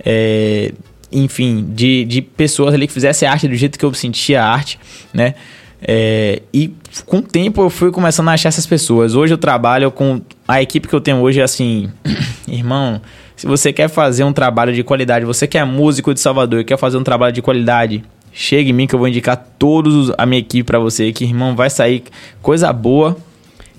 [0.05, 0.71] É,
[1.11, 4.79] enfim, de, de pessoas ali que fizessem arte do jeito que eu sentia a arte,
[5.11, 5.33] né?
[5.81, 6.71] É, e
[7.07, 9.15] com o tempo eu fui começando a achar essas pessoas.
[9.15, 11.91] Hoje eu trabalho com a equipe que eu tenho hoje, assim,
[12.47, 13.01] irmão,
[13.43, 16.63] se você quer fazer um trabalho de qualidade, você que é músico de Salvador e
[16.63, 18.01] quer fazer um trabalho de qualidade,
[18.31, 21.53] chega em mim que eu vou indicar todos a minha equipe para você, que irmão
[21.53, 22.05] vai sair
[22.41, 23.17] coisa boa.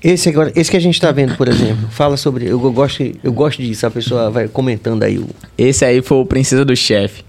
[0.03, 3.33] Esse agora, esse que a gente tá vendo, por exemplo, fala sobre, eu gosto, eu
[3.33, 5.27] gosto disso, a pessoa vai comentando aí o
[5.57, 7.25] Esse aí foi o Princesa do Chefe.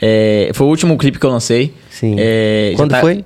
[0.00, 1.74] É, foi o último clipe que eu lancei.
[1.90, 2.14] Sim.
[2.20, 3.24] É, Quando tá, foi?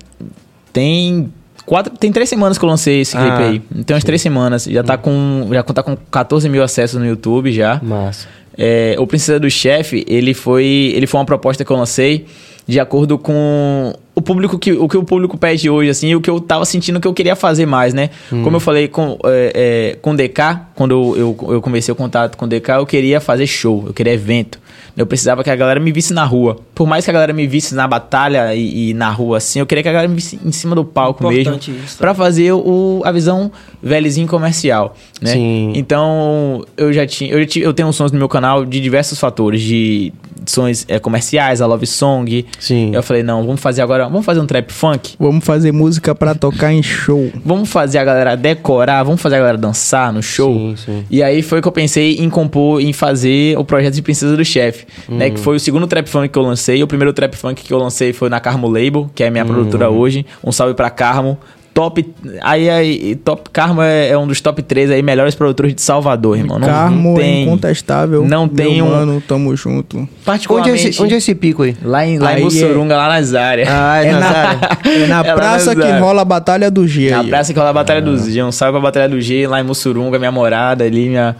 [0.72, 1.30] Tem
[1.66, 3.60] quatro, tem três semanas que eu lancei esse clipe Ah, aí.
[3.84, 4.64] Tem umas três semanas.
[4.64, 7.78] Já tá com, já tá com 14 mil acessos no YouTube já.
[7.82, 8.26] Massa.
[8.56, 12.26] É, o Princesa do Chefe, ele foi, ele foi uma proposta que eu lancei
[12.66, 16.20] de acordo com o público que o que o público pede hoje, assim, e o
[16.20, 18.10] que eu tava sentindo que eu queria fazer mais, né?
[18.42, 19.52] Como eu falei com, é,
[19.92, 22.86] é, com o DK, quando eu, eu, eu comecei o contato com o DK, eu
[22.86, 24.58] queria fazer show, eu queria evento.
[24.96, 26.56] Eu precisava que a galera me visse na rua.
[26.74, 29.66] Por mais que a galera me visse na batalha e, e na rua, assim, eu
[29.66, 31.84] queria que a galera me visse em cima do palco Importante mesmo.
[31.84, 32.00] isso, tá?
[32.04, 33.50] Pra fazer o, a visão
[33.82, 35.32] velhozinho comercial, né?
[35.32, 35.72] Sim.
[35.74, 37.32] Então, eu já tinha.
[37.32, 40.12] Eu, já ti- eu tenho sons no meu canal de diversos fatores, de
[40.46, 42.44] sons é, comerciais, a love song.
[42.58, 42.90] Sim.
[42.94, 44.04] Eu falei, não, vamos fazer agora.
[44.08, 45.14] Vamos fazer um trap funk?
[45.18, 47.30] Vamos fazer música pra tocar em show.
[47.44, 50.52] Vamos fazer a galera decorar, vamos fazer a galera dançar no show.
[50.54, 51.04] Sim, sim.
[51.10, 54.44] E aí foi que eu pensei em compor, em fazer o projeto de Princesa do
[54.44, 55.26] Chefe, né?
[55.28, 55.34] Uhum.
[55.34, 56.82] Que foi o segundo trap funk que eu lancei.
[56.82, 59.44] O primeiro trap funk que eu lancei foi na Carmo Label, que é a minha
[59.44, 59.52] Uhum.
[59.52, 60.24] produtora hoje.
[60.42, 61.38] Um salve pra Carmo.
[61.74, 62.06] Top.
[62.40, 66.38] Aí, aí top Carmo é, é um dos top 3 aí melhores produtores de Salvador,
[66.38, 66.56] irmão.
[66.56, 67.42] Não, Carmo não é tem.
[67.42, 68.24] incontestável.
[68.24, 69.96] Não tem Meu um- Mano, tamo junto.
[69.98, 70.88] Onde é, Particularmente.
[70.88, 71.76] esse, onde é esse pico aí?
[71.82, 73.68] Lá em, lá Aí em é- Mussurunga, lá nas áreas.
[73.68, 76.00] Ah, é, É na na, é É praça que áreas.
[76.00, 77.10] rola a Batalha do G.
[77.10, 77.28] Na aí.
[77.28, 78.40] praça que rola a Batalha do G.
[78.44, 81.34] Um salve pra Batalha do G, lá em Mussurunga, minha morada ali, minha,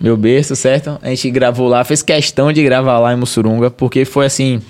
[0.00, 0.96] meu berço, certo?
[1.02, 4.62] A gente gravou lá, fez questão de gravar lá em Mussurunga, porque foi assim.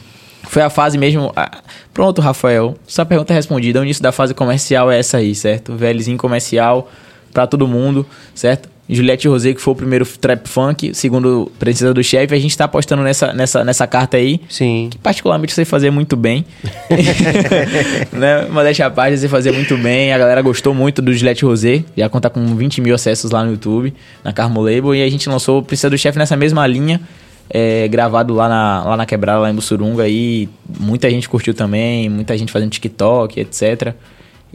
[0.48, 1.32] Foi a fase mesmo.
[1.36, 1.62] ah,
[1.94, 2.74] Pronto, Rafael.
[2.86, 3.80] Sua pergunta é respondida.
[3.80, 5.74] O início da fase comercial é essa aí, certo?
[5.74, 6.90] Velhozinho comercial
[7.32, 8.68] pra todo mundo, certo?
[8.88, 12.64] Juliette Rosé, que foi o primeiro trap funk, segundo Princesa do Chefe, a gente tá
[12.64, 14.88] apostando nessa, nessa, nessa carta aí Sim.
[14.90, 16.44] que particularmente sei fazer muito bem.
[18.12, 18.46] né?
[18.50, 20.12] Modéstia à parte, sei fazer muito bem.
[20.12, 21.84] A galera gostou muito do Gillette Rosé.
[21.96, 24.94] Já conta com 20 mil acessos lá no YouTube, na Carmo Label.
[24.94, 27.00] E a gente lançou o Princesa do Chefe nessa mesma linha.
[27.48, 30.08] É, gravado lá na, lá na Quebrada, lá em Bussurunga.
[30.08, 30.48] E
[30.78, 32.08] muita gente curtiu também.
[32.08, 33.94] Muita gente fazendo TikTok, etc.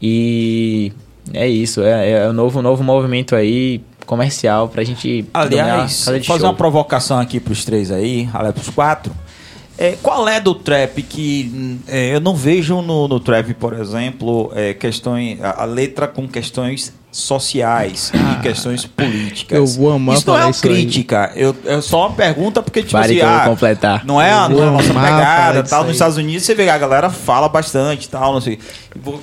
[0.02, 0.92] E
[1.34, 1.82] é isso.
[1.82, 6.38] É, é o novo, novo movimento aí comercial pra gente Aliás, fazer show.
[6.38, 9.14] uma provocação aqui pros três aí, aliás, pros quatro.
[9.78, 14.52] É, qual é do trap que é, eu não vejo no, no trap, por exemplo,
[14.56, 19.58] é, questões, a, a letra com questões sociais e questões políticas?
[19.58, 20.74] eu vou amar Isso não é falar uma isso aí.
[20.74, 24.06] crítica, eu, é só uma pergunta porque, tipo Pare assim, que eu vou ah, completar.
[24.06, 25.82] não é a, nossa pegada, tal.
[25.82, 25.88] aí.
[25.88, 28.60] Nos Estados Unidos você vê que a galera fala bastante, tal, não sei.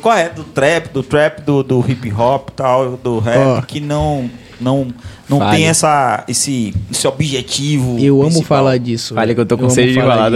[0.01, 3.63] Qual é do trap, do trap, do, do hip hop, tal, do rap, Ó.
[3.63, 4.31] que não
[4.61, 4.89] não
[5.29, 7.99] não tem essa esse esse objetivo.
[7.99, 8.59] Eu amo principal.
[8.59, 9.15] falar disso.
[9.15, 10.31] Fale que eu tô com amo sede de falar.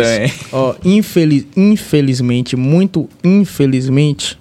[0.52, 4.38] Ó, infeliz, infelizmente, muito infelizmente,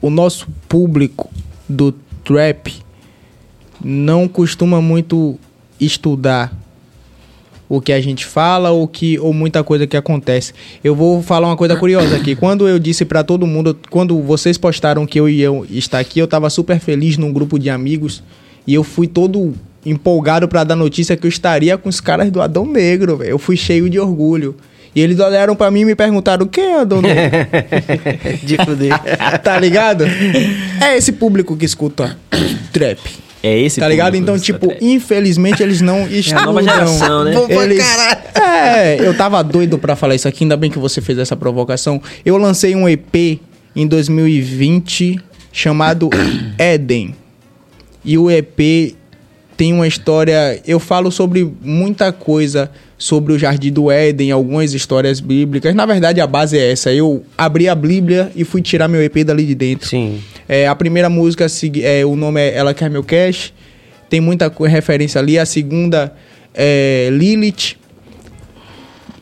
[0.00, 1.30] o nosso público
[1.68, 1.94] do
[2.30, 2.72] trap
[3.84, 5.36] não costuma muito
[5.80, 6.52] estudar
[7.68, 10.52] o que a gente fala ou que ou muita coisa que acontece.
[10.82, 12.36] Eu vou falar uma coisa curiosa aqui.
[12.36, 16.28] Quando eu disse pra todo mundo, quando vocês postaram que eu ia estar aqui, eu
[16.28, 18.22] tava super feliz num grupo de amigos
[18.64, 19.52] e eu fui todo
[19.84, 23.30] empolgado pra dar notícia que eu estaria com os caras do Adão Negro, velho.
[23.30, 24.54] Eu fui cheio de orgulho.
[24.94, 27.38] E eles olharam pra mim e me perguntaram: "Quem é Adão Negro?"
[28.42, 28.92] de fuder.
[29.42, 30.04] tá ligado?
[30.80, 32.16] É esse público que escuta
[32.72, 32.98] trap.
[33.42, 34.16] É esse Tá ligado?
[34.16, 34.84] Então, tipo, trap.
[34.84, 36.44] infelizmente eles não estudam.
[36.46, 37.32] nova geração, né?
[37.48, 37.78] Eles...
[37.78, 38.20] caralho.
[38.34, 42.02] É, eu tava doido pra falar isso aqui, ainda bem que você fez essa provocação.
[42.24, 43.40] Eu lancei um EP
[43.74, 45.18] em 2020
[45.52, 46.10] chamado
[46.58, 47.14] Éden.
[48.04, 48.94] E o EP
[49.56, 50.60] tem uma história.
[50.66, 55.74] Eu falo sobre muita coisa sobre o Jardim do Éden, algumas histórias bíblicas.
[55.74, 56.92] Na verdade, a base é essa.
[56.92, 59.88] Eu abri a Bíblia e fui tirar meu EP dali de dentro.
[59.88, 60.20] Sim.
[60.46, 61.46] É, a primeira música,
[61.82, 63.54] é, o nome é Ela Quer Meu Cash.
[64.10, 65.38] Tem muita referência ali.
[65.38, 66.12] A segunda
[66.54, 67.76] é Lilith.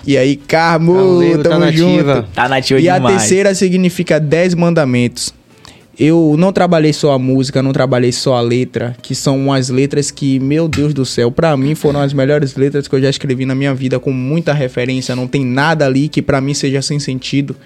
[0.05, 2.15] E aí, Carmo, Carmo, tá tamo nativa.
[2.17, 2.29] junto.
[2.35, 3.17] Tá nativa E a demais.
[3.17, 5.33] terceira significa Dez Mandamentos.
[5.99, 10.13] Eu não trabalhei só a música, não trabalhei só a letra, que são umas letras
[10.13, 13.45] que, meu Deus do céu, pra mim foram as melhores letras que eu já escrevi
[13.45, 17.01] na minha vida, com muita referência, não tem nada ali que pra mim seja sem
[17.01, 17.57] sentido.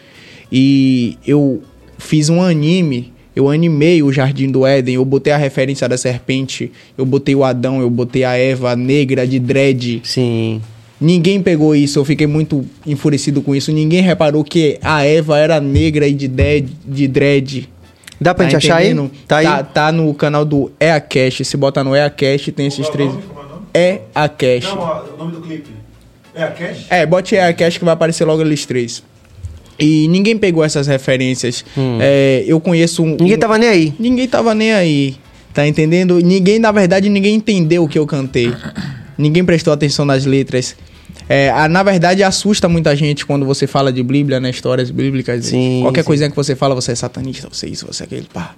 [0.50, 1.62] E eu
[1.98, 6.72] fiz um anime, eu animei o Jardim do Éden, eu botei a referência da serpente,
[6.96, 10.62] eu botei o Adão, eu botei a Eva negra de dread, Sim.
[10.98, 13.72] Ninguém pegou isso, eu fiquei muito enfurecido com isso.
[13.72, 16.68] Ninguém reparou que a Eva era negra e de dread.
[16.86, 17.68] De dread.
[18.22, 19.10] Dá pra Tá gente achar aí?
[19.26, 19.44] Tá aí?
[19.46, 21.44] Tá, tá no canal do EACast.
[21.44, 23.12] Se botar no EACast, tem esses é o três.
[23.74, 24.00] é?
[24.14, 24.74] EACast.
[24.74, 25.70] Não, ó, o nome do clipe.
[26.34, 26.86] É a Cash?
[26.88, 29.02] É, bote EACast que vai aparecer logo eles três.
[29.78, 31.62] E ninguém pegou essas referências.
[32.00, 33.16] É, eu conheço um.
[33.20, 33.94] Ninguém um- tava nem aí.
[33.98, 35.16] Ninguém tava nem aí.
[35.52, 36.18] Tá entendendo?
[36.20, 38.50] Ninguém, na verdade, ninguém entendeu o que eu cantei.
[39.18, 40.74] Ninguém prestou atenção nas letras.
[41.28, 44.50] É, a- na verdade, assusta muita gente quando você fala de Bíblia, né?
[44.50, 45.46] Histórias bíblicas.
[45.46, 46.06] Sim, Qualquer sim.
[46.06, 48.54] coisinha que você fala, você é satanista, você é isso, você é aquele, pá.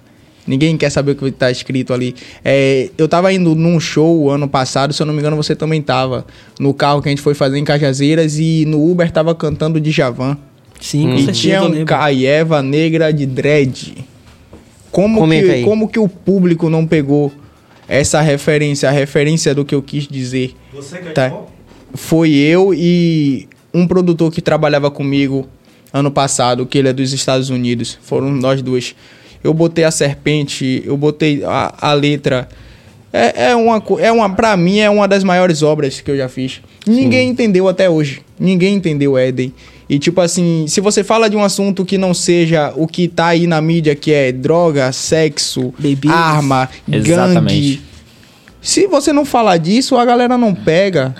[0.47, 2.13] Ninguém quer saber o que tá escrito ali.
[2.43, 5.81] É, eu tava indo num show ano passado, se eu não me engano, você também
[5.81, 6.25] tava.
[6.59, 9.89] No carro que a gente foi fazer em Cajazeiras e no Uber tava cantando de
[9.89, 10.37] Javan.
[10.79, 11.39] Sim, com E certeza.
[11.39, 11.83] tinha um.
[11.85, 14.05] Caieva negra de dread.
[14.91, 15.63] Como Comenta que, aí.
[15.63, 17.31] como que o público não pegou
[17.87, 20.53] essa referência, a referência do que eu quis dizer?
[20.73, 21.27] Você que é Tá.
[21.29, 21.35] de?
[21.95, 25.47] Foi eu e um produtor que trabalhava comigo
[25.91, 27.97] ano passado, que ele é dos Estados Unidos.
[28.01, 28.95] Foram nós dois.
[29.43, 32.47] Eu botei a serpente, eu botei a, a letra.
[33.13, 36.27] É, é uma, é uma, pra mim, é uma das maiores obras que eu já
[36.27, 36.61] fiz.
[36.85, 38.21] Ninguém entendeu até hoje.
[38.37, 39.53] Ninguém entendeu Éden.
[39.87, 43.27] E tipo assim, se você fala de um assunto que não seja o que tá
[43.27, 45.73] aí na mídia, que é droga, sexo,
[46.07, 47.81] arma, gangue, Exatamente.
[48.61, 51.15] se você não falar disso, a galera não pega.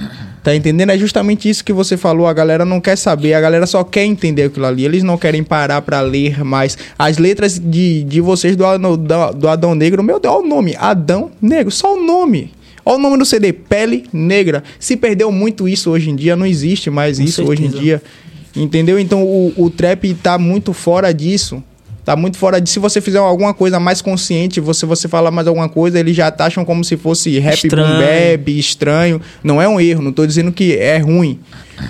[0.46, 0.92] Tá entendendo?
[0.92, 2.28] É justamente isso que você falou.
[2.28, 4.86] A galera não quer saber, a galera só quer entender aquilo ali.
[4.86, 6.78] Eles não querem parar pra ler mais.
[7.00, 10.48] As letras de, de vocês do, Adão- do, do Adão Negro, meu Deus, olha o
[10.48, 10.76] nome.
[10.78, 12.52] Adão Negro, só o nome.
[12.86, 14.64] Olha o nome do CD, Pele Negra.
[14.80, 17.82] Se perdeu muito isso hoje em dia, não existe mais Com isso hoje em certeza.
[17.84, 18.04] dia.
[18.56, 19.00] Entendeu?
[19.00, 21.64] Então o, o trap tá muito fora disso.
[22.06, 22.69] Tá muito fora de.
[22.69, 26.30] Se você fizer alguma coisa mais consciente, você você falar mais alguma coisa, eles já
[26.30, 27.88] taxam como se fosse rap Estranho.
[27.88, 29.22] boom bap, estranho.
[29.44, 31.40] Não é um erro, não tô dizendo que é ruim.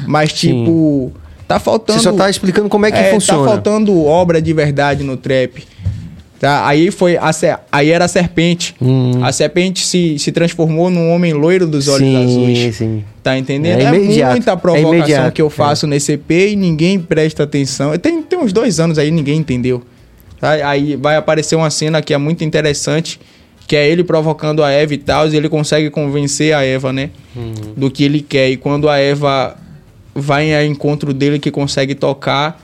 [0.07, 1.11] Mas, tipo,
[1.47, 1.99] tá faltando.
[1.99, 3.43] Você só tá explicando como é que Tá funciona.
[3.45, 5.61] faltando obra de verdade no trap.
[6.39, 6.65] Tá?
[6.67, 7.31] Aí foi a
[7.71, 8.73] aí era a serpente.
[8.81, 9.23] Hum.
[9.23, 12.75] A serpente se, se transformou num homem loiro dos olhos sim, azuis.
[12.75, 13.03] sim.
[13.23, 13.79] Tá entendendo?
[13.81, 15.49] É É, muita é provocação imediato, que eu é.
[15.49, 17.97] faço nesse EP e ninguém presta atenção.
[17.97, 19.81] Tem, tem uns dois anos aí, ninguém entendeu.
[20.41, 23.20] Aí vai aparecer uma cena que é muito interessante,
[23.68, 27.10] que é ele provocando a Eva e tal, e ele consegue convencer a Eva, né?
[27.36, 27.74] Uhum.
[27.76, 28.49] Do que ele quer.
[28.49, 29.57] E quando a Eva
[30.14, 32.62] vai ao encontro dele que consegue tocar,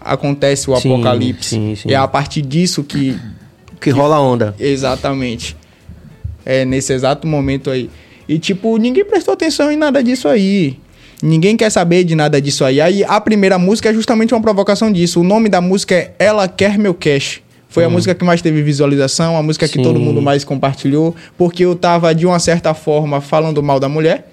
[0.00, 1.50] acontece o Sim, apocalipse.
[1.50, 1.88] sim, sim.
[1.88, 3.18] E é a partir disso que
[3.80, 4.54] Que rola a onda.
[4.58, 5.56] Exatamente.
[6.44, 7.90] É nesse exato momento aí.
[8.28, 10.78] E tipo, ninguém prestou atenção em nada disso aí.
[11.22, 12.80] Ninguém quer saber de nada disso aí.
[12.80, 15.20] Aí a primeira música é justamente uma provocação disso.
[15.20, 17.40] O nome da música é Ela Quer Meu Cash.
[17.68, 19.82] Foi a música que mais teve visualização, a música que Sim.
[19.82, 24.30] todo mundo mais compartilhou, porque eu tava de uma certa forma falando mal da mulher.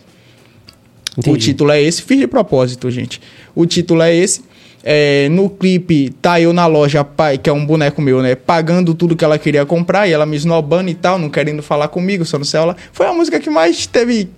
[1.17, 1.39] O Entendi.
[1.39, 3.21] título é esse, fiz de propósito, gente.
[3.53, 4.41] O título é esse.
[4.83, 8.35] É, no clipe, tá eu na loja, pai, que é um boneco meu, né?
[8.35, 11.87] Pagando tudo que ela queria comprar e ela me esnobando e tal, não querendo falar
[11.87, 12.77] comigo, só no celular.
[12.93, 14.29] Foi a música que mais teve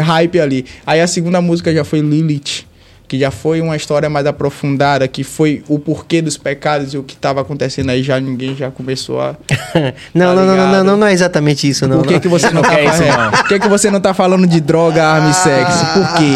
[0.00, 0.64] hype ali.
[0.86, 2.64] Aí a segunda música já foi Lilith,
[3.12, 7.02] que já foi uma história mais aprofundada, que foi o porquê dos pecados e o
[7.02, 8.02] que tava acontecendo aí.
[8.02, 9.36] Já ninguém já começou a.
[10.14, 11.98] não, não, não, não, não, não, não é exatamente isso, não.
[11.98, 12.20] Por que, não.
[12.20, 13.32] que você não, tá quer isso, falando?
[13.36, 15.86] Por que, que você não tá falando de droga, arma e sexo?
[15.92, 16.32] Por quê?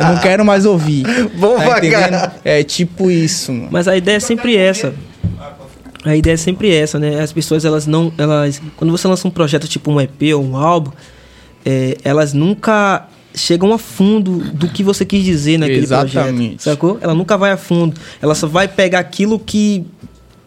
[0.00, 1.04] Eu não quero mais ouvir.
[1.34, 2.30] Vamos tá entendendo?
[2.44, 3.68] É tipo isso, mano.
[3.70, 4.92] Mas a ideia é sempre essa.
[6.04, 7.20] A ideia é sempre essa, né?
[7.20, 8.12] As pessoas, elas não.
[8.18, 10.90] Elas, quando você lança um projeto tipo um EP ou um álbum,
[11.64, 16.56] é, elas nunca chegam a fundo do que você quis dizer naquele Exatamente.
[16.56, 16.62] projeto.
[16.62, 16.98] Sacou?
[17.00, 17.98] Ela nunca vai a fundo.
[18.20, 19.86] Ela só vai pegar aquilo que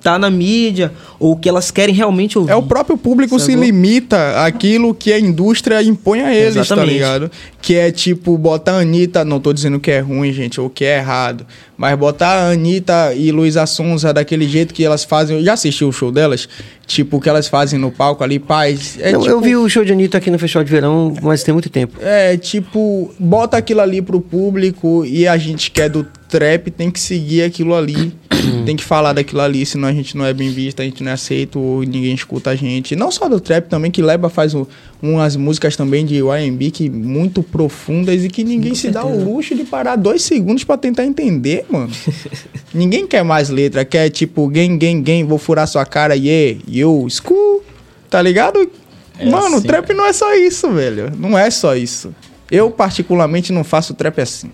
[0.01, 2.51] tá na mídia ou que elas querem realmente ouvir.
[2.51, 3.63] É o próprio público se Sacou?
[3.63, 6.93] limita àquilo que a indústria impõe a eles, tá Exatamente.
[6.93, 7.31] ligado?
[7.61, 10.83] Que é tipo, botar a Anitta, não tô dizendo que é ruim, gente, ou que
[10.83, 11.45] é errado,
[11.77, 15.37] mas botar a Anitta e Luísa Sonza daquele jeito que elas fazem.
[15.37, 16.49] Eu já assisti o show delas?
[16.91, 18.97] Tipo, o que elas fazem no palco ali, paz.
[18.99, 21.41] É Não, tipo, Eu vi o show de Anitta aqui no Festival de Verão, mas
[21.41, 21.97] tem muito tempo.
[22.01, 26.91] É, tipo, bota aquilo ali pro público e a gente que é do trap tem
[26.91, 28.13] que seguir aquilo ali.
[28.65, 31.11] tem que falar daquilo ali, senão a gente não é bem visto, a gente não
[31.11, 32.95] é aceito, ninguém escuta a gente.
[32.95, 34.67] Não só do trap também, que Leba faz o-
[35.01, 39.55] umas músicas também de YMB que muito profundas e que ninguém se dá o luxo
[39.55, 41.89] de parar dois segundos pra tentar entender, mano.
[42.73, 47.07] ninguém quer mais letra, quer tipo, gang, gang, gang, vou furar sua cara, yeah, yo,
[47.09, 47.63] school,
[48.09, 48.69] tá ligado?
[49.17, 51.11] É Mano, assim, trap não é só isso, velho.
[51.17, 52.13] Não é só isso.
[52.49, 54.51] Eu, particularmente, não faço trap assim.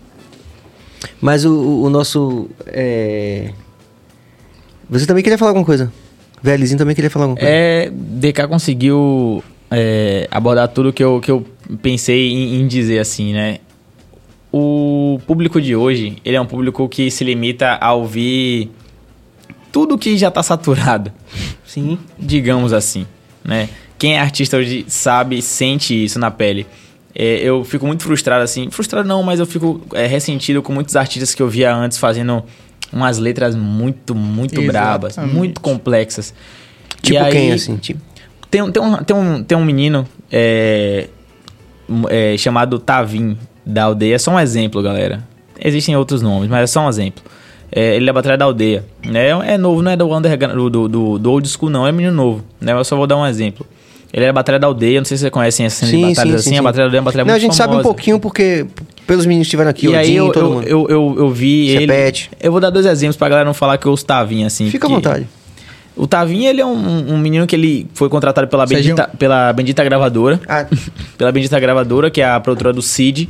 [1.22, 1.54] Mas o,
[1.84, 2.50] o- nosso.
[2.68, 3.52] é,
[4.90, 5.92] Você também queria falar alguma coisa?
[6.42, 7.52] Velizinho também queria falar alguma coisa.
[7.54, 11.46] É, DK conseguiu é, abordar tudo que eu, que eu
[11.82, 13.60] pensei em, em dizer, assim, né?
[14.52, 18.72] O, público de hoje, ele é um público que se limita a ouvir
[19.72, 21.12] tudo que já tá saturado.
[21.66, 22.00] Sim.
[22.18, 23.06] Digamos assim,
[23.44, 23.70] né?
[24.00, 26.66] Quem é artista hoje sabe, sente isso na pele.
[27.14, 28.70] É, eu fico muito frustrado, assim.
[28.70, 32.44] Frustrado não, mas eu fico é, ressentido com muitos artistas que eu via antes fazendo
[32.94, 34.72] umas letras muito, muito Exatamente.
[34.72, 36.34] brabas, muito complexas.
[37.00, 37.76] E Tipo aí- quem, assim?
[37.78, 38.00] Tipo,
[38.50, 41.08] tem, um- tem, um, tem, um, tem um menino é,
[42.10, 44.16] é, chamado Tavim, da aldeia.
[44.16, 45.24] É só um exemplo, galera.
[45.64, 47.24] Existem outros nomes, mas é só um exemplo.
[47.72, 48.86] É, ele é da batalha da aldeia.
[49.06, 49.28] Né?
[49.54, 51.86] É novo, não é do, underground, do, do, do, old school, não.
[51.86, 52.44] É menino novo.
[52.62, 52.72] Né?
[52.72, 53.66] Eu só vou dar um exemplo.
[54.14, 55.00] Ele é da batalha da aldeia.
[55.02, 56.50] Não sei se vocês conhecem essa cena de Sim, batalhas sim, assim.
[56.52, 57.90] sim, A batalha da aldeia é uma batalha não, a muito gente sabe um famosa.
[57.90, 58.66] pouquinho porque
[59.06, 60.68] pelos meninos que estiveram aqui, E o aí Dinho, eu, todo eu, mundo.
[60.68, 61.82] eu, eu, eu vi ele...
[61.94, 62.32] Chepete.
[62.40, 64.70] Eu vou dar dois exemplos pra galera não falar que eu Tavim, assim.
[64.70, 65.28] Fica à que- vontade.
[65.98, 68.96] O Tavim, ele é um, um menino que ele foi contratado pela Serginho.
[68.96, 70.40] Bendita, pela Bendita Gravadora.
[70.48, 70.66] Ah,
[71.18, 73.28] pela Bendita Gravadora, que é a produtora do Cid,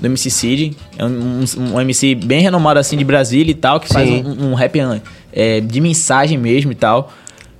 [0.00, 0.76] do MC Cid.
[0.98, 4.24] É um, um- um MC bem renomado assim de Brasília e tal, que faz Sim.
[4.24, 4.78] um, um rap
[5.32, 7.12] é, de mensagem mesmo e tal.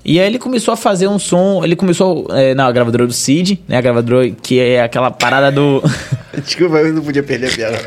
[0.08, 3.60] E aí ele começou a fazer um som, ele começou é, na gravadora do Cid,
[3.66, 3.76] né?
[3.76, 5.82] A gravadora que é aquela parada do.
[6.44, 7.78] desculpa, eu não podia perder a piada.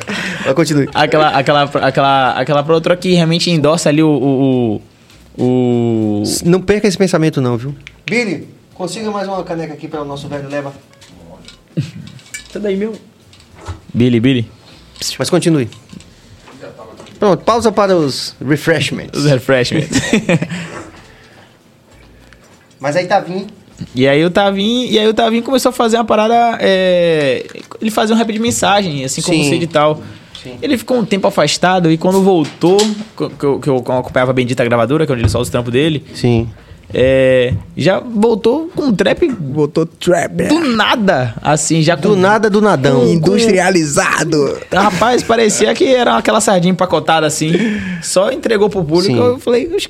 [0.45, 0.89] Mas continue.
[0.93, 4.09] aquela, aquela, aquela, aquela produtora que realmente endossa ali o.
[4.09, 4.81] o,
[5.39, 7.73] o, Não perca esse pensamento não, viu?
[8.05, 10.73] Billy, consiga mais uma caneca aqui para o nosso velho leva.
[11.77, 12.93] Isso daí, meu.
[13.93, 14.51] Billy, Billy.
[15.17, 15.69] Mas continue.
[17.19, 19.17] Pronto, pausa para os refreshments.
[19.17, 19.99] Os refreshments.
[22.79, 23.47] Mas aí tá vindo.
[23.93, 26.57] E aí o Tavim, e aí o Tavim começou a fazer uma parada.
[26.61, 27.45] é,
[27.81, 29.47] ele fazia um rap de mensagem, assim como Sim.
[29.47, 30.01] o Cid e tal.
[30.43, 30.57] Sim.
[30.61, 32.77] Ele ficou um tempo afastado e quando voltou,
[33.37, 35.71] que eu, que eu acompanhava a Bendita Gravadora, que é onde ele solta os trampos
[35.73, 36.49] dele, Sim.
[36.93, 40.47] é, já voltou com um trap Botou trap.
[40.47, 43.05] do nada, assim, já Do com- nada, do nadão.
[43.07, 44.57] Industrializado.
[44.71, 47.51] Rapaz, parecia que era aquela sardinha empacotada assim,
[48.01, 49.13] só entregou pro público.
[49.13, 49.19] Sim.
[49.19, 49.89] Eu falei, "Oxe,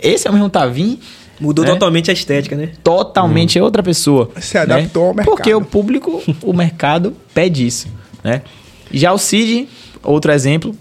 [0.00, 0.98] esse é o mesmo Tavim?
[1.40, 1.72] Mudou né?
[1.72, 2.70] totalmente a estética, né?
[2.84, 4.30] totalmente outra pessoa.
[4.40, 5.34] Se adaptou ao mercado.
[5.34, 7.88] Porque o público, o mercado pede isso,
[8.22, 8.42] né?
[8.92, 9.68] Já o Cid,
[10.02, 10.74] outro exemplo.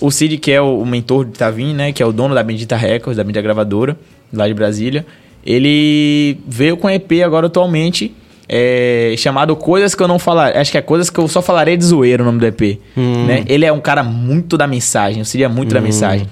[0.00, 1.92] O Cid, que é o, o mentor de Tavim, né?
[1.92, 3.98] Que é o dono da Bendita Records, da mídia gravadora,
[4.32, 5.04] lá de Brasília.
[5.44, 8.14] Ele veio com EP agora atualmente,
[8.48, 10.56] é, chamado Coisas que eu não falar.
[10.56, 12.78] Acho que é Coisas que eu só falarei de zoeiro o nome do EP.
[13.26, 13.44] Né?
[13.46, 16.26] Ele é um cara muito da mensagem, o Cid é muito da mensagem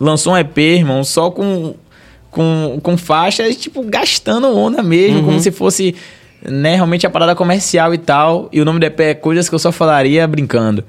[0.00, 1.74] lançou um EP, irmão, só com,
[2.30, 5.94] com, com faixas, tipo, gastando onda mesmo, como se fosse,
[6.42, 8.48] né, realmente a parada comercial e tal.
[8.52, 10.84] E o nome do EP é Coisas que eu só falaria brincando.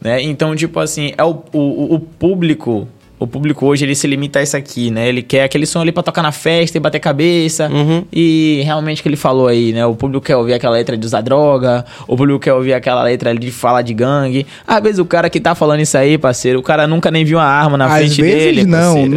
[0.00, 0.22] Né?
[0.22, 2.88] Então, tipo assim, é o, o, o público.
[3.20, 5.06] O público hoje ele se limita a isso aqui, né?
[5.08, 7.68] Ele quer aquele som ali pra tocar na festa e bater cabeça.
[7.68, 8.02] Uhum.
[8.10, 9.84] E realmente o que ele falou aí, né?
[9.84, 13.28] O público quer ouvir aquela letra de usar droga, o público quer ouvir aquela letra
[13.30, 14.46] ali de falar de gangue.
[14.66, 17.36] Às vezes o cara que tá falando isso aí, parceiro, o cara nunca nem viu
[17.38, 18.64] uma arma na Às frente vezes dele.
[18.66, 18.94] não.
[18.94, 19.14] parceiro.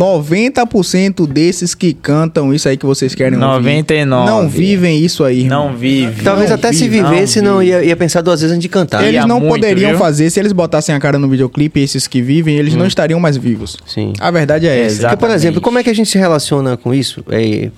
[0.53, 4.29] 90% desses que cantam isso aí que vocês querem ouvir 99.
[4.29, 5.69] não vivem isso aí, irmão.
[5.69, 6.23] Não vive.
[6.23, 7.71] Talvez não até se vive, vivesse, não, vive.
[7.71, 8.99] ia, ia pensar duas vezes antes de cantar.
[9.01, 9.99] Ele- Eles ia não muito, poderiam viu?
[9.99, 13.37] fazer, se eles botassem a cara no videoclipe, esses que vivem, eles não estariam mais
[13.37, 13.77] vivos.
[13.93, 14.13] Sim.
[14.19, 14.95] A verdade é essa.
[14.95, 15.15] Exato.
[15.17, 17.23] Porque, por exemplo, como é que a gente se relaciona com isso?
[17.29, 17.69] É,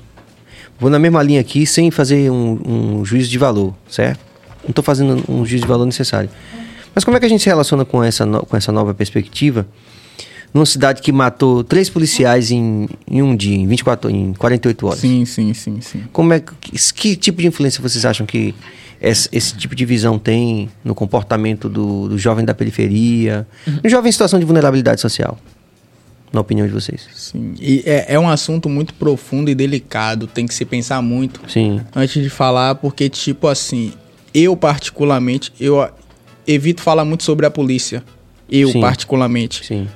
[0.79, 2.59] vou na mesma linha aqui, sem fazer um,
[2.99, 4.19] um juízo de valor, certo?
[4.63, 6.29] Não estou fazendo um juízo de valor necessário.
[6.93, 9.67] Mas como é que a gente se relaciona com essa, no- com essa nova perspectiva?
[10.53, 14.99] Numa cidade que matou três policiais em, em um dia, em 24, em 48 horas.
[14.99, 16.03] Sim, sim, sim, sim.
[16.13, 16.53] Como é que,
[16.93, 18.55] que tipo de influência vocês acham que
[19.01, 23.45] esse, esse tipo de visão tem no comportamento do, do jovem da periferia,
[23.83, 25.37] do jovem em situação de vulnerabilidade social?
[26.35, 27.07] Na opinião de vocês.
[27.13, 27.53] sim.
[27.59, 31.79] E é, é um assunto muito profundo e delicado, tem que se pensar muito Sim.
[31.95, 33.93] antes de falar, porque, tipo assim,
[34.33, 35.89] eu particularmente, eu
[36.45, 38.03] evito falar muito sobre a polícia.
[38.49, 38.81] Eu, Sim.
[38.81, 39.65] particularmente.
[39.65, 39.87] Sim.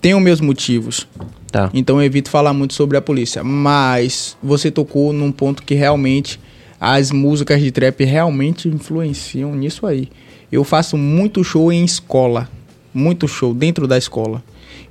[0.00, 1.06] Tenho meus motivos.
[1.50, 1.70] Tá.
[1.72, 3.42] Então eu evito falar muito sobre a polícia.
[3.42, 6.38] Mas você tocou num ponto que realmente
[6.78, 10.08] as músicas de trap realmente influenciam nisso aí.
[10.52, 12.48] Eu faço muito show em escola.
[12.92, 14.42] Muito show dentro da escola.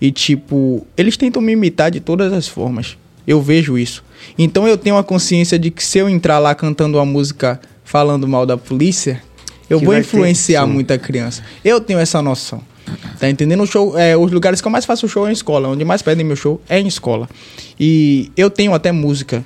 [0.05, 2.95] E tipo, eles tentam me imitar de todas as formas.
[3.25, 4.03] Eu vejo isso.
[4.37, 8.27] Então eu tenho a consciência de que se eu entrar lá cantando uma música falando
[8.27, 9.19] mal da polícia,
[9.67, 10.71] eu Que vou ter, influenciar sim.
[10.71, 11.41] muita criança.
[11.63, 12.61] Eu tenho essa noção.
[13.19, 13.63] Tá entendendo?
[13.63, 15.69] O show, é, os lugares que eu mais faço show é em escola.
[15.69, 17.27] Onde mais pedem meu show é em escola.
[17.79, 19.43] E eu tenho até música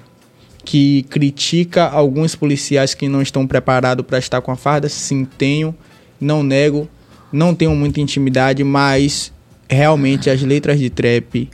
[0.65, 4.89] que critica alguns policiais que não estão preparados para estar com a farda.
[4.89, 5.73] Sim, tenho.
[6.19, 6.89] Não nego.
[7.31, 9.31] Não tenho muita intimidade, mas
[9.69, 11.49] realmente as letras de trap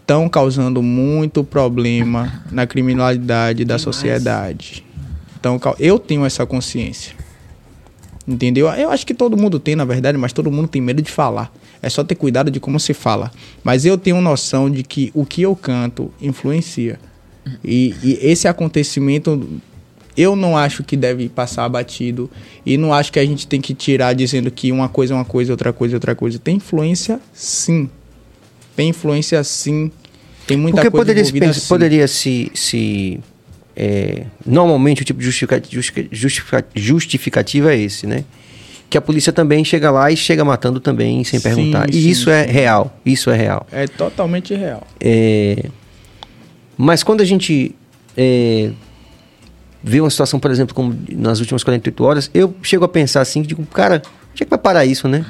[0.00, 4.84] estão causando muito problema na criminalidade da sociedade.
[5.38, 7.14] Então, eu tenho essa consciência.
[8.28, 8.68] Entendeu?
[8.68, 11.52] Eu acho que todo mundo tem, na verdade, mas todo mundo tem medo de falar.
[11.82, 13.30] É só ter cuidado de como se fala.
[13.64, 17.00] Mas eu tenho noção de que o que eu canto influencia.
[17.64, 19.60] E, e esse acontecimento
[20.20, 22.30] eu não acho que deve passar batido
[22.64, 25.24] e não acho que a gente tem que tirar dizendo que uma coisa é uma
[25.24, 26.38] coisa, outra coisa é outra coisa.
[26.38, 27.88] Tem influência, sim.
[28.76, 29.90] Tem influência, sim.
[30.46, 31.68] Tem muita Porque coisa poderia se, envolvida, sim.
[31.68, 33.20] poderia se, se
[33.76, 38.24] é, normalmente o tipo de justifica- justifica- justifica- justificativa é esse, né?
[38.88, 41.88] Que a polícia também chega lá e chega matando também sem Sim, perguntar.
[41.90, 42.52] e sim, isso é sim.
[42.52, 43.00] real.
[43.06, 43.66] Isso é real.
[43.70, 44.84] É totalmente real.
[45.00, 45.64] É,
[46.76, 47.74] mas quando a gente
[48.16, 48.70] é,
[49.82, 53.42] vê uma situação, por exemplo, como nas últimas 48 horas, eu chego a pensar assim,
[53.42, 54.02] digo, cara,
[54.32, 55.24] onde é que vai parar isso, né?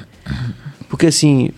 [0.89, 1.51] Porque assim,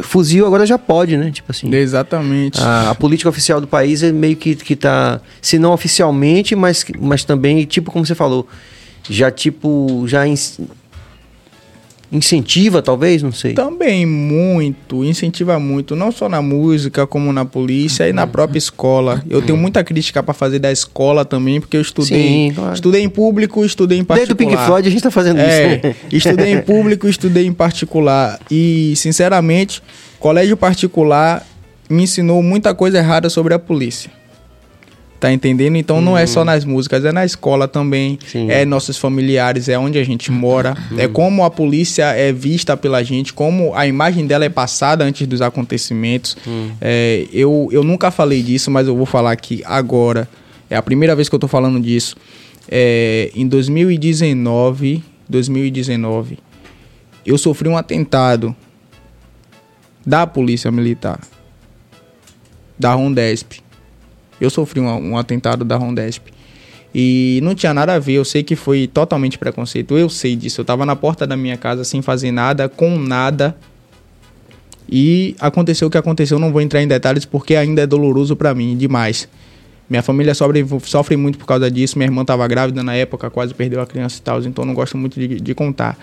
[0.00, 1.30] fuzil agora já pode, né?
[1.30, 1.72] Tipo assim.
[1.74, 2.60] Exatamente.
[2.60, 6.84] A, a política oficial do país é meio que, que tá, se não oficialmente, mas,
[7.00, 8.48] mas também, tipo, como você falou,
[9.08, 10.24] já tipo, já
[12.12, 13.52] incentiva, talvez, não sei.
[13.54, 19.22] Também muito, incentiva muito, não só na música, como na polícia e na própria escola.
[19.30, 22.74] Eu tenho muita crítica pra fazer da escola também, porque eu estudei, Sim, claro.
[22.74, 24.34] estudei em público, estudei em Desde particular.
[24.34, 25.86] o Pink Floyd a gente tá fazendo É, isso.
[25.86, 25.94] né?
[26.10, 28.40] estudei em público, estudei em particular.
[28.50, 29.82] E, sinceramente,
[30.18, 31.46] colégio particular
[31.88, 34.10] me ensinou muita coisa errada sobre a polícia.
[35.20, 35.76] Tá entendendo?
[35.76, 38.50] Então não é só nas músicas, é na escola também, Sim.
[38.50, 43.04] é nossos familiares, é onde a gente mora, é como a polícia é vista pela
[43.04, 46.38] gente, como a imagem dela é passada antes dos acontecimentos.
[46.80, 50.26] É, eu, eu nunca falei disso, mas eu vou falar aqui agora.
[50.70, 52.16] É a primeira vez que eu tô falando disso.
[52.66, 56.38] É, em 2019, 2019,
[57.26, 58.56] eu sofri um atentado
[60.06, 61.20] da polícia militar,
[62.78, 63.60] da Rondesp.
[64.40, 66.28] Eu sofri um, um atentado da Rondesp.
[66.94, 70.60] E não tinha nada a ver, eu sei que foi totalmente preconceito, eu sei disso.
[70.60, 73.56] Eu tava na porta da minha casa sem fazer nada, com nada.
[74.88, 78.52] E aconteceu o que aconteceu, não vou entrar em detalhes porque ainda é doloroso pra
[78.54, 79.28] mim demais.
[79.88, 81.96] Minha família sofre, sofre muito por causa disso.
[81.96, 84.96] Minha irmã estava grávida na época, quase perdeu a criança e tal, então não gosto
[84.96, 85.96] muito de, de contar.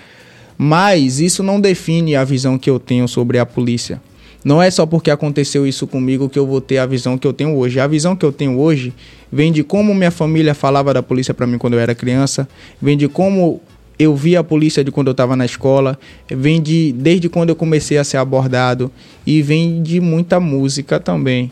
[0.57, 4.01] Mas isso não define a visão que eu tenho sobre a polícia.
[4.48, 7.34] Não é só porque aconteceu isso comigo que eu vou ter a visão que eu
[7.34, 7.82] tenho hoje.
[7.82, 8.94] A visão que eu tenho hoje
[9.30, 12.48] vem de como minha família falava da polícia para mim quando eu era criança,
[12.82, 13.60] vem de como
[13.99, 15.99] eu vi a polícia de quando eu estava na escola,
[16.30, 18.90] vem de desde quando eu comecei a ser abordado
[19.26, 21.52] e vem de muita música também.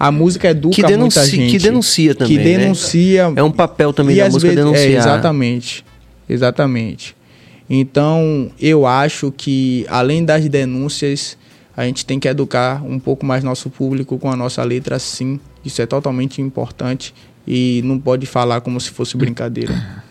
[0.00, 1.50] A música educa Que denuncia- muita gente.
[1.50, 2.58] que denuncia também, Que né?
[2.58, 3.32] denuncia.
[3.36, 4.92] É um papel também da música vezes- denunciar.
[4.92, 5.84] É, exatamente.
[6.26, 7.14] Exatamente.
[7.68, 11.36] Então, eu acho que além das denúncias,
[11.76, 15.40] a gente tem que educar um pouco mais nosso público com a nossa letra, sim.
[15.64, 17.14] Isso é totalmente importante
[17.46, 20.04] e não pode falar como se fosse brincadeira.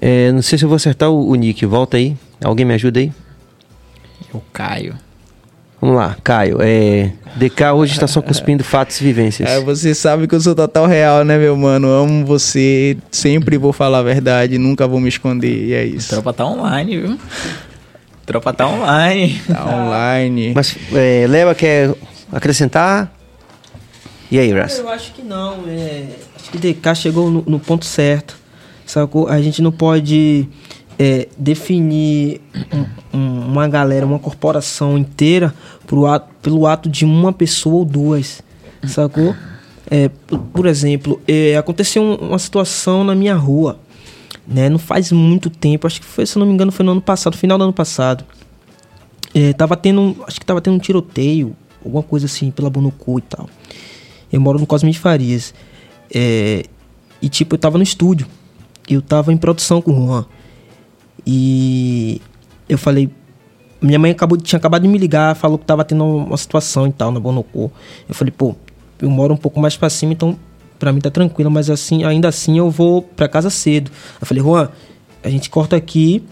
[0.00, 1.64] É, não sei se eu vou acertar o, o Nick.
[1.64, 2.16] Volta aí.
[2.42, 3.12] Alguém me ajuda aí?
[4.32, 4.94] O Caio.
[5.80, 6.58] Vamos lá, Caio.
[6.60, 9.48] É, DK hoje está só cuspindo fatos e vivências.
[9.48, 11.88] É, você sabe que eu sou total real, né, meu mano?
[11.88, 16.08] Amo você, sempre vou falar a verdade, nunca vou me esconder, e é isso.
[16.08, 17.18] Tropa tá online, viu?
[18.26, 19.40] Tropa tá online.
[19.46, 20.52] Tá online.
[20.54, 21.94] Mas é, Leva quer
[22.32, 23.12] acrescentar?
[24.30, 24.78] E aí, Ras?
[24.78, 25.64] Eu acho que não.
[25.68, 26.06] é,
[26.36, 28.36] acho que DK chegou no, no ponto certo.
[28.86, 29.28] Sacou?
[29.28, 30.48] A gente não pode
[30.98, 32.40] é, definir
[33.12, 35.52] um- um- uma galera, uma corporação inteira
[35.86, 38.42] pro ato- pelo ato de uma pessoa ou duas.
[38.86, 39.34] Sacou?
[39.90, 43.78] É, por, por exemplo, é, aconteceu um- uma situação na minha rua.
[44.46, 44.68] Né?
[44.68, 47.36] Não faz muito tempo, acho que foi, se não me engano, foi no ano passado,
[47.36, 48.24] final do ano passado.
[49.34, 53.22] É, tava tendo, acho que tava tendo um tiroteio, alguma coisa assim, pela Bonucu e
[53.22, 53.48] tal.
[54.32, 55.54] Eu moro no Cosme de Farias.
[56.14, 56.64] É,
[57.20, 58.26] e tipo, eu tava no estúdio.
[58.88, 60.26] Eu tava em produção com o Juan.
[61.26, 62.20] E
[62.68, 63.10] eu falei.
[63.80, 66.92] Minha mãe acabou, tinha acabado de me ligar, falou que tava tendo uma situação e
[66.92, 67.70] tal na Bonocô.
[68.08, 68.56] Eu falei, pô,
[68.98, 70.38] eu moro um pouco mais pra cima, então
[70.78, 73.90] pra mim tá tranquilo, mas assim, ainda assim eu vou pra casa cedo.
[74.20, 74.68] Eu falei, Juan,
[75.22, 76.22] a gente corta aqui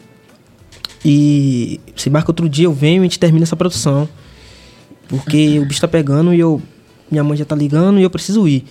[1.04, 4.08] e se marca outro dia, eu venho e a gente termina essa produção.
[5.08, 6.60] Porque o bicho tá pegando e eu.
[7.10, 8.64] Minha mãe já tá ligando e eu preciso ir.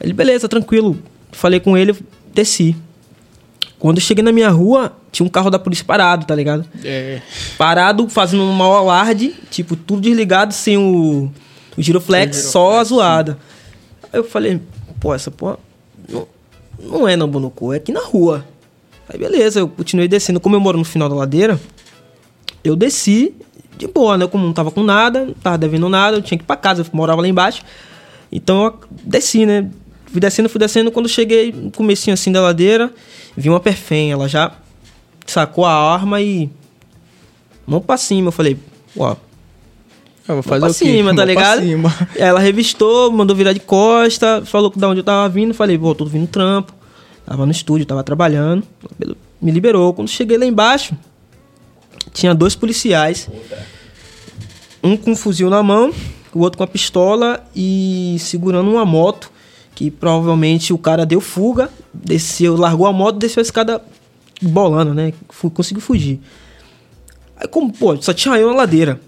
[0.00, 0.98] Ele, beleza, tranquilo.
[1.30, 1.94] Falei com ele,
[2.34, 2.74] desci.
[3.78, 6.64] Quando eu cheguei na minha rua, tinha um carro da polícia parado, tá ligado?
[6.82, 7.20] É,
[7.58, 11.30] Parado, fazendo um mau alarde, tipo, tudo desligado, sem o,
[11.76, 13.38] o giroflex, só a zoada.
[14.12, 14.60] Aí eu falei,
[15.06, 15.56] pô, essa porra
[16.08, 16.26] não,
[16.80, 18.44] não é na Bonucu, é aqui na rua.
[19.08, 20.40] Aí beleza, eu continuei descendo.
[20.40, 21.60] Como eu moro no final da ladeira,
[22.64, 23.32] eu desci
[23.78, 24.26] de boa, né?
[24.26, 26.82] Como não tava com nada, não tava devendo nada, eu tinha que ir pra casa,
[26.82, 27.62] eu morava lá embaixo.
[28.32, 29.70] Então eu desci, né?
[30.06, 30.90] Fui descendo, fui descendo.
[30.90, 32.92] Quando cheguei no comecinho assim da ladeira,
[33.36, 34.56] vi uma perfém, ela já
[35.24, 36.50] sacou a arma e.
[37.64, 38.28] Mão pra cima.
[38.28, 38.58] Eu falei,
[38.98, 39.14] ó.
[40.28, 40.96] Eu vou Fazer fazer pra o quê?
[40.96, 41.60] cima, tá pra ligado?
[41.62, 41.94] cima.
[42.16, 45.54] Ela revistou, mandou virar de costa, falou da onde eu tava vindo.
[45.54, 46.72] Falei, pô, tô vindo trampo.
[47.24, 48.64] Tava no estúdio, tava trabalhando.
[49.40, 49.92] Me liberou.
[49.94, 50.96] Quando cheguei lá embaixo,
[52.12, 53.28] tinha dois policiais.
[54.82, 55.92] Um com um fuzil na mão,
[56.32, 59.30] o outro com a pistola e segurando uma moto.
[59.74, 63.82] Que provavelmente o cara deu fuga, desceu, largou a moto, desceu a escada
[64.40, 65.12] bolando, né?
[65.52, 66.18] Conseguiu fugir.
[67.36, 68.98] Aí, como, pô, só tinha eu na ladeira.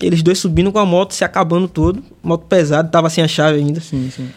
[0.00, 2.02] Eles dois subindo com a moto, se acabando todo.
[2.22, 3.80] Moto pesada, tava sem a chave ainda.
[3.80, 4.28] Sim, sim.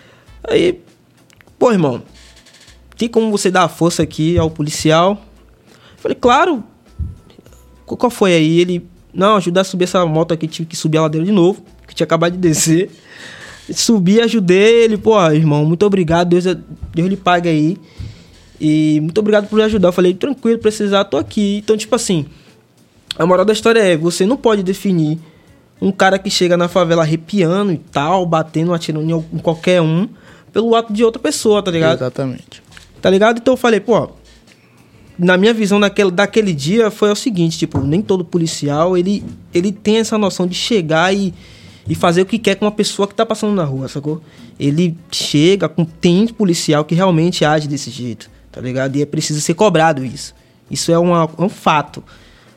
[0.44, 0.82] Aí,
[1.60, 2.02] pô, irmão,
[2.98, 5.22] tem como você dar a força aqui ao policial?
[5.98, 6.64] Falei, claro.
[7.86, 8.60] Qual foi aí?
[8.60, 11.64] Ele, não, ajudar a subir essa moto aqui, tive que subir a ladeira de novo,
[11.88, 12.90] que tinha acabado de descer.
[13.74, 16.46] Subi, ajudei ele, pô, irmão, muito obrigado, Deus,
[16.94, 17.78] Deus lhe pague aí.
[18.60, 19.90] E muito obrigado por me ajudar.
[19.90, 21.58] Eu falei, tranquilo, precisar, tô aqui.
[21.58, 22.26] Então, tipo assim,
[23.18, 25.20] a moral da história é, você não pode definir
[25.82, 29.82] um cara que chega na favela arrepiando e tal, batendo, atirando em al- em qualquer
[29.82, 30.08] um,
[30.54, 31.98] pelo ato de outra pessoa, tá ligado?
[31.98, 32.62] Exatamente.
[33.02, 33.40] Tá ligado?
[33.40, 34.10] Então eu falei, pô,
[35.18, 39.72] na minha visão daquele, daquele dia foi o seguinte, tipo, nem todo policial, ele, ele
[39.72, 41.34] tem essa noção de chegar e,
[41.88, 44.22] e fazer o que quer com uma pessoa que tá passando na rua, sacou?
[44.60, 48.96] Ele chega com tem policial que realmente age desse jeito, tá ligado?
[48.98, 50.34] E é preciso ser cobrado isso.
[50.70, 52.04] Isso é, uma, é um fato.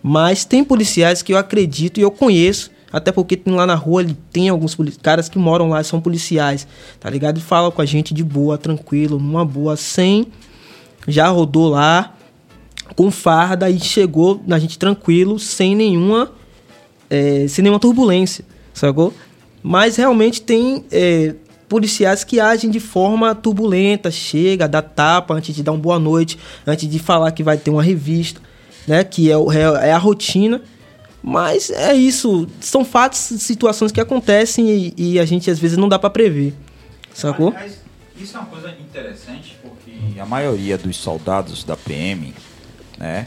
[0.03, 4.03] Mas tem policiais que eu acredito e eu conheço, até porque tem lá na rua,
[4.03, 6.66] ele tem alguns caras que moram lá são policiais,
[7.01, 7.39] tá ligado?
[7.39, 10.27] E falam com a gente de boa, tranquilo, numa boa, sem.
[11.07, 12.15] Já rodou lá
[12.97, 16.31] com farda e chegou na gente tranquilo, sem nenhuma.
[17.11, 19.12] é, sem nenhuma turbulência, sacou?
[19.62, 21.35] Mas realmente tem é,
[21.69, 26.39] policiais que agem de forma turbulenta, chega, dá tapa antes de dar uma boa noite,
[26.66, 28.41] antes de falar que vai ter uma revista,
[28.87, 29.03] né?
[29.05, 30.61] Que é, o- é a rotina.
[31.27, 35.89] Mas é isso, são fatos, situações que acontecem e, e a gente às vezes não
[35.89, 36.53] dá pra prever,
[37.15, 37.51] sacou?
[37.51, 37.79] Mas
[38.15, 42.35] isso é uma coisa interessante porque a maioria dos soldados da PM,
[42.99, 43.27] né,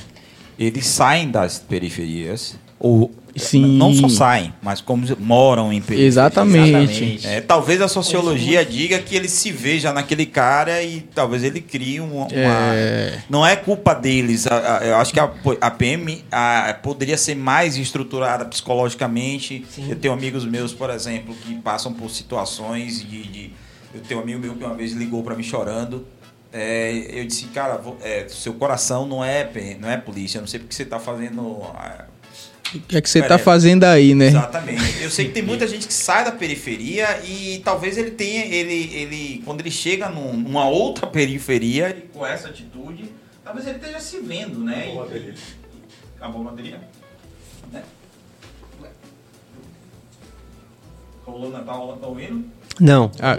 [0.60, 3.78] eles saem das periferias ou Sim.
[3.78, 6.08] não só saem, mas como moram em periferias.
[6.14, 7.28] Exatamente.
[7.28, 12.00] É, talvez a sociologia diga que ele se veja naquele cara e talvez ele crie
[12.00, 12.24] uma.
[12.26, 13.20] uma- É.
[13.30, 14.48] Não é culpa deles.
[14.82, 15.32] eu acho que a,
[15.62, 19.66] a PM a- poderia ser mais estruturada psicologicamente.
[19.88, 23.24] Eu tenho amigos meus, por exemplo, que passam por situações de.
[23.24, 23.52] de-
[23.94, 26.06] eu tenho um amigo meu que uma vez ligou para mim chorando.
[26.52, 29.48] É, eu disse, cara, vo- é, seu coração não é,
[29.80, 30.38] não é polícia.
[30.38, 31.62] Eu não sei porque você está fazendo.
[31.76, 32.06] ah,
[32.76, 34.28] O que é que você É, tá fazendo aí, né?
[34.28, 35.02] Exatamente.
[35.04, 38.92] Eu sei que tem muita gente que sai da periferia e talvez ele tenha, ele,
[38.94, 43.10] ele quando ele chega num- numa outra periferia e com essa atitude,
[43.44, 44.94] talvez ele esteja se vendo, né?
[46.18, 46.82] Acabou a bateria?
[47.72, 47.84] Né?
[51.26, 52.46] Rolou na tá, rolando, tá ouvindo?
[52.80, 53.12] Não.
[53.20, 53.38] Ah,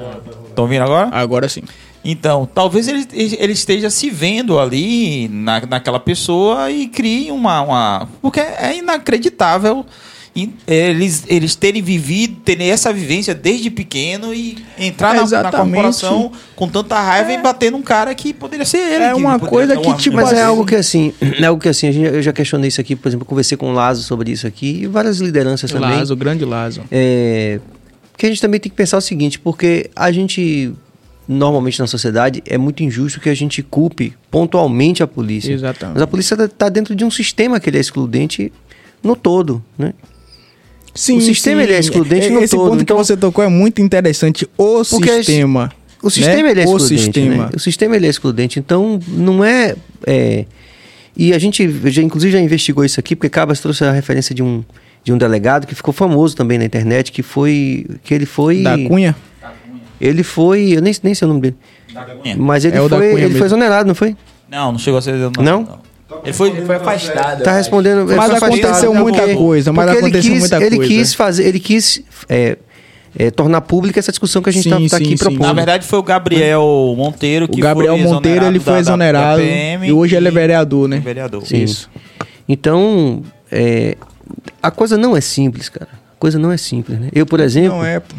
[0.49, 1.09] Estão ouvindo agora?
[1.13, 1.63] agora sim.
[2.05, 8.09] Então, talvez ele, ele esteja se vendo ali na, naquela pessoa e crie uma, uma.
[8.23, 9.85] Porque é inacreditável
[10.35, 15.57] in- eles, eles terem vivido, terem essa vivência desde pequeno e entrar na, na Exatamente.
[15.75, 19.05] corporação com tanta raiva e bater num cara que poderia ser ele.
[19.05, 21.89] É uma coisa que, tipo, Mas é assim- algo que assim, é algo que assim,
[21.89, 24.47] a gente- eu já questionei isso aqui, por exemplo, conversei com o Lazo sobre isso
[24.47, 25.91] aqui e várias lideranças também.
[25.91, 26.83] Lazo, grande Lazo.
[26.93, 27.59] É,
[28.17, 30.73] que a gente também tem que pensar o seguinte, porque a gente
[31.29, 35.53] normalmente na sociedade é muito injusto que a gente culpe pontualmente a polícia.
[35.53, 35.95] Exatamente.
[35.95, 38.51] Mas a polícia está dentro de um sistema que ele é excludente
[39.03, 39.93] no todo, né?
[40.95, 43.49] Sim, O sistema, ele é excludente no Esse todo, ponto então- que você tocou é
[43.49, 44.49] muito interessante.
[44.57, 45.71] O sistema.
[46.03, 46.51] O sistema né?
[46.51, 47.45] ele é O excludente, sistema.
[47.45, 47.51] né?
[47.55, 49.77] O sistema ele é excludente, então não é,
[50.07, 50.45] é,
[51.17, 54.43] e a gente já inclusive já investigou isso aqui porque Cabas trouxe a referência de
[54.43, 54.65] um
[55.05, 58.77] de um delegado que ficou famoso também na internet que foi que ele foi Da
[58.77, 59.15] Cunha?
[60.01, 61.57] Ele foi eu nem, nem sei o nome dele
[62.37, 64.17] mas ele É foi ele foi exonerado não foi
[64.51, 65.15] Não, não chegou a ser.
[65.15, 65.31] Não?
[65.43, 65.79] Não?
[66.25, 66.49] Ele foi.
[66.51, 67.43] Ele foi afastado.
[67.43, 70.77] tá respondendo ele Mas aconteceu muita Porque- coisa, mas porque aconteceu ele quis, muita ele
[70.77, 70.93] coisa.
[70.95, 72.57] quis fazer ele quis é,
[73.19, 75.17] é, tornar pública essa discussão que a gente Sim, tá, tá aqui sim.
[75.19, 78.81] propondo Na verdade, foi o Gabriel Monteiro que O Gabriel foi Monteiro ele foi da-
[78.81, 80.99] exonerado da PM e hoje ele é vereador, né?
[80.99, 81.45] Vereador.
[81.47, 81.63] Sim.
[81.65, 81.91] Isso.
[82.49, 83.23] Então,
[83.53, 83.97] é,
[84.63, 85.89] a coisa não é simples, cara.
[85.93, 87.09] A coisa não é simples, né?
[87.13, 88.15] Eu, por exemplo, Não é, pô.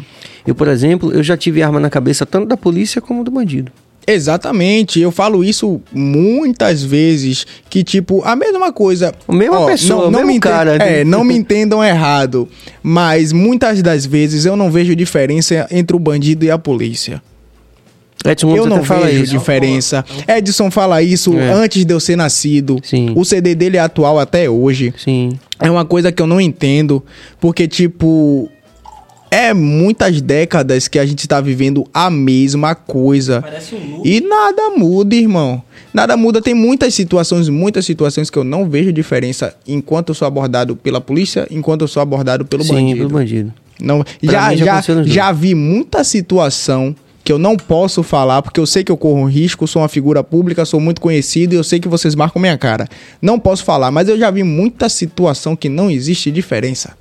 [0.46, 3.70] Eu, por exemplo, eu já tive arma na cabeça tanto da polícia como do bandido.
[4.06, 9.14] Exatamente, eu falo isso muitas vezes, que tipo, a mesma coisa.
[9.28, 10.76] A mesma pessoa, o mesmo me cara.
[10.76, 12.48] É, não me entendam errado,
[12.82, 17.22] mas muitas das vezes eu não vejo diferença entre o bandido e a polícia.
[18.24, 19.32] Edson eu não fala vejo isso.
[19.32, 20.04] diferença.
[20.28, 21.52] Edson fala isso É.
[21.52, 22.78] antes de eu ser nascido.
[22.82, 23.12] Sim.
[23.14, 24.92] O CD dele é atual até hoje.
[24.98, 25.38] Sim.
[25.58, 27.02] É uma coisa que eu não entendo,
[27.40, 28.50] porque, tipo,
[29.30, 33.40] é muitas décadas que a gente tá vivendo a mesma coisa.
[33.42, 34.08] Parece um loop.
[34.08, 35.62] E nada muda, irmão.
[35.94, 36.40] Nada muda.
[36.42, 41.00] Tem muitas situações, muitas situações que eu não vejo diferença enquanto eu sou abordado pela
[41.00, 42.96] polícia, enquanto eu sou abordado pelo Sim, bandido.
[42.98, 43.54] pelo bandido.
[43.80, 46.94] Não, Pra já, mim já já, já vi muita situação
[47.24, 49.88] que eu não posso falar, porque eu sei que eu corro um risco, sou uma
[49.88, 52.88] figura pública, sou muito conhecido e eu sei que vocês marcam minha cara.
[53.22, 56.99] Não posso falar, mas eu já vi muita situação que não existe diferença.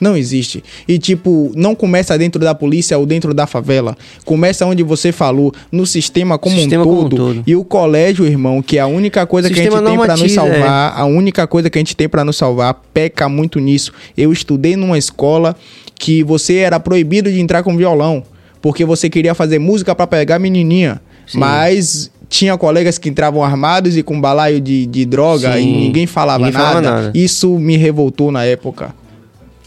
[0.00, 0.62] Não existe.
[0.86, 3.96] E, tipo, não começa dentro da polícia ou dentro da favela.
[4.24, 7.16] Começa onde você falou, no sistema como, Sistema um, como um todo.
[7.16, 7.42] todo.
[7.46, 10.16] E o colégio, irmão, que é a única coisa que a gente Sistema tem pra
[10.16, 10.34] nos é.
[10.34, 13.92] salvar, a única coisa que a gente tem pra nos salvar, peca muito nisso.
[14.16, 15.56] Eu estudei numa escola
[15.96, 18.22] que você era proibido de entrar com violão,
[18.62, 21.00] porque você queria fazer música pra pegar menininha.
[21.34, 25.60] Mas tinha colegas que entravam armados e com balaio de, de droga Sim.
[25.60, 26.96] e ninguém falava, Ninguém falava nada.
[27.02, 27.12] nada.
[27.14, 28.94] Isso me revoltou na época.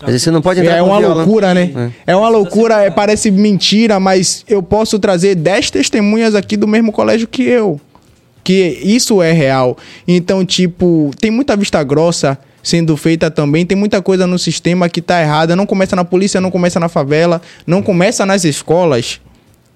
[0.02, 1.18] Às vezes você não pode entrar É com uma violão.
[1.18, 1.92] loucura, né?
[2.08, 6.92] É, uma loucura, é, parece mentira, mas eu posso trazer 10 testemunhas aqui do mesmo
[6.92, 7.80] colégio que eu.
[8.44, 9.78] Que isso é real.
[10.08, 15.02] Então, tipo, tem muita vista grossa sendo feita também, tem muita coisa no sistema que
[15.02, 15.56] tá errada.
[15.56, 19.20] Não começa na polícia, não começa na favela, não começa nas escolas.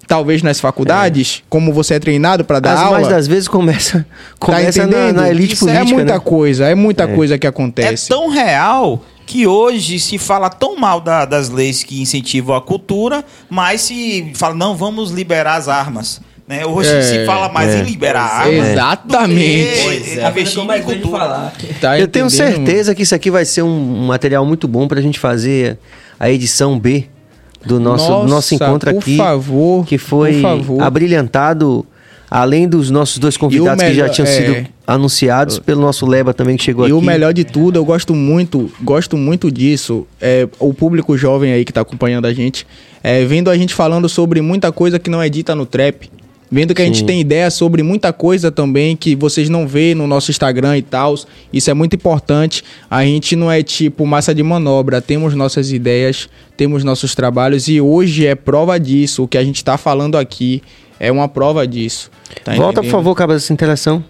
[0.08, 2.90] Talvez nas faculdades, como você é treinado para dar As aula.
[2.98, 4.06] mais das vezes começa,
[4.38, 5.16] Tá começa na, entendendo?
[5.16, 6.20] na elite Isso política, É muita né?
[6.20, 8.08] coisa, é muita coisa que É acontece.
[8.08, 13.24] tão real que hoje se fala tão mal da- das leis que incentivam a cultura,
[13.50, 16.20] mas se fala, não, vamos liberar as armas.
[16.48, 16.64] Né?
[16.64, 17.80] Hoje É, se fala mais é.
[17.80, 18.58] em liberar Pois é.
[18.58, 18.68] armas.
[18.70, 19.40] Exatamente.
[20.20, 20.28] é.
[20.28, 21.52] investir em é que eu cultura.
[21.80, 25.18] Tá Eu tenho certeza que isso aqui vai ser um material muito bom pra gente
[25.18, 25.76] fazer
[26.20, 27.06] a edição B
[27.64, 29.16] do nosso, do nosso Nossa, encontro por aqui.
[29.16, 30.82] favor, que foi por favor.
[30.84, 31.84] abrilhantado,
[32.30, 34.30] além dos nossos dois convidados que já melhor- tinham é.
[34.30, 36.92] sido anunciados pelo nosso Leba também que chegou E aqui.
[36.92, 40.06] o melhor de tudo, eu gosto muito, gosto muito disso.
[40.20, 42.66] É, o público jovem aí que tá acompanhando a gente,
[43.02, 46.08] é, vendo a gente falando sobre muita coisa que não é dita no trap.
[46.48, 47.06] Vendo que a gente Sim.
[47.06, 51.16] tem ideia sobre muita coisa também que vocês não vê no nosso Instagram e tal.
[51.52, 52.62] Isso é muito importante.
[52.88, 55.00] A gente não é tipo massa de manobra.
[55.02, 59.24] Temos nossas ideias, temos nossos trabalhos e hoje é prova disso.
[59.24, 60.62] O que a gente tá falando aqui
[61.00, 62.12] é uma prova disso.
[62.44, 62.90] Tá Volta, por entendendo?
[62.92, 64.04] favor, Cabra, dessa interação.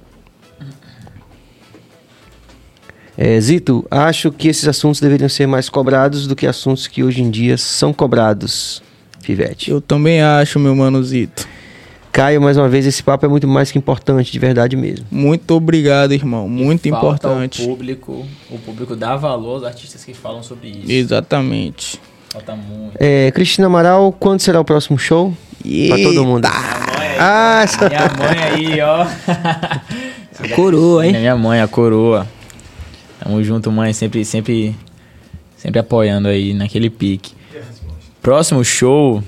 [3.19, 7.23] É, Zito, acho que esses assuntos deveriam ser mais cobrados do que assuntos que hoje
[7.23, 8.83] em dia são cobrados.
[9.23, 9.71] Pivete.
[9.71, 11.49] Eu também acho, meu manozito.
[12.13, 15.05] Caio, mais uma vez, esse papo é muito mais que importante, de verdade mesmo.
[15.11, 16.49] Muito obrigado, irmão.
[16.49, 17.63] Muito Falta importante.
[17.63, 20.91] O público, o público dá valor aos artistas que falam sobre isso.
[20.91, 22.01] Exatamente.
[22.31, 22.97] Falta muito.
[22.99, 25.35] É, Cristina Amaral, quando será o próximo show?
[25.89, 26.47] Pra todo mundo.
[27.19, 27.89] Ah, essa...
[27.89, 29.07] Minha mãe aí, ó.
[30.55, 31.13] Coroa, hein?
[31.13, 32.27] Minha mãe, a coroa.
[33.27, 33.93] Tamo junto, mãe.
[33.93, 34.73] Sempre, sempre,
[35.57, 37.35] sempre apoiando aí naquele pique.
[38.23, 39.21] Próximo show.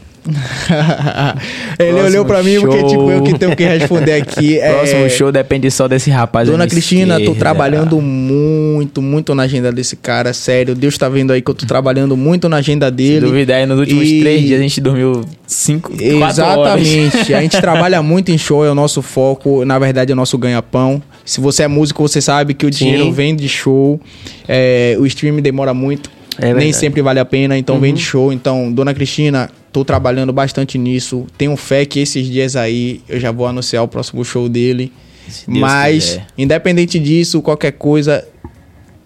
[1.79, 2.89] Ele Próximo olhou pra mim porque, show.
[2.89, 4.59] tipo, eu que tenho que responder aqui.
[4.69, 4.73] É...
[4.75, 6.49] Próximo show depende só desse rapaz.
[6.49, 7.39] Dona Cristina, tô esquerda.
[7.41, 10.75] trabalhando muito, muito na agenda desse cara, sério.
[10.75, 13.27] Deus tá vendo aí que eu tô trabalhando muito na agenda Se dele.
[13.27, 15.93] duvidar, aí nos últimos E- três dias a gente dormiu cinco.
[16.01, 17.35] Exatamente.
[17.35, 20.37] A gente trabalha muito em show, é o nosso foco, na verdade é o nosso
[20.39, 21.03] ganha-pão.
[21.25, 22.87] Se você é músico, você sabe que o Sim.
[22.87, 24.01] dinheiro vem de show.
[24.49, 26.11] É, o stream demora muito.
[26.41, 28.33] É nem sempre vale a pena, então vem de show.
[28.33, 31.27] Então, Dona Cristina, tô trabalhando bastante nisso.
[31.37, 34.93] Tenho fé que esses dias aí eu já vou anunciar o próximo show dele.
[35.47, 36.27] Mas, quiser.
[36.39, 38.27] independente disso, qualquer coisa,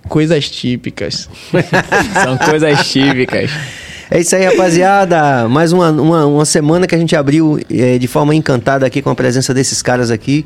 [0.08, 1.28] coisas típicas.
[2.22, 3.50] São coisas típicas.
[4.10, 5.48] É isso aí, rapaziada.
[5.48, 9.08] Mais uma, uma, uma semana que a gente abriu é, de forma encantada aqui com
[9.08, 10.44] a presença desses caras aqui.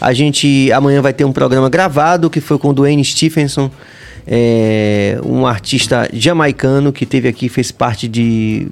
[0.00, 3.70] A gente amanhã vai ter um programa gravado que foi com o Dwayne Stephenson,
[4.26, 8.66] é, um artista jamaicano que teve aqui, fez parte de,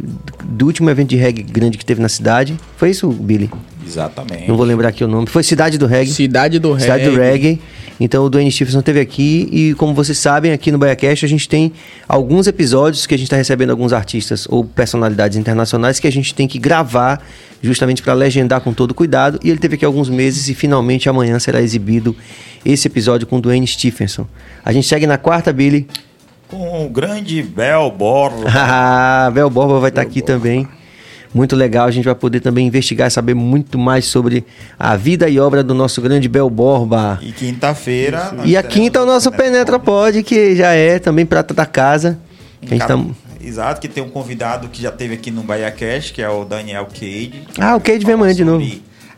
[0.44, 2.56] do último evento de reggae grande que teve na cidade.
[2.76, 3.48] Foi isso, Billy?
[3.86, 4.48] Exatamente.
[4.48, 5.26] Não vou lembrar aqui o nome.
[5.26, 6.10] Foi Cidade do Reggae.
[6.10, 6.82] Cidade do Reggae.
[6.82, 7.60] Cidade do Reggae.
[8.00, 11.48] Então o Dwayne Stephenson esteve aqui e como vocês sabem, aqui no BaiaCast a gente
[11.48, 11.72] tem
[12.08, 16.34] alguns episódios que a gente está recebendo alguns artistas ou personalidades internacionais que a gente
[16.34, 17.22] tem que gravar
[17.64, 19.38] justamente para legendar com todo cuidado.
[19.42, 22.14] E ele teve aqui alguns meses e finalmente amanhã será exibido
[22.64, 24.26] esse episódio com o Dwayne Stephenson.
[24.64, 25.88] A gente segue na quarta, Billy.
[26.48, 28.50] Com o grande Bel Borla.
[28.54, 30.68] Ah, Bel Borba vai estar aqui também.
[31.32, 34.44] Muito legal, a gente vai poder também investigar e saber muito mais sobre
[34.78, 37.18] a vida e obra do nosso grande Bel Borba.
[37.22, 38.36] E quinta-feira.
[38.44, 42.20] E a quinta é o nosso Penetra Pod, que já é também prata da casa.
[42.60, 42.96] Que a gente tá...
[43.46, 46.44] Exato, que tem um convidado que já teve aqui no Bahia Cash, que é o
[46.44, 47.42] Daniel Cade.
[47.58, 48.64] Ah, o Cade vem amanhã de novo.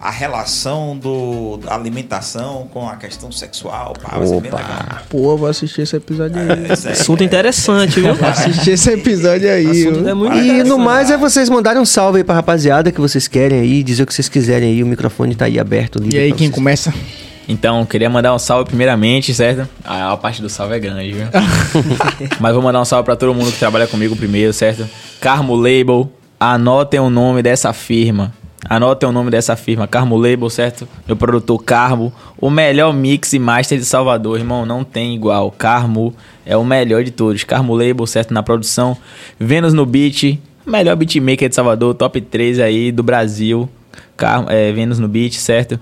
[0.01, 3.95] a relação do, da alimentação com a questão sexual.
[4.01, 4.99] Pá, vai ser bem legal.
[5.09, 6.49] Pô, vou assistir esse episódio aí.
[6.69, 8.15] É- Assunto interessante, viu?
[8.15, 9.89] Vou assistir esse episódio aí.
[9.89, 13.01] Assunto é muito E no mais é vocês mandarem um salve aí pra rapaziada que
[13.01, 15.99] vocês querem aí, dizer o que vocês quiserem aí, o microfone tá aí aberto.
[15.99, 16.55] livre E aí, quem vocês.
[16.55, 16.93] começa?
[17.49, 19.69] Então, queria mandar um salve primeiramente, certo?
[19.85, 21.27] A, a parte do salve é grande, viu?
[22.41, 24.89] Mas vou mandar um salve pra todo mundo que trabalha comigo primeiro, certo?
[25.21, 26.11] Carmo Label,
[26.41, 28.33] anotem o nome dessa firma.
[28.69, 30.89] Anotem o nome dessa firma, Carmo Label, certo?
[31.07, 35.53] Meu produtor Carmo, o melhor mix e master de Salvador, irmão, não tem igual.
[35.53, 36.13] Carmo
[36.45, 37.45] é o melhor de todos.
[37.45, 38.35] Carmo Label, certo?
[38.35, 38.97] Na produção.
[39.39, 43.69] Vênus no beat, melhor beatmaker de Salvador, top 3 aí do Brasil.
[44.17, 45.79] Car é, Vênus no beat, certo?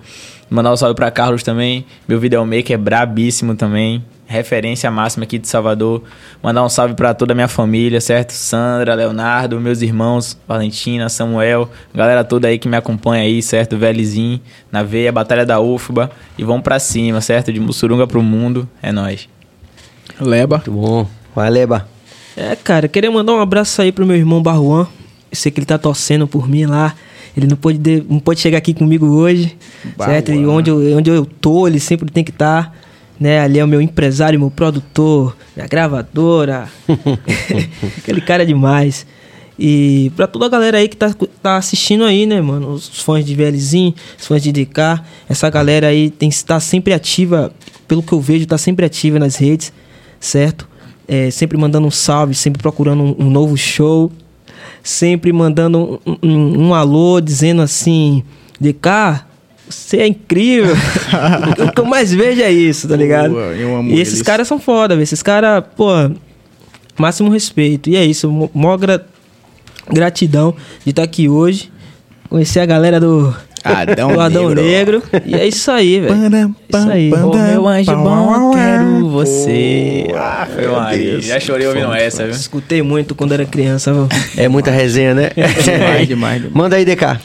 [0.49, 1.85] Mandar um salve pra Carlos também.
[2.07, 4.03] Meu videomaker é brabíssimo também.
[4.27, 6.03] Referência máxima aqui de Salvador.
[6.41, 8.31] Mandar um salve pra toda a minha família, certo?
[8.31, 13.77] Sandra, Leonardo, meus irmãos, Valentina, Samuel, galera toda aí que me acompanha aí, certo?
[13.77, 14.39] Velizinho,
[14.71, 16.09] na veia, Batalha da UFBA.
[16.37, 17.53] E vamos pra cima, certo?
[17.53, 18.67] De Mussurunga pro mundo.
[18.81, 19.29] É nóis.
[20.19, 20.57] Leba.
[20.57, 21.07] Muito bom.
[21.35, 21.87] Vai, Leba.
[22.35, 24.87] É, cara, eu queria mandar um abraço aí pro meu irmão Barruan.
[25.31, 26.95] Eu sei que ele tá torcendo por mim lá.
[27.35, 29.57] Ele não pode, de- não pode chegar aqui comigo hoje,
[30.13, 30.31] certo?
[30.31, 32.73] E onde eu, onde eu tô, ele sempre tem que estar.
[33.19, 33.39] né?
[33.39, 36.67] Ali é o meu empresário, meu produtor, minha gravadora.
[37.97, 39.05] Aquele cara é demais.
[39.57, 42.71] E pra toda a galera aí que tá, tá assistindo aí, né, mano?
[42.73, 45.01] Os fãs de VLzinho, os fãs de DK.
[45.29, 47.53] Essa galera aí tem que estar sempre ativa,
[47.87, 49.71] pelo que eu vejo, tá sempre ativa nas redes,
[50.19, 50.67] certo?
[51.07, 54.11] É, sempre mandando um salve, sempre procurando um, um novo show.
[54.83, 58.23] Sempre mandando um, um- um alô, dizendo assim,
[58.59, 59.21] DK,
[59.69, 60.75] você é incrível.
[61.67, 63.37] o que eu mais vejo é isso, tá ligado?
[63.39, 64.21] Eu amo e esses eles.
[64.25, 65.03] caras são foda, velho.
[65.03, 65.87] Esses caras, pô,
[66.97, 67.89] máximo respeito.
[67.89, 69.05] E é isso, maior gra-
[69.91, 71.71] gratidão de estar aqui hoje.
[72.29, 73.33] Conhecer a galera do
[73.65, 75.01] Adão do Adão Negro.
[75.01, 75.03] Negro.
[75.25, 76.55] E é isso aí, velho.
[76.69, 77.11] Isso aí.
[77.11, 80.07] Ô meu anjo bom, pam, quero você.
[80.15, 81.11] Ah, foi Maria.
[81.11, 81.25] Deus.
[81.25, 82.31] Já chorei ouvindo essa, viu?
[82.35, 84.07] Escutei muito quando era criança, viu?
[84.37, 85.29] É muita resenha, né?
[85.35, 86.53] Demais, demais, demais.
[86.53, 87.19] Manda aí, DK.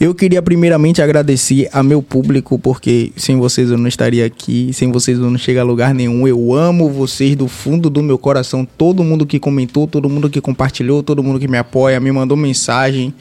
[0.00, 4.90] Eu queria primeiramente agradecer a meu público, porque sem vocês eu não estaria aqui, sem
[4.90, 6.26] vocês eu não chego a lugar nenhum.
[6.26, 8.66] Eu amo vocês do fundo do meu coração.
[8.76, 12.36] Todo mundo que comentou, todo mundo que compartilhou, todo mundo que me apoia, me mandou
[12.36, 13.14] mensagem.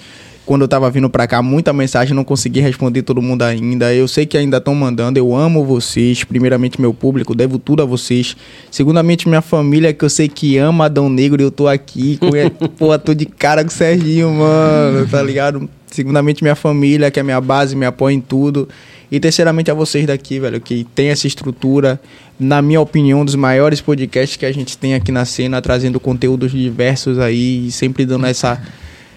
[0.51, 3.93] Quando eu tava vindo pra cá, muita mensagem, não consegui responder todo mundo ainda.
[3.93, 6.25] Eu sei que ainda estão mandando, eu amo vocês.
[6.25, 8.35] Primeiramente, meu público, devo tudo a vocês.
[8.69, 12.17] Segundamente, minha família, que eu sei que ama Adão Negro e eu tô aqui.
[12.17, 12.49] Conhe...
[12.77, 15.69] Pô, tô de cara com o Serginho, mano, tá ligado?
[15.87, 18.67] Segundamente, minha família, que é minha base, me apoia em tudo.
[19.09, 21.97] E terceiramente, a vocês daqui, velho, que tem essa estrutura.
[22.37, 25.97] Na minha opinião, um dos maiores podcasts que a gente tem aqui na cena, trazendo
[25.97, 28.61] conteúdos diversos aí, e sempre dando essa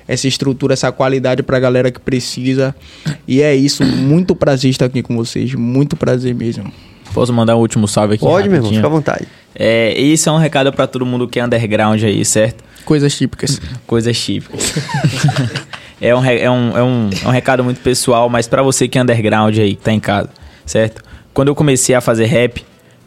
[0.06, 2.74] essa estrutura, essa qualidade pra galera que precisa.
[3.26, 6.72] E é isso, muito prazer estar aqui com vocês, muito prazer mesmo.
[7.12, 8.24] Posso mandar um último salve aqui?
[8.24, 8.80] Pode, meu irmão, rapidinho?
[8.82, 9.28] fica à vontade.
[9.54, 12.64] É, isso é um recado pra todo mundo que é underground aí, certo?
[12.84, 13.60] Coisas típicas.
[13.86, 14.74] Coisas típicas.
[16.00, 18.98] é, um, é, um, é, um, é um recado muito pessoal, mas pra você que
[18.98, 20.28] é underground aí, que tá em casa,
[20.66, 21.02] certo?
[21.32, 22.64] Quando eu comecei a fazer rap,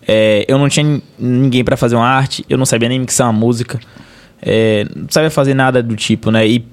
[0.07, 3.28] é, eu não tinha nin- ninguém pra fazer uma arte, eu não sabia nem mixar
[3.30, 3.78] uma música,
[4.41, 6.48] é, não sabia fazer nada do tipo, né?
[6.48, 6.65] E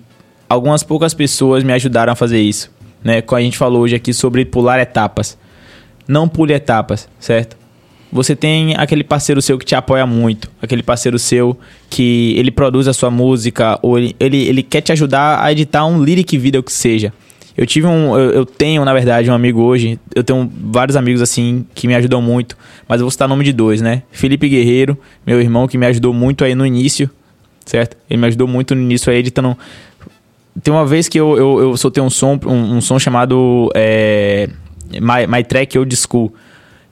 [0.55, 2.71] algumas poucas pessoas me ajudaram a fazer isso,
[3.03, 3.23] né?
[3.27, 5.37] A gente falou hoje aqui sobre pular etapas.
[6.07, 7.57] Não pule etapas, certo?
[8.13, 11.59] Você tem aquele parceiro seu que te apoia muito, aquele parceiro seu
[11.91, 15.85] que ele produz a sua música ou ele, ele, ele quer te ajudar a editar
[15.85, 17.13] um lyric video que seja.
[17.57, 21.23] Eu tive um, eu, eu tenho na verdade um amigo hoje, eu tenho vários amigos
[21.23, 22.57] assim que me ajudam muito,
[22.87, 24.03] mas eu vou citar o nome de dois, né?
[24.13, 27.11] Felipe Guerreiro, meu irmão que me ajudou muito aí no início,
[27.65, 27.97] certo?
[28.09, 29.57] Ele me ajudou muito no início aí editando
[30.63, 34.49] tem uma vez que eu, eu, eu soltei um som, um, um som chamado é,
[34.93, 36.33] My, My Track Old School.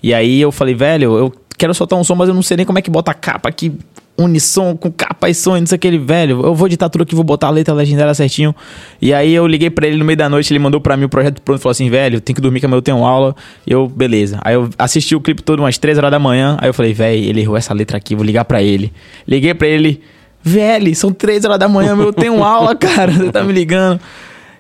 [0.03, 2.67] E aí eu falei, velho, eu quero soltar um som, mas eu não sei nem
[2.67, 3.73] como é que bota a capa aqui,
[4.19, 6.45] unissom, com capa e som, não sei aquele, velho.
[6.45, 8.55] Eu vou editar tudo aqui, vou botar a letra legendária certinho.
[9.01, 11.09] E aí eu liguei pra ele no meio da noite, ele mandou pra mim o
[11.09, 13.35] projeto pronto, falou assim, velho, tem que dormir que amanhã eu tenho aula.
[13.67, 14.39] Eu, beleza.
[14.43, 17.23] Aí eu assisti o clipe todo umas 3 horas da manhã, aí eu falei, velho,
[17.23, 18.93] ele errou essa letra aqui, vou ligar pra ele.
[19.27, 20.01] Liguei pra ele,
[20.43, 24.01] velho, são 3 horas da manhã, meu, eu tenho aula, cara, você tá me ligando.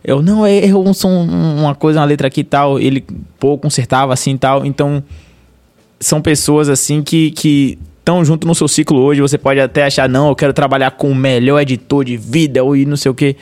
[0.05, 2.79] Eu, não, é, errou um som, uma coisa, uma letra aqui e tal.
[2.79, 3.05] Ele,
[3.39, 4.67] pô, consertava assim e tal.
[4.67, 5.03] Então,
[6.01, 9.21] são pessoas assim que que estão junto no seu ciclo hoje.
[9.21, 12.75] Você pode até achar, não, eu quero trabalhar com o melhor editor de vida ou
[12.77, 13.37] não sei o que.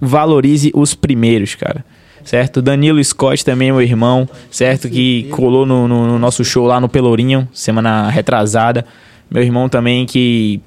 [0.00, 1.84] Valorize os primeiros, cara.
[2.24, 2.60] Certo?
[2.62, 4.88] Danilo Scott também, meu irmão, certo?
[4.88, 8.84] Que colou no, no- no nosso show lá no Pelourinho, semana retrasada.
[9.30, 10.60] Meu irmão também que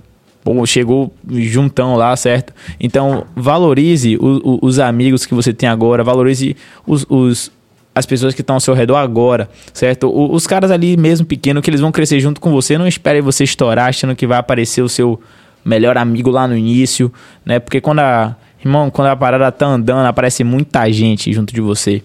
[0.44, 2.54] pô, chegou juntão lá, certo?
[2.80, 6.56] Então, valorize o- o- os amigos que você tem agora, valorize
[6.86, 7.52] os, os,
[7.94, 10.08] as pessoas que estão ao seu redor agora, certo?
[10.08, 13.22] O, os caras ali mesmo pequeno que eles vão crescer junto com você, não espere
[13.22, 15.20] você estourar achando que vai aparecer o seu
[15.64, 17.12] melhor amigo lá no início,
[17.46, 17.60] né?
[17.60, 22.02] Porque quando a irmão, quando a parada tá andando, aparece muita gente junto de você.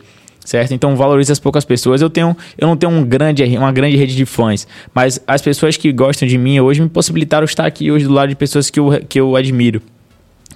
[0.46, 0.72] Certo?
[0.72, 2.00] Então valorize as poucas pessoas.
[2.00, 5.76] Eu tenho, eu não tenho um grande, uma grande rede de fãs, mas as pessoas
[5.76, 8.78] que gostam de mim hoje me possibilitaram estar aqui hoje do lado de pessoas que
[8.78, 9.82] eu, que eu admiro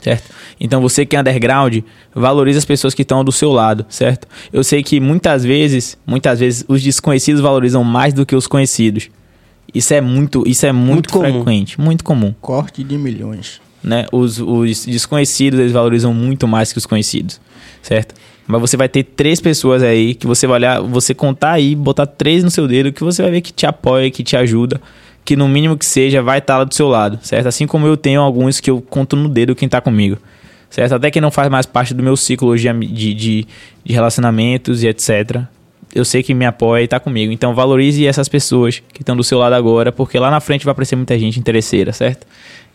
[0.01, 0.31] certo?
[0.59, 1.79] Então você que é underground,
[2.15, 4.27] valorize as pessoas que estão do seu lado, certo?
[4.53, 9.11] Eu sei que muitas vezes, muitas vezes os desconhecidos valorizam mais do que os conhecidos.
[9.73, 11.87] Isso é muito, isso é muito, muito frequente, comum.
[11.87, 12.35] muito comum.
[12.41, 13.61] Corte de milhões.
[13.83, 14.07] Né?
[14.13, 17.41] Os, os desconhecidos, eles valorizam muito mais que os conhecidos,
[17.83, 18.15] certo?
[18.51, 22.07] Mas você vai ter três pessoas aí que você vai olhar, você contar aí, botar
[22.07, 24.81] três no seu dedo que você vai ver que te apoia, que te ajuda
[25.25, 27.47] que no mínimo que seja vai estar lá do seu lado, certo?
[27.47, 30.19] Assim como eu tenho alguns que eu conto no dedo quem está comigo,
[30.69, 30.95] certo?
[30.95, 33.47] Até que não faz mais parte do meu ciclo de, de, de
[33.87, 35.43] relacionamentos e etc.
[35.95, 37.33] Eu sei que me apoia e está comigo.
[37.33, 40.73] Então valorize essas pessoas que estão do seu lado agora, porque lá na frente vai
[40.73, 42.27] aparecer muita gente interesseira, certo?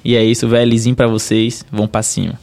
[0.03, 0.69] E é isso, velho.
[0.69, 1.65] Lisinho pra vocês.
[1.71, 2.39] Vão pra cima.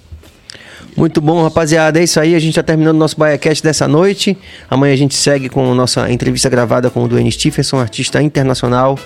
[0.96, 1.98] Muito bom, rapaziada.
[1.98, 2.34] É isso aí.
[2.34, 4.36] A gente está terminando o nosso BaiaCast dessa noite.
[4.70, 8.98] Amanhã a gente segue com a nossa entrevista gravada com o Dwayne Stephenson, artista internacional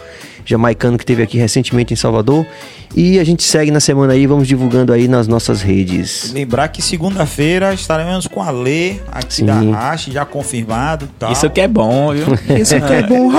[0.46, 2.46] jamaicano que teve aqui recentemente em Salvador.
[2.94, 6.32] E a gente segue na semana aí, vamos divulgando aí nas nossas redes.
[6.32, 9.46] Lembrar que segunda-feira estaremos com a Lê aqui Sim.
[9.46, 11.06] da Rache, já confirmado.
[11.18, 11.32] Tal.
[11.32, 12.26] Isso que é bom, viu?
[12.56, 13.30] Isso que é bom.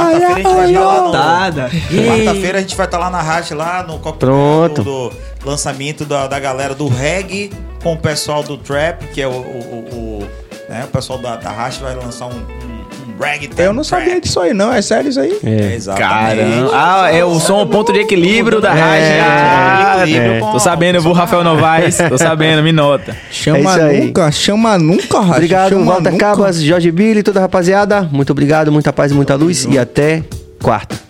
[2.28, 4.84] Quarta-feira a gente vai estar lá na Rache, lá no coquetel Pronto.
[4.84, 5.12] do
[5.46, 7.50] lançamento da, da galera do reggae
[7.82, 10.28] com o pessoal do trap, que é o, o, o, o
[10.70, 12.77] né, o pessoal da, da Rache vai lançar um, um
[13.20, 14.72] Ragtime Eu não sabia disso aí, não.
[14.74, 15.38] É sério isso aí?
[15.44, 16.10] É, exatamente.
[16.10, 16.72] Caramba.
[16.74, 19.06] Ah, é o som, o ponto de equilíbrio da rádio.
[19.06, 20.40] É, ah, é.
[20.40, 21.98] Tô sabendo, eu vou Rafael Novaes.
[21.98, 23.16] Tô sabendo, me nota.
[23.32, 25.32] Chama é nunca, chama nunca, Racha.
[25.36, 26.26] Obrigado, chama Walter nunca.
[26.26, 28.08] Cabas, Jorge Billy, toda a rapaziada.
[28.12, 29.66] Muito obrigado, muita paz e muita luz.
[29.70, 30.24] E até
[30.62, 31.07] quarta.